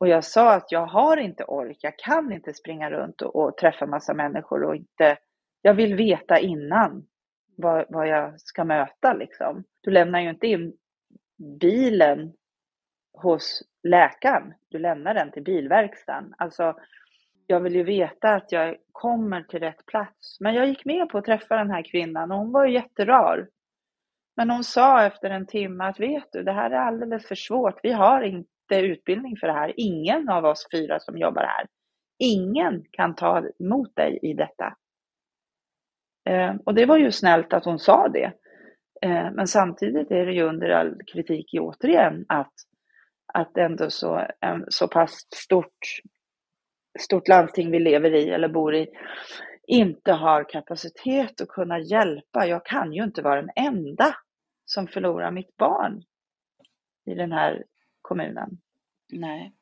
Och 0.00 0.08
jag 0.08 0.24
sa 0.24 0.54
att 0.54 0.72
jag 0.72 0.86
har 0.86 1.16
inte 1.16 1.44
ork, 1.44 1.76
jag 1.80 1.98
kan 1.98 2.32
inte 2.32 2.54
springa 2.54 2.90
runt 2.90 3.22
och, 3.22 3.36
och 3.36 3.56
träffa 3.56 3.86
massa 3.86 4.14
människor 4.14 4.62
och 4.62 4.76
inte, 4.76 5.16
jag 5.62 5.74
vill 5.74 5.94
veta 5.94 6.38
innan 6.38 7.06
vad, 7.56 7.84
vad 7.88 8.08
jag 8.08 8.40
ska 8.40 8.64
möta 8.64 9.12
liksom. 9.12 9.64
Du 9.80 9.90
lämnar 9.90 10.20
ju 10.20 10.30
inte 10.30 10.46
in 10.46 10.72
bilen 11.60 12.32
hos 13.22 13.62
läkaren, 13.82 14.54
du 14.70 14.78
lämnar 14.78 15.14
den 15.14 15.30
till 15.30 15.42
bilverkstaden. 15.42 16.34
Alltså, 16.38 16.76
jag 17.46 17.60
vill 17.60 17.74
ju 17.74 17.82
veta 17.82 18.34
att 18.34 18.52
jag 18.52 18.76
kommer 18.92 19.42
till 19.42 19.60
rätt 19.60 19.86
plats. 19.86 20.40
Men 20.40 20.54
jag 20.54 20.68
gick 20.68 20.84
med 20.84 21.08
på 21.08 21.18
att 21.18 21.24
träffa 21.24 21.56
den 21.56 21.70
här 21.70 21.82
kvinnan 21.82 22.32
och 22.32 22.38
hon 22.38 22.52
var 22.52 22.66
ju 22.66 22.72
jätterar. 22.72 23.48
Men 24.36 24.50
hon 24.50 24.64
sa 24.64 25.04
efter 25.04 25.30
en 25.30 25.46
timme 25.46 25.84
att 25.84 26.00
vet 26.00 26.32
du, 26.32 26.42
det 26.42 26.52
här 26.52 26.70
är 26.70 26.76
alldeles 26.76 27.26
för 27.26 27.34
svårt. 27.34 27.80
Vi 27.82 27.92
har 27.92 28.22
inte 28.22 28.76
utbildning 28.76 29.36
för 29.36 29.46
det 29.46 29.52
här. 29.52 29.72
Ingen 29.76 30.28
av 30.28 30.44
oss 30.44 30.66
fyra 30.72 31.00
som 31.00 31.18
jobbar 31.18 31.42
här. 31.42 31.66
Ingen 32.18 32.84
kan 32.90 33.14
ta 33.14 33.42
emot 33.58 33.96
dig 33.96 34.18
i 34.22 34.34
detta. 34.34 34.76
Eh, 36.28 36.54
och 36.64 36.74
det 36.74 36.86
var 36.86 36.96
ju 36.96 37.12
snällt 37.12 37.52
att 37.52 37.64
hon 37.64 37.78
sa 37.78 38.08
det. 38.08 38.32
Eh, 39.02 39.30
men 39.32 39.46
samtidigt 39.46 40.10
är 40.10 40.26
det 40.26 40.32
ju 40.32 40.42
under 40.42 40.70
all 40.70 40.98
kritik 41.12 41.54
återigen 41.60 42.24
att, 42.28 42.52
att 43.34 43.56
ändå 43.56 43.90
så, 43.90 44.26
en, 44.40 44.64
så 44.68 44.88
pass 44.88 45.26
stort, 45.34 46.00
stort 46.98 47.28
landsting 47.28 47.70
vi 47.70 47.78
lever 47.78 48.14
i 48.14 48.30
eller 48.30 48.48
bor 48.48 48.74
i 48.74 48.88
inte 49.66 50.12
har 50.12 50.48
kapacitet 50.48 51.40
att 51.40 51.48
kunna 51.48 51.78
hjälpa. 51.78 52.46
Jag 52.46 52.64
kan 52.64 52.92
ju 52.92 53.04
inte 53.04 53.22
vara 53.22 53.42
den 53.42 53.50
enda 53.56 54.14
som 54.64 54.86
förlorar 54.88 55.30
mitt 55.30 55.56
barn 55.56 56.04
i 57.06 57.14
den 57.14 57.32
här 57.32 57.64
kommunen. 58.02 58.60
Nej. 59.12 59.52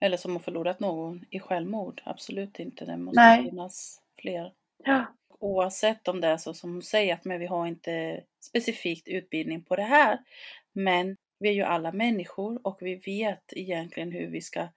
Eller 0.00 0.16
som 0.16 0.32
har 0.32 0.40
förlorat 0.40 0.80
någon 0.80 1.24
i 1.30 1.40
självmord. 1.40 2.02
Absolut 2.04 2.60
inte. 2.60 2.84
Det 2.84 2.96
måste 2.96 3.20
Nej. 3.20 3.44
finnas 3.44 4.02
fler. 4.20 4.52
Ja. 4.84 5.06
oavsett 5.38 6.08
om 6.08 6.20
det 6.20 6.26
är 6.28 6.36
så 6.36 6.54
som 6.54 6.72
hon 6.72 6.82
säger 6.82 7.14
att 7.14 7.24
men 7.24 7.40
vi 7.40 7.46
har 7.46 7.66
inte 7.66 8.24
specifikt 8.40 9.08
utbildning 9.08 9.64
på 9.64 9.76
det 9.76 9.82
här. 9.82 10.18
Men 10.72 11.16
vi 11.42 11.48
är 11.48 11.52
ju 11.52 11.62
alla 11.62 11.92
människor 11.92 12.66
och 12.66 12.78
vi 12.80 12.94
vet 12.94 13.52
egentligen 13.52 14.12
hur 14.12 14.26
vi 14.26 14.40
ska 14.40 14.68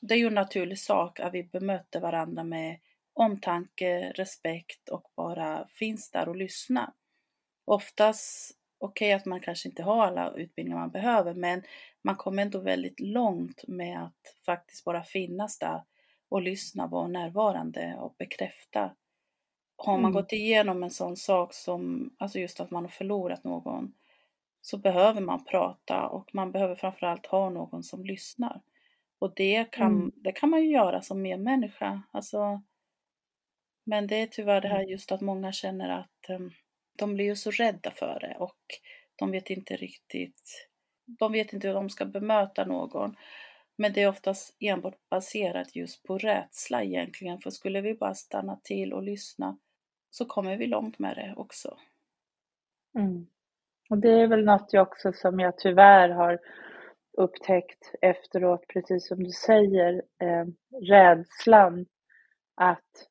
det 0.00 0.14
är 0.14 0.18
ju 0.18 0.26
en 0.26 0.34
naturlig 0.34 0.78
sak 0.78 1.20
att 1.20 1.34
vi 1.34 1.42
bemöter 1.42 2.00
varandra 2.00 2.44
med 2.44 2.78
omtanke, 3.12 4.12
respekt 4.14 4.88
och 4.88 5.12
bara 5.16 5.66
finns 5.68 6.10
där 6.10 6.28
och 6.28 6.36
lyssnar. 6.36 6.92
Oftast, 7.64 8.58
okej 8.78 9.06
okay, 9.06 9.12
att 9.12 9.26
man 9.26 9.40
kanske 9.40 9.68
inte 9.68 9.82
har 9.82 10.06
alla 10.06 10.30
utbildningar 10.30 10.78
man 10.78 10.90
behöver, 10.90 11.34
men 11.34 11.62
man 12.02 12.16
kommer 12.16 12.42
ändå 12.42 12.58
väldigt 12.58 13.00
långt 13.00 13.64
med 13.68 14.02
att 14.02 14.34
faktiskt 14.46 14.84
bara 14.84 15.04
finnas 15.04 15.58
där 15.58 15.82
och 16.28 16.42
lyssna, 16.42 16.86
vara 16.86 17.08
närvarande 17.08 17.96
och 17.98 18.14
bekräfta. 18.18 18.94
Har 19.76 19.92
man 19.92 20.10
mm. 20.10 20.12
gått 20.12 20.32
igenom 20.32 20.82
en 20.82 20.90
sån 20.90 21.16
sak 21.16 21.54
som, 21.54 22.10
alltså 22.18 22.38
just 22.38 22.60
att 22.60 22.70
man 22.70 22.84
har 22.84 22.90
förlorat 22.90 23.44
någon, 23.44 23.94
så 24.64 24.78
behöver 24.78 25.20
man 25.20 25.44
prata 25.44 26.08
och 26.08 26.34
man 26.34 26.52
behöver 26.52 26.74
framförallt 26.74 27.26
ha 27.26 27.50
någon 27.50 27.82
som 27.82 28.04
lyssnar. 28.04 28.62
Och 29.18 29.32
det 29.36 29.72
kan, 29.72 29.92
mm. 29.92 30.12
det 30.14 30.32
kan 30.32 30.50
man 30.50 30.64
ju 30.64 30.70
göra 30.70 31.02
som 31.02 31.22
medmänniska. 31.22 32.02
Alltså, 32.10 32.62
men 33.84 34.06
det 34.06 34.16
är 34.16 34.26
tyvärr 34.26 34.60
det 34.60 34.68
här 34.68 34.78
mm. 34.78 34.90
just 34.90 35.12
att 35.12 35.20
många 35.20 35.52
känner 35.52 35.88
att 35.88 36.28
um, 36.28 36.50
de 36.98 37.14
blir 37.14 37.24
ju 37.24 37.36
så 37.36 37.50
rädda 37.50 37.90
för 37.90 38.18
det 38.20 38.36
och 38.38 38.58
de 39.16 39.30
vet 39.30 39.50
inte 39.50 39.76
riktigt, 39.76 40.68
de 41.06 41.32
vet 41.32 41.52
inte 41.52 41.66
hur 41.66 41.74
de 41.74 41.90
ska 41.90 42.04
bemöta 42.04 42.64
någon. 42.64 43.16
Men 43.76 43.92
det 43.92 44.02
är 44.02 44.08
oftast 44.08 44.56
enbart 44.60 45.08
baserat 45.10 45.76
just 45.76 46.02
på 46.02 46.18
rädsla 46.18 46.82
egentligen, 46.84 47.40
för 47.40 47.50
skulle 47.50 47.80
vi 47.80 47.94
bara 47.94 48.14
stanna 48.14 48.60
till 48.64 48.92
och 48.92 49.02
lyssna 49.02 49.58
så 50.10 50.24
kommer 50.24 50.56
vi 50.56 50.66
långt 50.66 50.98
med 50.98 51.16
det 51.16 51.34
också. 51.36 51.78
Mm. 52.98 53.26
Och 53.90 53.98
det 53.98 54.10
är 54.10 54.26
väl 54.26 54.44
något 54.44 54.72
jag 54.72 54.82
också 54.82 55.12
som 55.12 55.40
jag 55.40 55.58
tyvärr 55.58 56.08
har 56.08 56.38
upptäckt 57.18 57.94
efteråt, 58.00 58.66
precis 58.68 59.08
som 59.08 59.24
du 59.24 59.30
säger, 59.30 60.02
eh, 60.22 60.44
rädslan 60.82 61.86
att 62.54 63.08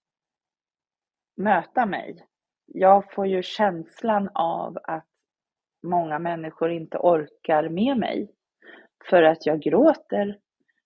möta 1.38 1.86
mig. 1.86 2.26
Jag 2.66 3.14
får 3.14 3.28
ju 3.28 3.44
känslan 3.44 4.30
av 4.34 4.78
att 4.84 5.08
många 5.84 6.20
människor 6.20 6.72
inte 6.72 6.98
orkar 6.98 7.70
med 7.70 7.98
mig 7.98 8.32
för 9.10 9.24
att 9.24 9.46
jag 9.46 9.62
gråter, 9.62 10.40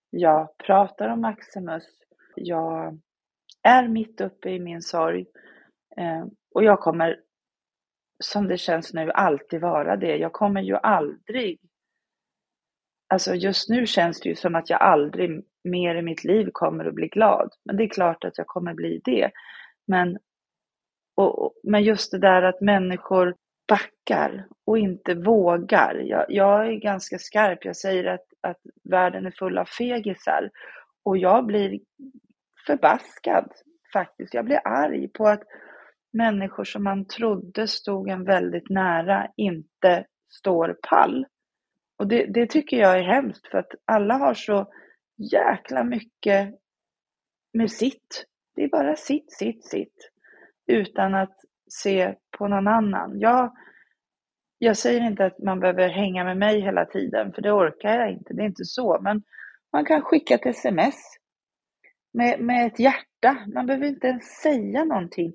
jag 0.10 0.58
pratar 0.58 1.10
om 1.10 1.22
Maximus, 1.22 1.86
jag 2.36 3.00
är 3.64 3.88
mitt 3.88 4.22
uppe 4.22 4.50
i 4.50 4.60
min 4.60 4.82
sorg. 4.82 5.26
Eh, 5.98 6.26
och 6.56 6.64
jag 6.64 6.80
kommer, 6.80 7.20
som 8.24 8.48
det 8.48 8.58
känns 8.58 8.94
nu, 8.94 9.12
alltid 9.12 9.62
vara 9.62 9.96
det. 9.96 10.18
Jag 10.18 10.34
kommer 10.34 10.62
ju 10.62 10.76
aldrig 10.76 11.60
Alltså 13.10 13.36
just 13.36 13.70
nu 13.70 13.86
känns 13.86 14.20
det 14.20 14.30
ju 14.30 14.36
som 14.36 14.56
att 14.56 14.70
jag 14.70 14.82
aldrig 14.82 15.44
mer 15.64 15.96
i 15.96 16.02
mitt 16.02 16.24
liv 16.24 16.50
kommer 16.54 16.86
att 16.86 16.94
bli 16.94 17.08
glad. 17.08 17.50
Men 17.66 17.78
det 17.78 17.84
är 17.84 17.90
klart 17.90 18.24
att 18.24 18.38
jag 18.38 18.48
kommer 18.48 18.74
bli 18.74 19.02
det. 19.04 19.32
Men, 19.88 20.18
och, 21.16 21.54
men 21.64 21.84
just 21.84 22.12
det 22.12 22.20
där 22.20 22.42
att 22.42 22.62
människor 22.62 23.36
backar 23.68 24.48
och 24.66 24.78
inte 24.78 25.16
vågar. 25.16 25.96
Jag, 25.96 26.26
jag 26.30 26.68
är 26.68 26.74
ganska 26.74 27.20
skarp. 27.20 27.66
Jag 27.66 27.76
säger 27.76 28.06
att, 28.06 28.26
att 28.42 28.60
världen 28.84 29.26
är 29.26 29.32
full 29.32 29.58
av 29.58 29.66
fegisar. 29.66 30.50
Och 31.04 31.18
jag 31.18 31.46
blir 31.46 31.80
förbaskad 32.68 33.52
faktiskt. 33.94 34.34
Jag 34.34 34.46
blir 34.46 34.68
arg 34.68 35.08
på 35.08 35.28
att 35.28 35.44
människor 36.14 36.64
som 36.64 36.84
man 36.84 37.06
trodde 37.06 37.68
stod 37.68 38.10
en 38.10 38.24
väldigt 38.24 38.70
nära 38.70 39.28
inte 39.36 40.06
står 40.30 40.78
pall. 40.90 41.26
Och 41.98 42.08
det, 42.08 42.26
det 42.26 42.50
tycker 42.50 42.78
jag 42.78 43.00
är 43.00 43.04
hemskt 43.04 43.48
för 43.48 43.58
att 43.58 43.72
alla 43.86 44.14
har 44.14 44.34
så 44.34 44.72
jäkla 45.18 45.84
mycket 45.84 46.56
med 47.54 47.72
sitt. 47.72 48.26
Det 48.56 48.64
är 48.64 48.70
bara 48.70 48.96
sitt, 48.96 49.32
sitt, 49.32 49.66
sitt. 49.66 50.12
Utan 50.68 51.16
att 51.16 51.38
se 51.70 52.16
på 52.38 52.48
någon 52.48 52.68
annan. 52.68 53.20
Jag, 53.20 53.54
jag 54.58 54.78
säger 54.78 55.02
inte 55.02 55.26
att 55.26 55.40
man 55.40 55.60
behöver 55.60 55.90
hänga 55.90 56.24
med 56.24 56.38
mig 56.38 56.62
hela 56.62 56.86
tiden, 56.86 57.34
för 57.34 57.42
det 57.42 57.52
orkar 57.52 58.00
jag 58.00 58.12
inte. 58.12 58.34
Det 58.34 58.42
är 58.42 58.48
inte 58.48 58.66
så. 58.66 59.00
Men 59.02 59.24
man 59.72 59.86
kan 59.86 60.02
skicka 60.02 60.36
ett 60.36 60.46
sms 60.46 61.18
med, 62.14 62.40
med 62.40 62.68
ett 62.68 62.80
hjärta. 62.80 63.38
Man 63.54 63.66
behöver 63.66 63.88
inte 63.88 64.08
ens 64.08 64.24
säga 64.26 64.84
någonting. 64.84 65.34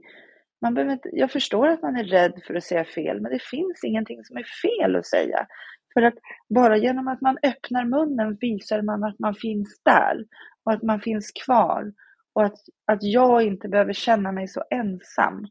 Man 0.62 0.74
behöver 0.74 0.92
inte, 0.92 1.08
jag 1.12 1.30
förstår 1.30 1.68
att 1.68 1.82
man 1.82 1.96
är 1.96 2.04
rädd 2.04 2.42
för 2.46 2.54
att 2.54 2.64
säga 2.64 2.84
fel, 2.84 3.20
men 3.20 3.32
det 3.32 3.42
finns 3.42 3.84
ingenting 3.84 4.24
som 4.24 4.36
är 4.36 4.46
fel 4.62 4.96
att 4.96 5.06
säga. 5.06 5.46
För 5.94 6.02
att 6.02 6.14
bara 6.48 6.76
genom 6.76 7.08
att 7.08 7.20
man 7.20 7.38
öppnar 7.42 7.84
munnen 7.84 8.36
visar 8.40 8.82
man 8.82 9.04
att 9.04 9.18
man 9.18 9.34
finns 9.34 9.80
där 9.84 10.24
och 10.64 10.72
att 10.72 10.82
man 10.82 11.00
finns 11.00 11.32
kvar 11.44 11.92
och 12.32 12.44
att, 12.44 12.58
att 12.86 13.02
jag 13.02 13.42
inte 13.42 13.68
behöver 13.68 13.92
känna 13.92 14.32
mig 14.32 14.48
så 14.48 14.64
ensam. 14.70 15.46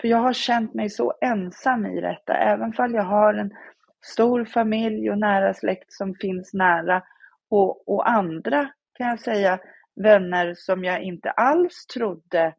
För 0.00 0.08
jag 0.08 0.18
har 0.18 0.32
känt 0.32 0.74
mig 0.74 0.90
så 0.90 1.14
ensam 1.20 1.86
i 1.86 2.00
detta, 2.00 2.34
även 2.34 2.74
om 2.78 2.94
jag 2.94 3.04
har 3.04 3.34
en 3.34 3.50
stor 4.04 4.44
familj 4.44 5.10
och 5.10 5.18
nära 5.18 5.54
släkt 5.54 5.92
som 5.92 6.14
finns 6.14 6.54
nära 6.54 7.02
och, 7.50 7.88
och 7.88 8.10
andra 8.10 8.70
kan 8.94 9.08
jag 9.08 9.20
säga 9.20 9.58
vänner 10.02 10.54
som 10.56 10.84
jag 10.84 11.02
inte 11.02 11.30
alls 11.30 11.86
trodde 11.86 12.54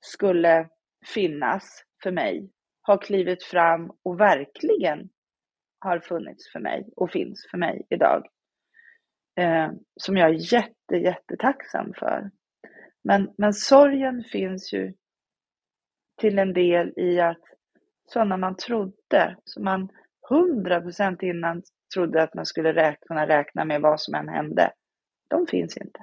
skulle 0.00 0.68
finnas 1.06 1.84
för 2.02 2.10
mig 2.10 2.50
har 2.82 2.98
klivit 2.98 3.44
fram 3.44 3.92
och 4.02 4.20
verkligen 4.20 5.08
har 5.78 5.98
funnits 5.98 6.52
för 6.52 6.60
mig 6.60 6.88
och 6.96 7.10
finns 7.10 7.46
för 7.50 7.58
mig 7.58 7.86
idag. 7.90 8.26
Eh, 9.38 9.70
som 10.00 10.16
jag 10.16 10.30
är 10.30 10.52
jätte, 10.52 10.96
jättetacksam 10.96 11.92
för. 11.98 12.30
Men, 13.04 13.34
men 13.38 13.52
sorgen 13.52 14.24
finns 14.24 14.72
ju 14.72 14.94
till 16.20 16.38
en 16.38 16.52
del 16.52 16.92
i 16.96 17.20
att 17.20 17.42
sådana 18.06 18.36
man 18.36 18.56
trodde, 18.56 19.36
som 19.44 19.64
man 19.64 19.88
hundra 20.28 20.80
procent 20.80 21.22
innan 21.22 21.62
trodde 21.94 22.22
att 22.22 22.34
man 22.34 22.46
skulle 22.46 22.72
räkna, 22.72 23.06
kunna 23.06 23.28
räkna 23.28 23.64
med 23.64 23.80
vad 23.80 24.00
som 24.00 24.14
än 24.14 24.28
hände, 24.28 24.72
de 25.28 25.46
finns 25.46 25.76
inte. 25.76 26.00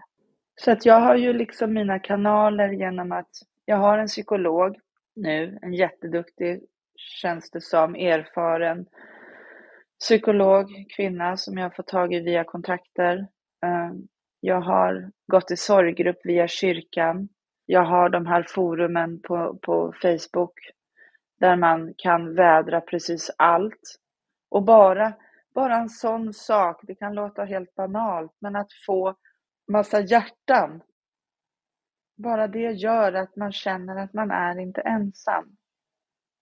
Så 0.62 0.72
att 0.72 0.86
jag 0.86 1.00
har 1.00 1.16
ju 1.16 1.34
liksom 1.34 1.74
mina 1.74 2.00
kanaler 2.00 2.70
genom 2.70 3.12
att 3.12 3.30
jag 3.66 3.78
har 3.78 3.98
en 3.98 4.08
psykolog 4.08 4.78
nu, 5.18 5.60
en 5.62 5.74
jätteduktig, 5.74 6.64
känns 6.96 7.52
det 7.52 7.62
som, 7.62 7.96
erfaren 7.96 8.86
psykolog, 10.00 10.86
kvinna 10.96 11.38
som 11.38 11.58
jag 11.58 11.76
fått 11.76 11.88
tag 11.88 12.14
i 12.14 12.20
via 12.20 12.44
kontakter. 12.44 13.28
Ehm, 13.66 14.08
jag 14.40 14.62
har 14.62 15.12
gått 15.32 15.52
i 15.52 15.58
sorggrupp 15.58 16.20
via 16.24 16.48
kyrkan. 16.48 17.30
Jag 17.66 17.84
har 17.84 18.10
de 18.10 18.26
här 18.26 18.46
forumen 18.50 19.22
på, 19.22 19.60
på 19.62 19.94
Facebook 20.02 20.54
där 21.40 21.56
man 21.56 21.94
kan 21.98 22.36
vädra 22.36 22.82
precis 22.82 23.32
allt. 23.38 23.96
Och 24.50 24.64
bara, 24.64 25.14
bara 25.56 25.76
en 25.76 25.90
sån 25.90 26.34
sak, 26.34 26.80
det 26.84 26.96
kan 26.96 27.16
låta 27.16 27.44
helt 27.44 27.76
banalt, 27.76 28.32
men 28.40 28.56
att 28.56 28.74
få 28.86 29.16
massa 29.72 30.02
hjärtan. 30.02 30.82
Bara 32.18 32.48
det 32.48 32.72
gör 32.72 33.14
att 33.14 33.36
man 33.36 33.52
känner 33.52 33.96
att 33.96 34.14
man 34.14 34.32
är 34.32 34.60
inte 34.60 34.82
ensam. 34.82 35.58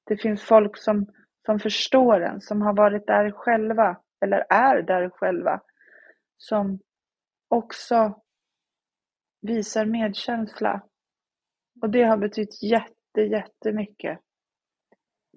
Det 0.05 0.17
finns 0.17 0.43
folk 0.43 0.77
som 0.77 1.05
som 1.45 1.59
förstår 1.59 2.21
en, 2.21 2.41
som 2.41 2.61
har 2.61 2.73
varit 2.73 3.07
där 3.07 3.31
själva, 3.31 3.97
eller 4.21 4.45
är 4.49 4.81
där 4.81 5.09
själva, 5.09 5.61
som 6.37 6.79
också 7.47 8.21
visar 9.41 9.85
medkänsla. 9.85 10.81
Och 11.81 11.89
det 11.89 12.03
har 12.03 12.17
betytt 12.17 12.63
jätte, 12.63 13.21
jättemycket. 13.21 14.19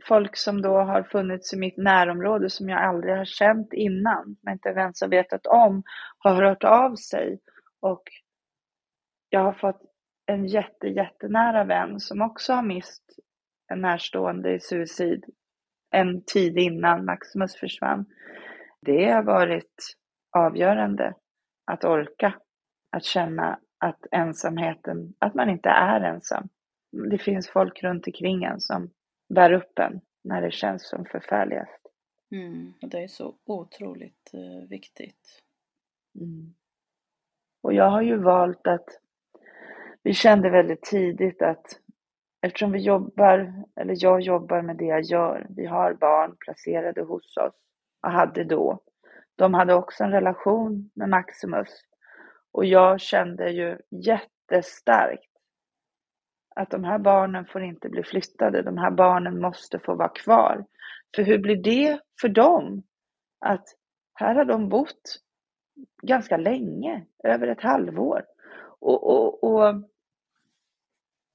Folk 0.09 0.37
som 0.37 0.63
då 0.63 0.79
har 0.79 1.03
funnits 1.03 1.55
i 1.55 1.57
mitt 1.57 1.77
närområde 1.77 2.51
som 2.51 2.69
jag 2.69 2.83
aldrig 2.83 3.17
har 3.17 3.25
känt 3.25 3.73
innan, 3.73 4.37
men 4.43 4.53
inte 4.53 4.69
ens 4.69 5.01
har 5.01 5.09
vetat 5.09 5.47
om, 5.47 5.83
har 6.19 6.35
hört 6.45 6.65
av 6.65 6.95
sig. 6.95 7.41
Och 7.81 8.03
jag 9.29 9.41
har 9.41 9.53
fått 9.53 9.83
en 10.29 10.47
jätte, 10.47 10.87
jättenära 10.87 11.65
vän 11.65 12.01
som 12.01 12.23
också 12.23 12.53
har 12.53 12.63
mist 12.63 13.05
en 13.69 13.81
närstående 13.81 14.55
i 14.55 14.61
suicid 14.61 15.25
en 15.91 16.23
tid 16.23 16.59
innan 16.59 17.05
Maximus 17.05 17.57
försvann. 17.57 18.07
Det 18.81 19.11
har 19.11 19.23
varit 19.23 19.97
avgörande 20.37 21.15
att 21.65 21.85
orka, 21.85 22.35
att 22.91 23.05
känna 23.05 23.61
att 23.79 24.07
ensamheten, 24.11 25.15
att 25.19 25.35
man 25.35 25.51
inte 25.51 25.69
är 25.69 26.01
ensam. 26.01 26.49
Det 27.11 27.19
finns 27.19 27.49
folk 27.49 27.83
runt 27.83 28.07
omkring 28.07 28.45
en 28.45 28.61
som 28.61 28.91
bär 29.35 29.53
upp 29.53 29.79
en 29.79 30.01
när 30.25 30.43
det 30.43 30.51
känns 30.51 30.89
som 30.89 31.05
förfärligast. 31.05 31.83
Mm, 32.31 32.75
och 32.83 32.89
det 32.89 33.03
är 33.03 33.09
så 33.09 33.35
otroligt 33.45 34.31
eh, 34.35 34.69
viktigt. 34.69 35.43
Mm. 36.21 36.55
Och 37.63 37.75
jag 37.75 37.91
har 37.91 38.03
ju 38.03 38.17
valt 38.17 38.67
att, 38.67 38.87
vi 40.09 40.15
kände 40.15 40.51
väldigt 40.51 40.83
tidigt 40.83 41.43
att 41.43 41.67
eftersom 42.43 42.73
vi 42.73 42.79
jobbar, 42.79 43.65
eller 43.81 43.95
jag 43.99 44.21
jobbar 44.21 44.63
med 44.63 44.77
det 44.77 44.85
jag 44.85 45.03
gör, 45.03 45.47
vi 45.51 45.67
har 45.67 45.95
barn 45.95 46.37
placerade 46.39 47.03
hos 47.03 47.37
oss 47.37 47.55
och 48.03 48.11
hade 48.11 48.45
då. 48.45 48.81
De 49.37 49.55
hade 49.55 49.75
också 49.75 50.05
en 50.05 50.11
relation 50.11 50.91
med 50.95 51.09
Maximus 51.09 51.69
och 52.53 52.65
jag 52.65 53.01
kände 53.01 53.51
ju 53.51 53.79
jättestarkt 53.91 55.31
att 56.57 56.71
de 56.71 56.85
här 56.85 56.99
barnen 56.99 57.47
får 57.47 57.63
inte 57.63 57.89
bli 57.89 58.03
flyttade, 58.03 58.63
de 58.63 58.79
här 58.79 58.91
barnen 58.91 59.41
måste 59.41 59.79
få 59.79 59.95
vara 59.95 60.09
kvar. 60.09 60.65
För 61.17 61.23
hur 61.23 61.39
blir 61.39 61.57
det 61.57 62.01
för 62.21 62.29
dem? 62.29 62.83
Att 63.41 63.65
här 64.15 64.35
har 64.35 64.45
de 64.45 64.69
bott 64.69 65.21
ganska 66.03 66.37
länge, 66.37 67.05
över 67.25 67.47
ett 67.49 67.63
halvår. 67.63 68.25
Och, 68.81 69.07
och, 69.11 69.45
och, 69.45 69.75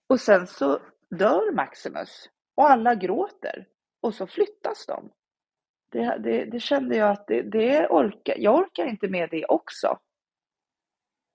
och 0.09 0.19
sen 0.19 0.47
så 0.47 0.79
dör 1.09 1.51
Maximus 1.51 2.29
och 2.55 2.71
alla 2.71 2.95
gråter 2.95 3.67
och 4.01 4.13
så 4.13 4.27
flyttas 4.27 4.85
de. 4.85 5.11
Det, 5.91 6.17
det, 6.17 6.45
det 6.45 6.59
kände 6.59 6.97
jag 6.97 7.11
att 7.11 7.27
det, 7.27 7.41
det 7.41 7.87
orkar, 7.87 8.35
jag 8.37 8.55
orkar 8.55 8.85
inte 8.85 9.07
med 9.07 9.29
det 9.31 9.45
också. 9.45 9.99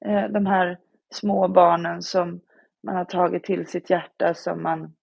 Eh, 0.04 0.28
de 0.28 0.46
här 0.46 0.78
små 1.14 1.48
barnen 1.48 2.02
som 2.02 2.40
man 2.82 2.96
har 2.96 3.04
tagit 3.04 3.44
till 3.44 3.66
sitt 3.66 3.90
hjärta, 3.90 4.34
som 4.34 4.62
man 4.62 4.94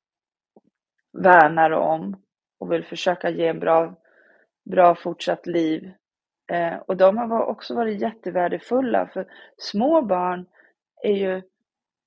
värnar 1.13 1.72
om 1.72 2.22
och 2.59 2.72
vill 2.72 2.86
försöka 2.86 3.30
ge 3.30 3.47
en 3.47 3.59
bra, 3.59 3.95
bra 4.70 4.95
fortsatt 4.95 5.45
liv. 5.45 5.93
Eh, 6.51 6.76
och 6.76 6.97
de 6.97 7.18
har 7.18 7.41
också 7.41 7.76
varit 7.76 8.01
jättevärdefulla 8.01 9.07
för 9.07 9.28
små 9.57 10.01
barn 10.01 10.45
är 11.03 11.13
ju, 11.13 11.41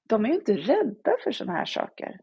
de 0.08 0.24
är 0.24 0.28
ju 0.28 0.34
inte 0.34 0.56
rädda 0.56 1.16
för 1.24 1.32
sådana 1.32 1.58
här 1.58 1.64
saker. 1.64 2.20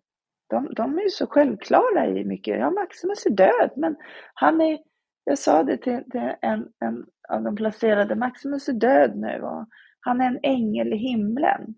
De, 0.50 0.74
de 0.76 0.98
är 0.98 1.04
ju 1.04 1.10
så 1.10 1.28
självklara 1.28 2.08
i 2.08 2.26
mycket. 2.26 2.60
Ja, 2.60 2.72
Maximus 2.72 3.26
är 3.26 3.30
död, 3.30 3.72
men 3.76 3.96
han 4.34 4.62
är, 4.62 4.80
jag 5.24 5.38
sa 5.38 5.64
det 5.64 5.78
till, 5.78 6.04
till 6.12 6.34
en, 6.42 6.72
en 6.80 7.06
av 7.30 7.44
de 7.44 7.56
placerade, 7.56 8.16
Maximus 8.16 8.70
är 8.70 8.74
död 8.74 9.16
nu 9.16 9.42
och 9.42 9.68
han 10.00 10.22
är 10.22 10.26
en 10.26 10.40
ängel 10.44 10.94
i 10.94 10.98
himlen. 10.98 11.76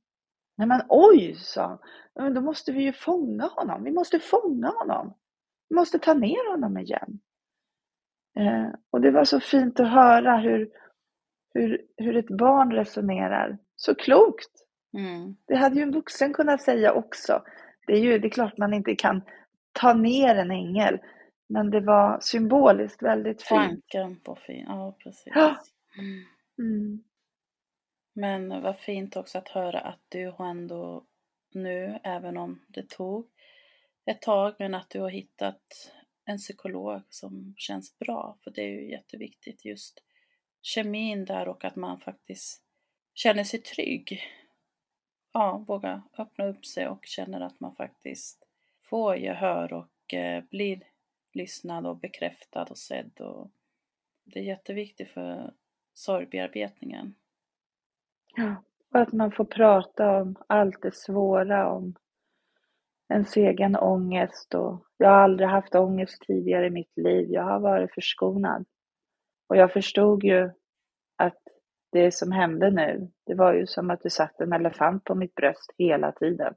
Nej 0.57 0.67
men 0.67 0.81
oj, 0.89 1.35
sa 1.35 1.79
han, 2.15 2.33
då 2.33 2.41
måste 2.41 2.71
vi 2.71 2.83
ju 2.83 2.93
fånga 2.93 3.45
honom. 3.45 3.83
Vi 3.83 3.91
måste 3.91 4.19
fånga 4.19 4.67
honom. 4.67 5.13
Vi 5.69 5.75
måste 5.75 5.99
ta 5.99 6.13
ner 6.13 6.51
honom 6.51 6.77
igen. 6.77 7.19
Eh, 8.39 8.69
och 8.91 9.01
det 9.01 9.11
var 9.11 9.23
så 9.23 9.39
fint 9.39 9.79
att 9.79 9.91
höra 9.91 10.37
hur, 10.37 10.69
hur, 11.53 11.81
hur 11.97 12.17
ett 12.17 12.37
barn 12.37 12.71
resonerar. 12.71 13.57
Så 13.75 13.95
klokt! 13.95 14.66
Mm. 14.97 15.35
Det 15.47 15.55
hade 15.55 15.75
ju 15.75 15.81
en 15.81 15.91
vuxen 15.91 16.33
kunnat 16.33 16.61
säga 16.61 16.93
också. 16.93 17.43
Det 17.87 17.93
är 17.93 17.99
ju 17.99 18.19
det 18.19 18.27
är 18.27 18.29
klart 18.29 18.57
man 18.57 18.73
inte 18.73 18.95
kan 18.95 19.21
ta 19.71 19.93
ner 19.93 20.35
en 20.35 20.51
ängel. 20.51 20.99
Men 21.49 21.71
det 21.71 21.79
var 21.79 22.19
symboliskt 22.21 23.03
väldigt 23.03 23.41
fint. 23.41 23.59
Tanken 23.91 24.21
var 24.25 24.35
fin, 24.35 24.65
ja 24.67 24.97
precis. 25.03 25.33
Ja. 25.35 25.57
Mm. 25.97 26.25
Mm. 26.59 27.03
Men 28.13 28.61
vad 28.61 28.79
fint 28.79 29.17
också 29.17 29.37
att 29.37 29.49
höra 29.49 29.79
att 29.79 30.01
du 30.09 30.33
har 30.37 30.49
ändå 30.49 31.05
nu, 31.53 31.99
även 32.03 32.37
om 32.37 32.61
det 32.67 32.89
tog 32.89 33.27
ett 34.05 34.21
tag, 34.21 34.55
men 34.59 34.75
att 34.75 34.89
du 34.89 34.99
har 34.99 35.09
hittat 35.09 35.91
en 36.25 36.37
psykolog 36.37 37.01
som 37.09 37.53
känns 37.57 37.99
bra. 37.99 38.37
För 38.43 38.51
det 38.51 38.61
är 38.61 38.69
ju 38.69 38.91
jätteviktigt 38.91 39.65
just 39.65 40.03
kemin 40.61 41.25
där 41.25 41.47
och 41.47 41.65
att 41.65 41.75
man 41.75 41.99
faktiskt 41.99 42.63
känner 43.13 43.43
sig 43.43 43.59
trygg. 43.59 44.21
Ja, 45.39 45.63
våga 45.67 46.01
öppna 46.17 46.47
upp 46.47 46.65
sig 46.65 46.87
och 46.87 47.05
känner 47.05 47.41
att 47.41 47.59
man 47.59 47.75
faktiskt 47.75 48.47
får 48.81 49.15
gehör 49.15 49.73
och 49.73 50.13
eh, 50.13 50.43
blir 50.49 50.83
lyssnad 51.33 51.87
och 51.87 51.97
bekräftad 51.97 52.63
och 52.63 52.77
sedd. 52.77 53.21
Och 53.21 53.51
det 54.23 54.39
är 54.39 54.43
jätteviktigt 54.43 55.09
för 55.09 55.53
sorgbearbetningen. 55.93 57.15
Ja, 58.35 58.55
och 58.93 58.99
att 58.99 59.13
man 59.13 59.31
får 59.31 59.45
prata 59.45 60.21
om 60.21 60.35
allt 60.47 60.81
det 60.81 60.95
svåra, 60.95 61.69
om 61.69 61.95
ens 63.09 63.37
egen 63.37 63.75
ångest. 63.75 64.55
Och 64.55 64.85
jag 64.97 65.09
har 65.09 65.17
aldrig 65.17 65.49
haft 65.49 65.75
ångest 65.75 66.21
tidigare 66.27 66.67
i 66.67 66.69
mitt 66.69 66.97
liv. 66.97 67.27
Jag 67.29 67.43
har 67.43 67.59
varit 67.59 67.93
förskonad. 67.93 68.65
Och 69.47 69.57
jag 69.57 69.73
förstod 69.73 70.23
ju 70.23 70.51
att 71.15 71.41
det 71.97 72.11
som 72.11 72.31
hände 72.31 72.71
nu, 72.71 73.07
det 73.25 73.33
var 73.33 73.53
ju 73.53 73.67
som 73.67 73.89
att 73.89 74.03
det 74.03 74.09
satt 74.09 74.41
en 74.41 74.53
elefant 74.53 75.03
på 75.03 75.15
mitt 75.15 75.35
bröst 75.35 75.73
hela 75.77 76.11
tiden. 76.11 76.53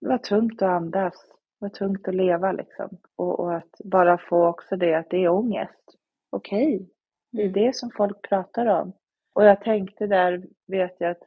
Det 0.00 0.08
var 0.08 0.18
tungt 0.18 0.62
att 0.62 0.68
andas. 0.68 1.14
Det 1.28 1.64
var 1.64 1.68
tungt 1.68 2.08
att 2.08 2.14
leva 2.14 2.52
liksom. 2.52 2.98
Och, 3.16 3.40
och 3.40 3.56
att 3.56 3.80
bara 3.84 4.18
få 4.18 4.46
också 4.46 4.76
det 4.76 4.94
att 4.94 5.10
det 5.10 5.24
är 5.24 5.28
ångest. 5.28 5.96
Okej, 6.30 6.74
okay. 6.74 6.86
det 7.32 7.42
är 7.42 7.48
mm. 7.48 7.52
det 7.52 7.76
som 7.76 7.90
folk 7.90 8.28
pratar 8.28 8.66
om. 8.66 8.92
Och 9.34 9.44
jag 9.44 9.60
tänkte 9.60 10.06
där, 10.06 10.44
vet 10.66 10.96
jag, 10.98 11.10
att 11.10 11.22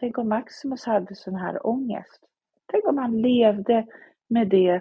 tänk 0.00 0.18
om 0.18 0.28
Maximus 0.28 0.84
hade 0.84 1.14
sån 1.14 1.34
här 1.34 1.66
ångest. 1.66 2.24
Tänk 2.66 2.86
om 2.86 2.98
han 2.98 3.22
levde 3.22 3.86
med 4.28 4.48
det, 4.48 4.80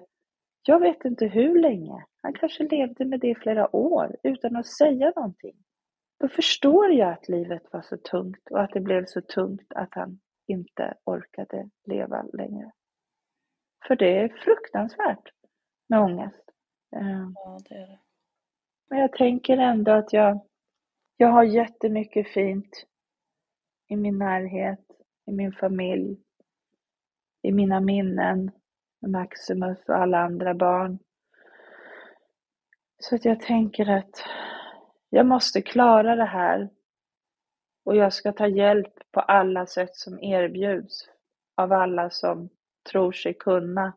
jag 0.67 0.79
vet 0.79 1.05
inte 1.05 1.25
hur 1.25 1.59
länge. 1.59 2.05
Han 2.21 2.33
kanske 2.33 2.63
levde 2.63 3.05
med 3.05 3.19
det 3.19 3.29
i 3.29 3.35
flera 3.35 3.75
år 3.75 4.15
utan 4.23 4.55
att 4.55 4.67
säga 4.67 5.13
någonting. 5.15 5.55
Då 6.17 6.27
förstår 6.27 6.91
jag 6.91 7.11
att 7.11 7.29
livet 7.29 7.63
var 7.71 7.81
så 7.81 7.97
tungt 7.97 8.49
och 8.51 8.61
att 8.61 8.73
det 8.73 8.79
blev 8.79 9.05
så 9.05 9.21
tungt 9.21 9.73
att 9.75 9.89
han 9.91 10.19
inte 10.47 10.93
orkade 11.03 11.69
leva 11.85 12.23
längre. 12.33 12.71
För 13.87 13.95
det 13.95 14.19
är 14.19 14.29
fruktansvärt 14.29 15.29
med 15.89 15.99
ångest. 15.99 16.43
Ehm. 16.95 17.33
Ja, 17.35 17.59
det 17.69 17.75
är 17.75 17.87
det. 17.87 17.99
Men 18.89 18.99
jag 18.99 19.11
tänker 19.11 19.57
ändå 19.57 19.91
att 19.91 20.13
jag 20.13 20.45
jag 21.17 21.27
har 21.27 21.43
jättemycket 21.43 22.27
fint 22.27 22.85
i 23.87 23.95
min 23.95 24.17
närhet, 24.17 24.85
i 25.27 25.31
min 25.31 25.51
familj, 25.51 26.17
i 27.41 27.51
mina 27.51 27.79
minnen 27.79 28.51
med 29.01 29.11
Maximus 29.11 29.77
och 29.87 29.95
alla 29.95 30.19
andra 30.19 30.53
barn. 30.53 30.99
Så 32.97 33.15
att 33.15 33.25
jag 33.25 33.41
tänker 33.41 33.89
att 33.89 34.23
jag 35.15 35.25
måste 35.25 35.61
klara 35.61 36.15
det 36.15 36.25
här 36.25 36.69
och 37.85 37.95
jag 37.95 38.13
ska 38.13 38.31
ta 38.31 38.47
hjälp 38.47 39.11
på 39.11 39.19
alla 39.19 39.65
sätt 39.65 39.95
som 39.95 40.19
erbjuds 40.23 41.09
av 41.55 41.73
alla 41.73 42.09
som 42.09 42.49
tror 42.91 43.11
sig 43.11 43.33
kunna 43.33 43.93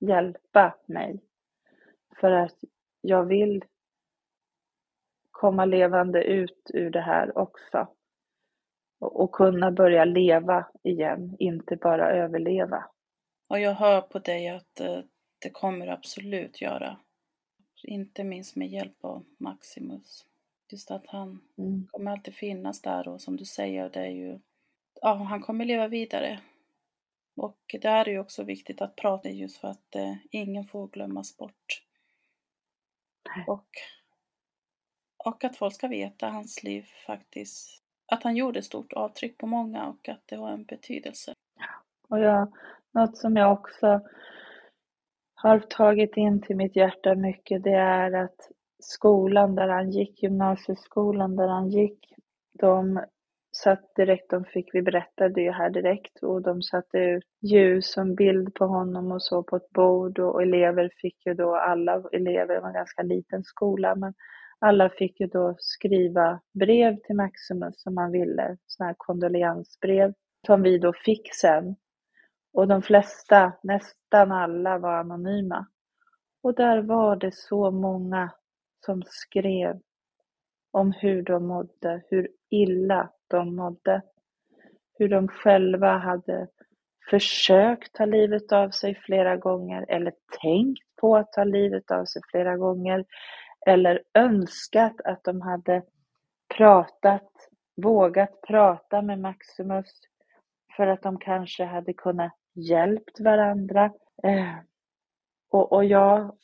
hjälpa 0.00 0.78
mig. 0.86 1.20
För 2.20 2.30
att 2.30 2.58
jag 3.00 3.24
vill 3.24 3.64
komma 5.30 5.64
levande 5.64 6.24
ut 6.24 6.70
ur 6.74 6.90
det 6.90 7.00
här 7.00 7.38
också. 7.38 7.88
Och, 9.00 9.20
och 9.20 9.32
kunna 9.32 9.70
börja 9.70 10.04
leva 10.04 10.66
igen, 10.82 11.36
inte 11.38 11.76
bara 11.76 12.12
överleva. 12.12 12.84
Och 13.48 13.60
jag 13.60 13.74
hör 13.74 14.00
på 14.00 14.18
dig 14.18 14.48
att 14.48 14.80
eh, 14.80 15.00
det 15.42 15.50
kommer 15.50 15.86
absolut 15.86 16.60
göra. 16.60 16.96
Inte 17.82 18.24
minst 18.24 18.56
med 18.56 18.68
hjälp 18.68 19.04
av 19.04 19.24
Maximus. 19.38 20.26
Just 20.68 20.90
att 20.90 21.06
han 21.06 21.40
mm. 21.58 21.86
kommer 21.90 22.10
alltid 22.10 22.34
finnas 22.34 22.82
där 22.82 23.08
och 23.08 23.20
som 23.20 23.36
du 23.36 23.44
säger, 23.44 23.90
det 23.90 24.00
är 24.00 24.10
ju, 24.10 24.40
ja, 25.00 25.14
han 25.14 25.42
kommer 25.42 25.64
leva 25.64 25.88
vidare. 25.88 26.40
Och 27.36 27.60
det 27.80 27.88
är 27.88 28.08
ju 28.08 28.18
också 28.18 28.42
viktigt 28.42 28.80
att 28.80 28.96
prata 28.96 29.28
just 29.28 29.56
för 29.56 29.68
att 29.68 29.94
eh, 29.94 30.14
ingen 30.30 30.64
får 30.64 30.88
glömmas 30.88 31.36
bort. 31.36 31.82
Och 33.46 33.68
och 35.26 35.44
att 35.44 35.56
folk 35.56 35.74
ska 35.74 35.88
veta 35.88 36.28
hans 36.28 36.62
liv 36.62 36.86
faktiskt, 37.06 37.82
att 38.06 38.22
han 38.22 38.36
gjorde 38.36 38.62
stort 38.62 38.92
avtryck 38.92 39.38
på 39.38 39.46
många 39.46 39.86
och 39.86 40.08
att 40.08 40.22
det 40.26 40.36
har 40.36 40.50
en 40.50 40.64
betydelse. 40.64 41.34
Och 42.08 42.18
jag, 42.18 42.52
något 42.90 43.18
som 43.18 43.36
jag 43.36 43.52
också 43.52 44.00
har 45.36 45.58
tagit 45.58 46.16
in 46.16 46.42
till 46.42 46.56
mitt 46.56 46.76
hjärta 46.76 47.14
mycket, 47.14 47.62
det 47.64 47.74
är 47.74 48.12
att 48.12 48.50
skolan 48.78 49.54
där 49.54 49.68
han 49.68 49.90
gick, 49.90 50.22
gymnasieskolan 50.22 51.36
där 51.36 51.48
han 51.48 51.68
gick, 51.68 51.98
de 52.58 53.00
satt 53.56 53.94
direkt, 53.94 54.30
de 54.30 54.44
fick, 54.44 54.74
vi 54.74 54.82
berättade 54.82 55.40
ju 55.40 55.50
här 55.50 55.70
direkt, 55.70 56.22
och 56.22 56.42
de 56.42 56.62
satte 56.62 56.98
ut 56.98 57.24
ljus 57.40 57.92
som 57.92 58.14
bild 58.14 58.54
på 58.54 58.66
honom 58.66 59.12
och 59.12 59.22
så 59.22 59.42
på 59.42 59.56
ett 59.56 59.70
bord 59.70 60.18
och 60.18 60.42
elever 60.42 60.90
fick 61.00 61.26
ju 61.26 61.34
då, 61.34 61.56
alla 61.56 62.02
elever, 62.12 62.54
det 62.54 62.60
var 62.60 62.68
en 62.68 62.74
ganska 62.74 63.02
liten 63.02 63.44
skola, 63.44 63.94
men 63.94 64.14
alla 64.58 64.90
fick 64.90 65.20
ju 65.20 65.26
då 65.26 65.54
skriva 65.58 66.40
brev 66.54 66.96
till 66.96 67.16
Maximus 67.16 67.82
som 67.82 67.94
man 67.94 68.12
ville, 68.12 68.56
sådana 68.66 68.88
här 68.88 68.94
kondoleansbrev 68.98 70.12
som 70.46 70.62
vi 70.62 70.78
då 70.78 70.92
fick 70.92 71.34
sen. 71.34 71.76
Och 72.56 72.68
de 72.68 72.82
flesta, 72.82 73.52
nästan 73.62 74.32
alla 74.32 74.78
var 74.78 74.92
anonyma. 74.92 75.66
Och 76.42 76.54
där 76.54 76.82
var 76.82 77.16
det 77.16 77.34
så 77.34 77.70
många 77.70 78.30
som 78.86 79.02
skrev 79.06 79.80
om 80.70 80.92
hur 80.92 81.22
de 81.22 81.46
mådde, 81.46 82.02
hur 82.10 82.28
illa 82.50 83.10
de 83.28 83.56
mådde. 83.56 84.02
Hur 84.98 85.08
de 85.08 85.28
själva 85.28 85.98
hade 85.98 86.48
försökt 87.10 87.94
ta 87.94 88.04
livet 88.04 88.52
av 88.52 88.70
sig 88.70 88.94
flera 88.94 89.36
gånger 89.36 89.86
eller 89.88 90.12
tänkt 90.42 90.96
på 91.00 91.16
att 91.16 91.32
ta 91.32 91.44
livet 91.44 91.90
av 91.90 92.04
sig 92.04 92.22
flera 92.30 92.56
gånger 92.56 93.04
eller 93.66 94.02
önskat 94.14 95.00
att 95.04 95.24
de 95.24 95.40
hade 95.40 95.82
pratat, 96.56 97.30
vågat 97.76 98.40
prata 98.40 99.02
med 99.02 99.20
Maximus 99.20 100.00
för 100.76 100.86
att 100.86 101.02
de 101.02 101.18
kanske 101.18 101.64
hade 101.64 101.92
kunnat 101.92 102.32
hjälpt 102.56 103.20
varandra. 103.20 103.84
Eh, 104.22 104.56
och, 105.50 105.72
och 105.72 105.84
jag 105.84 106.36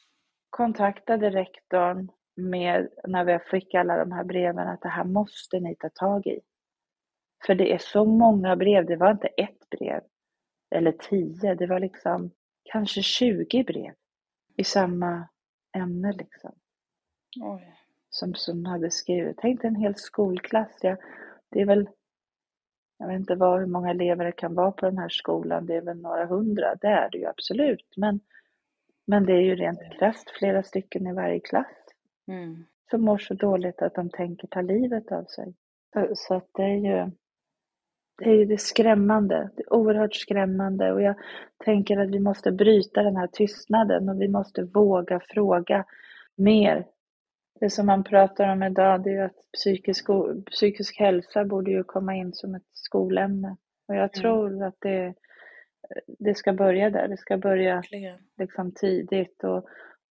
kontaktade 0.51 1.31
rektorn 1.31 2.09
med, 2.37 2.89
när 3.09 3.25
vi 3.25 3.39
fick 3.51 3.75
alla 3.75 3.97
de 3.97 4.13
här 4.13 4.25
breven, 4.25 4.69
att 4.69 4.83
det 4.83 4.89
här 4.89 5.05
måste 5.05 5.61
ni 5.61 5.77
ta 5.77 5.89
tag 5.89 6.27
i. 6.27 6.41
För 7.47 7.55
det 7.55 7.73
är 7.73 7.79
så 7.79 8.05
många 8.05 8.57
brev, 8.57 8.87
det 8.87 8.97
var 8.97 9.11
inte 9.11 9.27
ett 9.27 9.71
brev 9.71 10.01
eller 10.71 10.93
tio, 10.93 11.55
det 11.55 11.67
var 11.67 11.81
liksom 11.81 12.31
kanske 12.65 13.03
20 13.03 13.65
brev 13.65 13.95
i 14.57 14.65
samma 14.65 15.29
ämne 15.77 16.13
liksom. 16.13 16.53
Oj. 17.41 17.79
Som, 18.11 18.35
som 18.35 18.65
hade 18.65 18.91
skrivit. 18.91 19.37
Tänk 19.41 19.65
en 19.65 19.77
hel 19.77 19.95
skolklass. 19.97 20.79
Ja, 20.83 20.97
det 21.49 21.61
är 21.61 21.67
väl, 21.67 21.89
jag 23.03 23.09
vet 23.09 23.21
inte 23.21 23.35
vad, 23.35 23.61
hur 23.61 23.67
många 23.67 23.91
elever 23.91 24.25
det 24.25 24.33
kan 24.33 24.55
vara 24.55 24.73
på 24.73 24.87
den 24.87 24.99
här 24.99 25.09
skolan. 25.09 25.67
Det 25.67 25.75
är 25.75 25.81
väl 25.81 26.01
några 26.01 26.27
hundra, 26.27 26.75
det 26.75 26.87
är 26.87 27.11
det 27.11 27.19
ju 27.19 27.27
absolut. 27.27 27.93
Men, 27.97 28.21
men 29.07 29.27
det 29.27 29.33
är 29.33 29.41
ju 29.41 29.55
rent 29.55 29.81
krasst 29.99 30.31
flera 30.31 30.63
stycken 30.63 31.07
i 31.07 31.13
varje 31.13 31.41
klass. 31.41 31.67
Mm. 32.29 32.65
Som 32.91 33.01
mår 33.01 33.19
så 33.19 33.35
dåligt 33.35 33.83
att 33.83 33.95
de 33.95 34.11
tänker 34.11 34.47
ta 34.47 34.61
livet 34.61 35.13
av 35.13 35.25
sig. 35.25 35.55
Så 36.15 36.35
att 36.35 36.49
det 36.55 36.63
är 36.63 36.77
ju 36.77 37.11
det 38.19 38.31
är 38.31 38.35
ju 38.35 38.45
det 38.45 38.61
skrämmande, 38.61 39.51
det 39.57 39.63
är 39.63 39.73
oerhört 39.73 40.15
skrämmande 40.15 40.93
och 40.93 41.03
jag 41.03 41.15
tänker 41.65 41.99
att 41.99 42.11
vi 42.11 42.21
måste 42.21 42.53
bryta 42.53 43.03
den 43.03 43.17
här 43.17 43.27
tystnaden 43.27 44.09
och 44.09 44.21
vi 44.21 44.29
måste 44.29 44.63
våga 44.63 45.21
fråga 45.21 45.85
mer. 46.37 46.87
Det 47.63 47.71
som 47.71 47.87
man 47.87 48.05
pratar 48.05 48.53
om 48.53 48.63
idag 48.63 49.03
det 49.03 49.11
är 49.11 49.15
ju 49.15 49.21
att 49.23 49.53
psykisk, 49.53 50.07
psykisk 50.51 51.01
hälsa 51.01 51.45
borde 51.45 51.71
ju 51.71 51.85
komma 51.85 52.15
in 52.15 52.33
som 52.33 52.55
ett 52.55 52.69
skolämne. 52.73 53.57
Och 53.89 53.95
jag 53.95 54.17
mm. 54.17 54.23
tror 54.23 54.65
att 54.65 54.77
det, 54.81 55.15
det 56.19 56.35
ska 56.35 56.53
börja 56.53 56.91
där, 56.91 57.09
det 57.09 57.17
ska 57.17 57.37
börja 57.37 57.83
liksom 58.39 58.73
tidigt 58.73 59.45
och, 59.45 59.67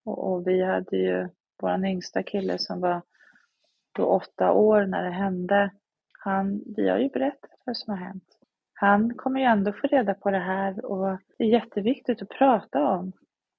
och, 0.04 0.32
och 0.32 0.46
vi 0.46 0.64
hade 0.64 0.96
ju 0.96 1.28
vår 1.62 1.86
yngsta 1.86 2.22
kille 2.22 2.58
som 2.58 2.80
var 2.80 3.02
då 3.92 4.04
åtta 4.04 4.52
år 4.52 4.86
när 4.86 5.04
det 5.04 5.10
hände. 5.10 5.70
Han, 6.18 6.62
vi 6.76 6.88
har 6.88 6.98
ju 6.98 7.08
berättat 7.08 7.60
vad 7.66 7.76
som 7.76 7.94
har 7.94 8.04
hänt. 8.04 8.38
Han 8.74 9.14
kommer 9.14 9.40
ju 9.40 9.46
ändå 9.46 9.72
få 9.72 9.86
reda 9.86 10.14
på 10.14 10.30
det 10.30 10.38
här 10.38 10.84
och 10.84 11.18
det 11.38 11.44
är 11.44 11.48
jätteviktigt 11.48 12.22
att 12.22 12.28
prata 12.28 12.88
om. 12.88 13.12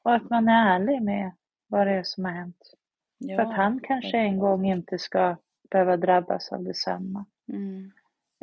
Och 0.04 0.16
att 0.16 0.30
man 0.30 0.48
är 0.48 0.76
ärlig 0.76 1.02
med 1.02 1.32
vad 1.68 1.88
det 1.88 1.94
är 1.94 2.04
som 2.04 2.26
har 2.26 2.32
hänt. 2.32 2.76
Ja, 3.24 3.36
För 3.36 3.44
att 3.44 3.54
han 3.54 3.80
kanske 3.84 4.18
en 4.18 4.40
gång 4.40 4.66
inte 4.66 4.98
ska 4.98 5.36
behöva 5.72 5.98
drabbas 5.98 6.52
av 6.52 6.64
detsamma. 6.64 7.26
Mm. 7.54 7.92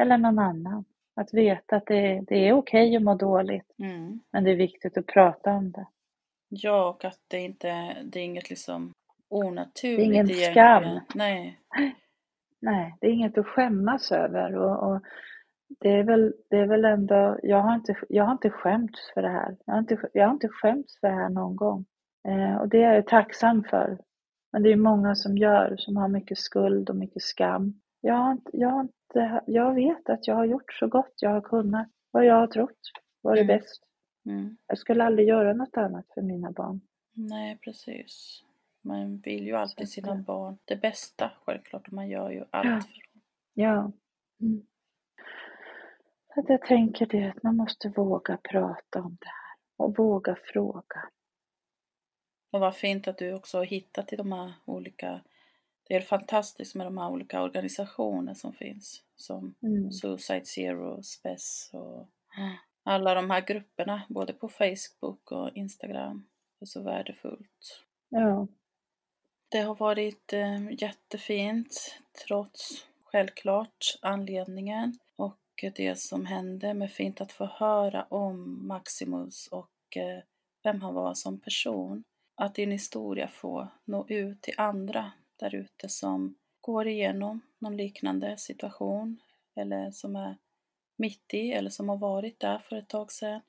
Eller 0.02 0.18
någon 0.18 0.38
annan. 0.38 0.84
Att 1.16 1.34
veta 1.34 1.76
att 1.76 1.86
det, 1.86 2.24
det 2.26 2.48
är 2.48 2.52
okej 2.52 2.96
att 2.96 3.02
må 3.02 3.14
dåligt. 3.14 3.74
Mm. 3.78 4.20
Men 4.30 4.44
det 4.44 4.50
är 4.50 4.56
viktigt 4.56 4.98
att 4.98 5.06
prata 5.06 5.50
om 5.50 5.72
det. 5.72 5.86
Ja, 6.48 6.88
och 6.88 7.04
att 7.04 7.20
det 7.28 7.38
inte 7.38 7.96
det 8.04 8.20
är 8.20 8.24
inget 8.24 8.50
liksom 8.50 8.92
onaturligt. 9.28 9.98
Det 9.98 10.02
är 10.02 10.04
ingen 10.04 10.30
egentligen. 10.30 10.52
skam. 10.52 11.00
Nej. 11.14 11.58
Nej, 12.60 12.96
det 13.00 13.06
är 13.06 13.10
inget 13.10 13.38
att 13.38 13.46
skämmas 13.46 14.12
över. 14.12 14.56
Och, 14.56 14.90
och 14.90 15.02
det 15.80 15.88
är 15.88 16.02
väl, 16.02 16.34
det 16.50 16.56
är 16.56 16.66
väl 16.66 16.84
ändå, 16.84 17.38
jag 17.42 17.62
har, 17.62 17.74
inte, 17.74 17.96
jag 18.08 18.24
har 18.24 18.32
inte 18.32 18.50
skämts 18.50 19.12
för 19.14 19.22
det 19.22 19.28
här. 19.28 19.56
Jag 19.64 19.74
har 19.74 19.78
inte, 19.78 19.98
jag 20.12 20.26
har 20.26 20.32
inte 20.32 20.48
skämts 20.48 21.00
för 21.00 21.08
det 21.08 21.14
här 21.14 21.28
någon 21.28 21.56
gång. 21.56 21.84
Eh, 22.28 22.56
och 22.56 22.68
det 22.68 22.82
är 22.82 22.94
jag 22.94 23.06
tacksam 23.06 23.64
för. 23.64 23.98
Men 24.52 24.62
det 24.62 24.72
är 24.72 24.76
många 24.76 25.14
som 25.14 25.38
gör, 25.38 25.76
som 25.78 25.96
har 25.96 26.08
mycket 26.08 26.38
skuld 26.38 26.90
och 26.90 26.96
mycket 26.96 27.22
skam. 27.22 27.80
Jag, 28.00 28.14
har 28.14 28.32
inte, 28.32 28.50
jag, 28.52 28.68
har 28.68 28.80
inte, 28.80 29.42
jag 29.46 29.74
vet 29.74 30.10
att 30.10 30.26
jag 30.26 30.34
har 30.34 30.44
gjort 30.44 30.72
så 30.72 30.86
gott 30.86 31.14
jag 31.16 31.30
har 31.30 31.40
kunnat. 31.40 31.88
Vad 32.10 32.24
jag 32.24 32.34
har 32.34 32.46
trott 32.46 32.80
var 33.22 33.34
det 33.34 33.40
mm. 33.40 33.56
bäst. 33.58 33.82
Mm. 34.26 34.56
Jag 34.66 34.78
skulle 34.78 35.04
aldrig 35.04 35.28
göra 35.28 35.52
något 35.52 35.76
annat 35.76 36.06
för 36.14 36.22
mina 36.22 36.50
barn. 36.50 36.80
Nej, 37.12 37.58
precis. 37.64 38.42
Man 38.82 39.18
vill 39.18 39.46
ju 39.46 39.54
alltid 39.54 39.90
sina 39.90 40.14
barn 40.14 40.58
det 40.64 40.76
bästa 40.76 41.30
självklart 41.44 41.86
och 41.86 41.92
man 41.92 42.08
gör 42.08 42.30
ju 42.30 42.44
allt 42.50 42.66
ja. 42.66 42.80
för 42.80 43.12
dem. 43.12 43.22
Ja. 43.54 43.92
Mm. 44.40 44.62
Att 46.36 46.48
jag 46.48 46.62
tänker 46.62 47.06
det 47.06 47.28
att 47.28 47.42
man 47.42 47.56
måste 47.56 47.88
våga 47.88 48.36
prata 48.36 49.02
om 49.02 49.16
det 49.20 49.26
här 49.26 49.86
och 49.86 49.98
våga 49.98 50.36
fråga. 50.52 51.08
Och 52.50 52.60
vad 52.60 52.76
fint 52.76 53.08
att 53.08 53.18
du 53.18 53.34
också 53.34 53.58
har 53.58 53.64
hittat 53.64 54.12
i 54.12 54.16
de 54.16 54.32
här 54.32 54.52
olika 54.64 55.20
det 55.88 55.94
är 55.94 56.00
fantastiskt 56.00 56.74
med 56.74 56.86
de 56.86 56.98
här 56.98 57.10
olika 57.10 57.42
organisationer 57.42 58.34
som 58.34 58.52
finns 58.52 59.02
som 59.16 59.54
mm. 59.62 59.92
Suicide 59.92 60.44
Zero, 60.44 61.02
SPES 61.02 61.70
och 61.72 62.08
alla 62.82 63.14
de 63.14 63.30
här 63.30 63.40
grupperna 63.40 64.02
både 64.08 64.32
på 64.32 64.48
Facebook 64.48 65.32
och 65.32 65.50
Instagram. 65.54 66.26
Det 66.58 66.64
är 66.64 66.66
så 66.66 66.82
värdefullt. 66.82 67.84
Ja. 68.08 68.46
Det 69.48 69.60
har 69.60 69.74
varit 69.74 70.32
eh, 70.32 70.82
jättefint 70.82 72.00
trots 72.26 72.86
självklart 73.04 73.98
anledningen 74.02 74.98
och 75.16 75.64
det 75.76 75.98
som 75.98 76.26
hände 76.26 76.74
med 76.74 76.92
fint 76.92 77.20
att 77.20 77.32
få 77.32 77.44
höra 77.44 78.06
om 78.08 78.66
Maximus 78.66 79.48
och 79.48 79.96
eh, 79.96 80.22
vem 80.62 80.82
han 80.82 80.94
var 80.94 81.14
som 81.14 81.40
person. 81.40 82.04
Att 82.40 82.54
din 82.54 82.70
historia 82.70 83.28
får 83.28 83.68
nå 83.84 84.06
ut 84.08 84.42
till 84.42 84.54
andra 84.56 85.12
där 85.36 85.54
ute 85.54 85.88
som 85.88 86.34
går 86.60 86.86
igenom 86.88 87.40
någon 87.58 87.76
liknande 87.76 88.36
situation 88.36 89.20
eller 89.54 89.90
som 89.90 90.16
är 90.16 90.36
mitt 90.96 91.34
i 91.34 91.52
eller 91.52 91.70
som 91.70 91.88
har 91.88 91.96
varit 91.96 92.40
där 92.40 92.58
för 92.58 92.76
ett 92.76 92.88
tag 92.88 93.12
sedan. 93.12 93.40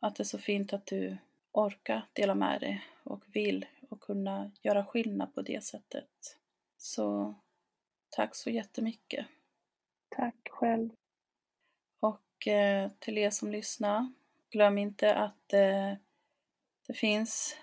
Att 0.00 0.16
det 0.16 0.22
är 0.22 0.24
så 0.24 0.38
fint 0.38 0.72
att 0.72 0.86
du 0.86 1.16
orkar 1.52 2.06
dela 2.12 2.34
med 2.34 2.60
dig 2.60 2.84
och 3.02 3.22
vill 3.26 3.66
och 3.88 4.00
kunna 4.00 4.50
göra 4.62 4.84
skillnad 4.84 5.34
på 5.34 5.42
det 5.42 5.64
sättet. 5.64 6.38
Så 6.76 7.34
tack 8.10 8.34
så 8.34 8.50
jättemycket. 8.50 9.26
Tack 10.08 10.48
själv. 10.50 10.90
Och 12.00 12.48
eh, 12.48 12.90
till 12.98 13.18
er 13.18 13.30
som 13.30 13.50
lyssnar, 13.50 14.12
glöm 14.50 14.78
inte 14.78 15.14
att 15.14 15.52
eh, 15.52 15.92
det 16.86 16.94
finns 16.94 17.56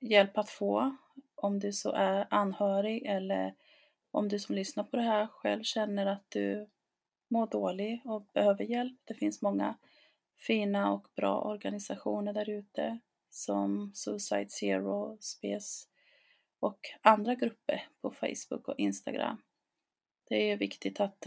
hjälp 0.00 0.38
att 0.38 0.50
få 0.50 0.96
om 1.34 1.58
du 1.58 1.72
så 1.72 1.92
är 1.92 2.26
anhörig 2.30 3.06
eller 3.06 3.54
om 4.10 4.28
du 4.28 4.38
som 4.38 4.54
lyssnar 4.54 4.84
på 4.84 4.96
det 4.96 5.02
här 5.02 5.26
själv 5.26 5.62
känner 5.62 6.06
att 6.06 6.24
du 6.28 6.68
mår 7.28 7.46
dålig 7.46 8.00
och 8.04 8.22
behöver 8.34 8.64
hjälp. 8.64 9.00
Det 9.04 9.14
finns 9.14 9.42
många 9.42 9.74
fina 10.36 10.92
och 10.92 11.06
bra 11.16 11.40
organisationer 11.40 12.32
där 12.32 12.50
ute 12.50 12.98
som 13.30 13.92
Suicide 13.94 14.48
Zero, 14.48 15.18
SPES 15.20 15.88
och 16.60 16.80
andra 17.02 17.34
grupper 17.34 17.88
på 18.00 18.10
Facebook 18.10 18.68
och 18.68 18.78
Instagram. 18.78 19.42
Det 20.28 20.50
är 20.50 20.56
viktigt 20.56 21.00
att 21.00 21.26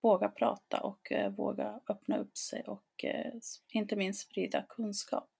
våga 0.00 0.28
prata 0.28 0.80
och 0.80 1.12
eh, 1.12 1.30
våga 1.30 1.80
öppna 1.88 2.18
upp 2.18 2.36
sig 2.36 2.62
och 2.62 3.04
eh, 3.04 3.32
inte 3.68 3.96
minst 3.96 4.20
sprida 4.20 4.64
kunskap. 4.68 5.30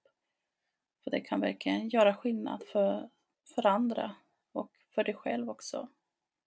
För 1.05 1.11
det 1.11 1.21
kan 1.21 1.41
verkligen 1.41 1.89
göra 1.89 2.15
skillnad 2.15 2.63
för, 2.73 3.09
för 3.55 3.67
andra 3.67 4.15
och 4.53 4.71
för 4.95 5.05
dig 5.05 5.15
själv 5.15 5.51
också. 5.51 5.89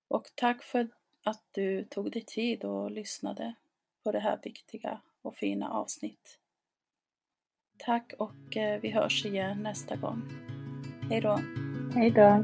Och 0.07 0.25
tack 0.35 0.63
för 0.63 0.87
att 1.23 1.43
du 1.51 1.83
tog 1.83 2.11
dig 2.11 2.25
tid 2.25 2.63
och 2.63 2.91
lyssnade 2.91 3.55
på 4.03 4.11
det 4.11 4.19
här 4.19 4.39
viktiga 4.43 5.01
och 5.21 5.35
fina 5.35 5.69
avsnitt. 5.69 6.39
Tack 7.77 8.13
och 8.19 8.57
eh, 8.57 8.81
vi 8.81 8.89
hörs 8.91 9.25
igen 9.25 9.63
nästa 9.63 9.95
gång. 9.95 10.21
Hej 11.09 11.21
då! 11.21 11.39
Hej 11.95 12.11
då! 12.11 12.43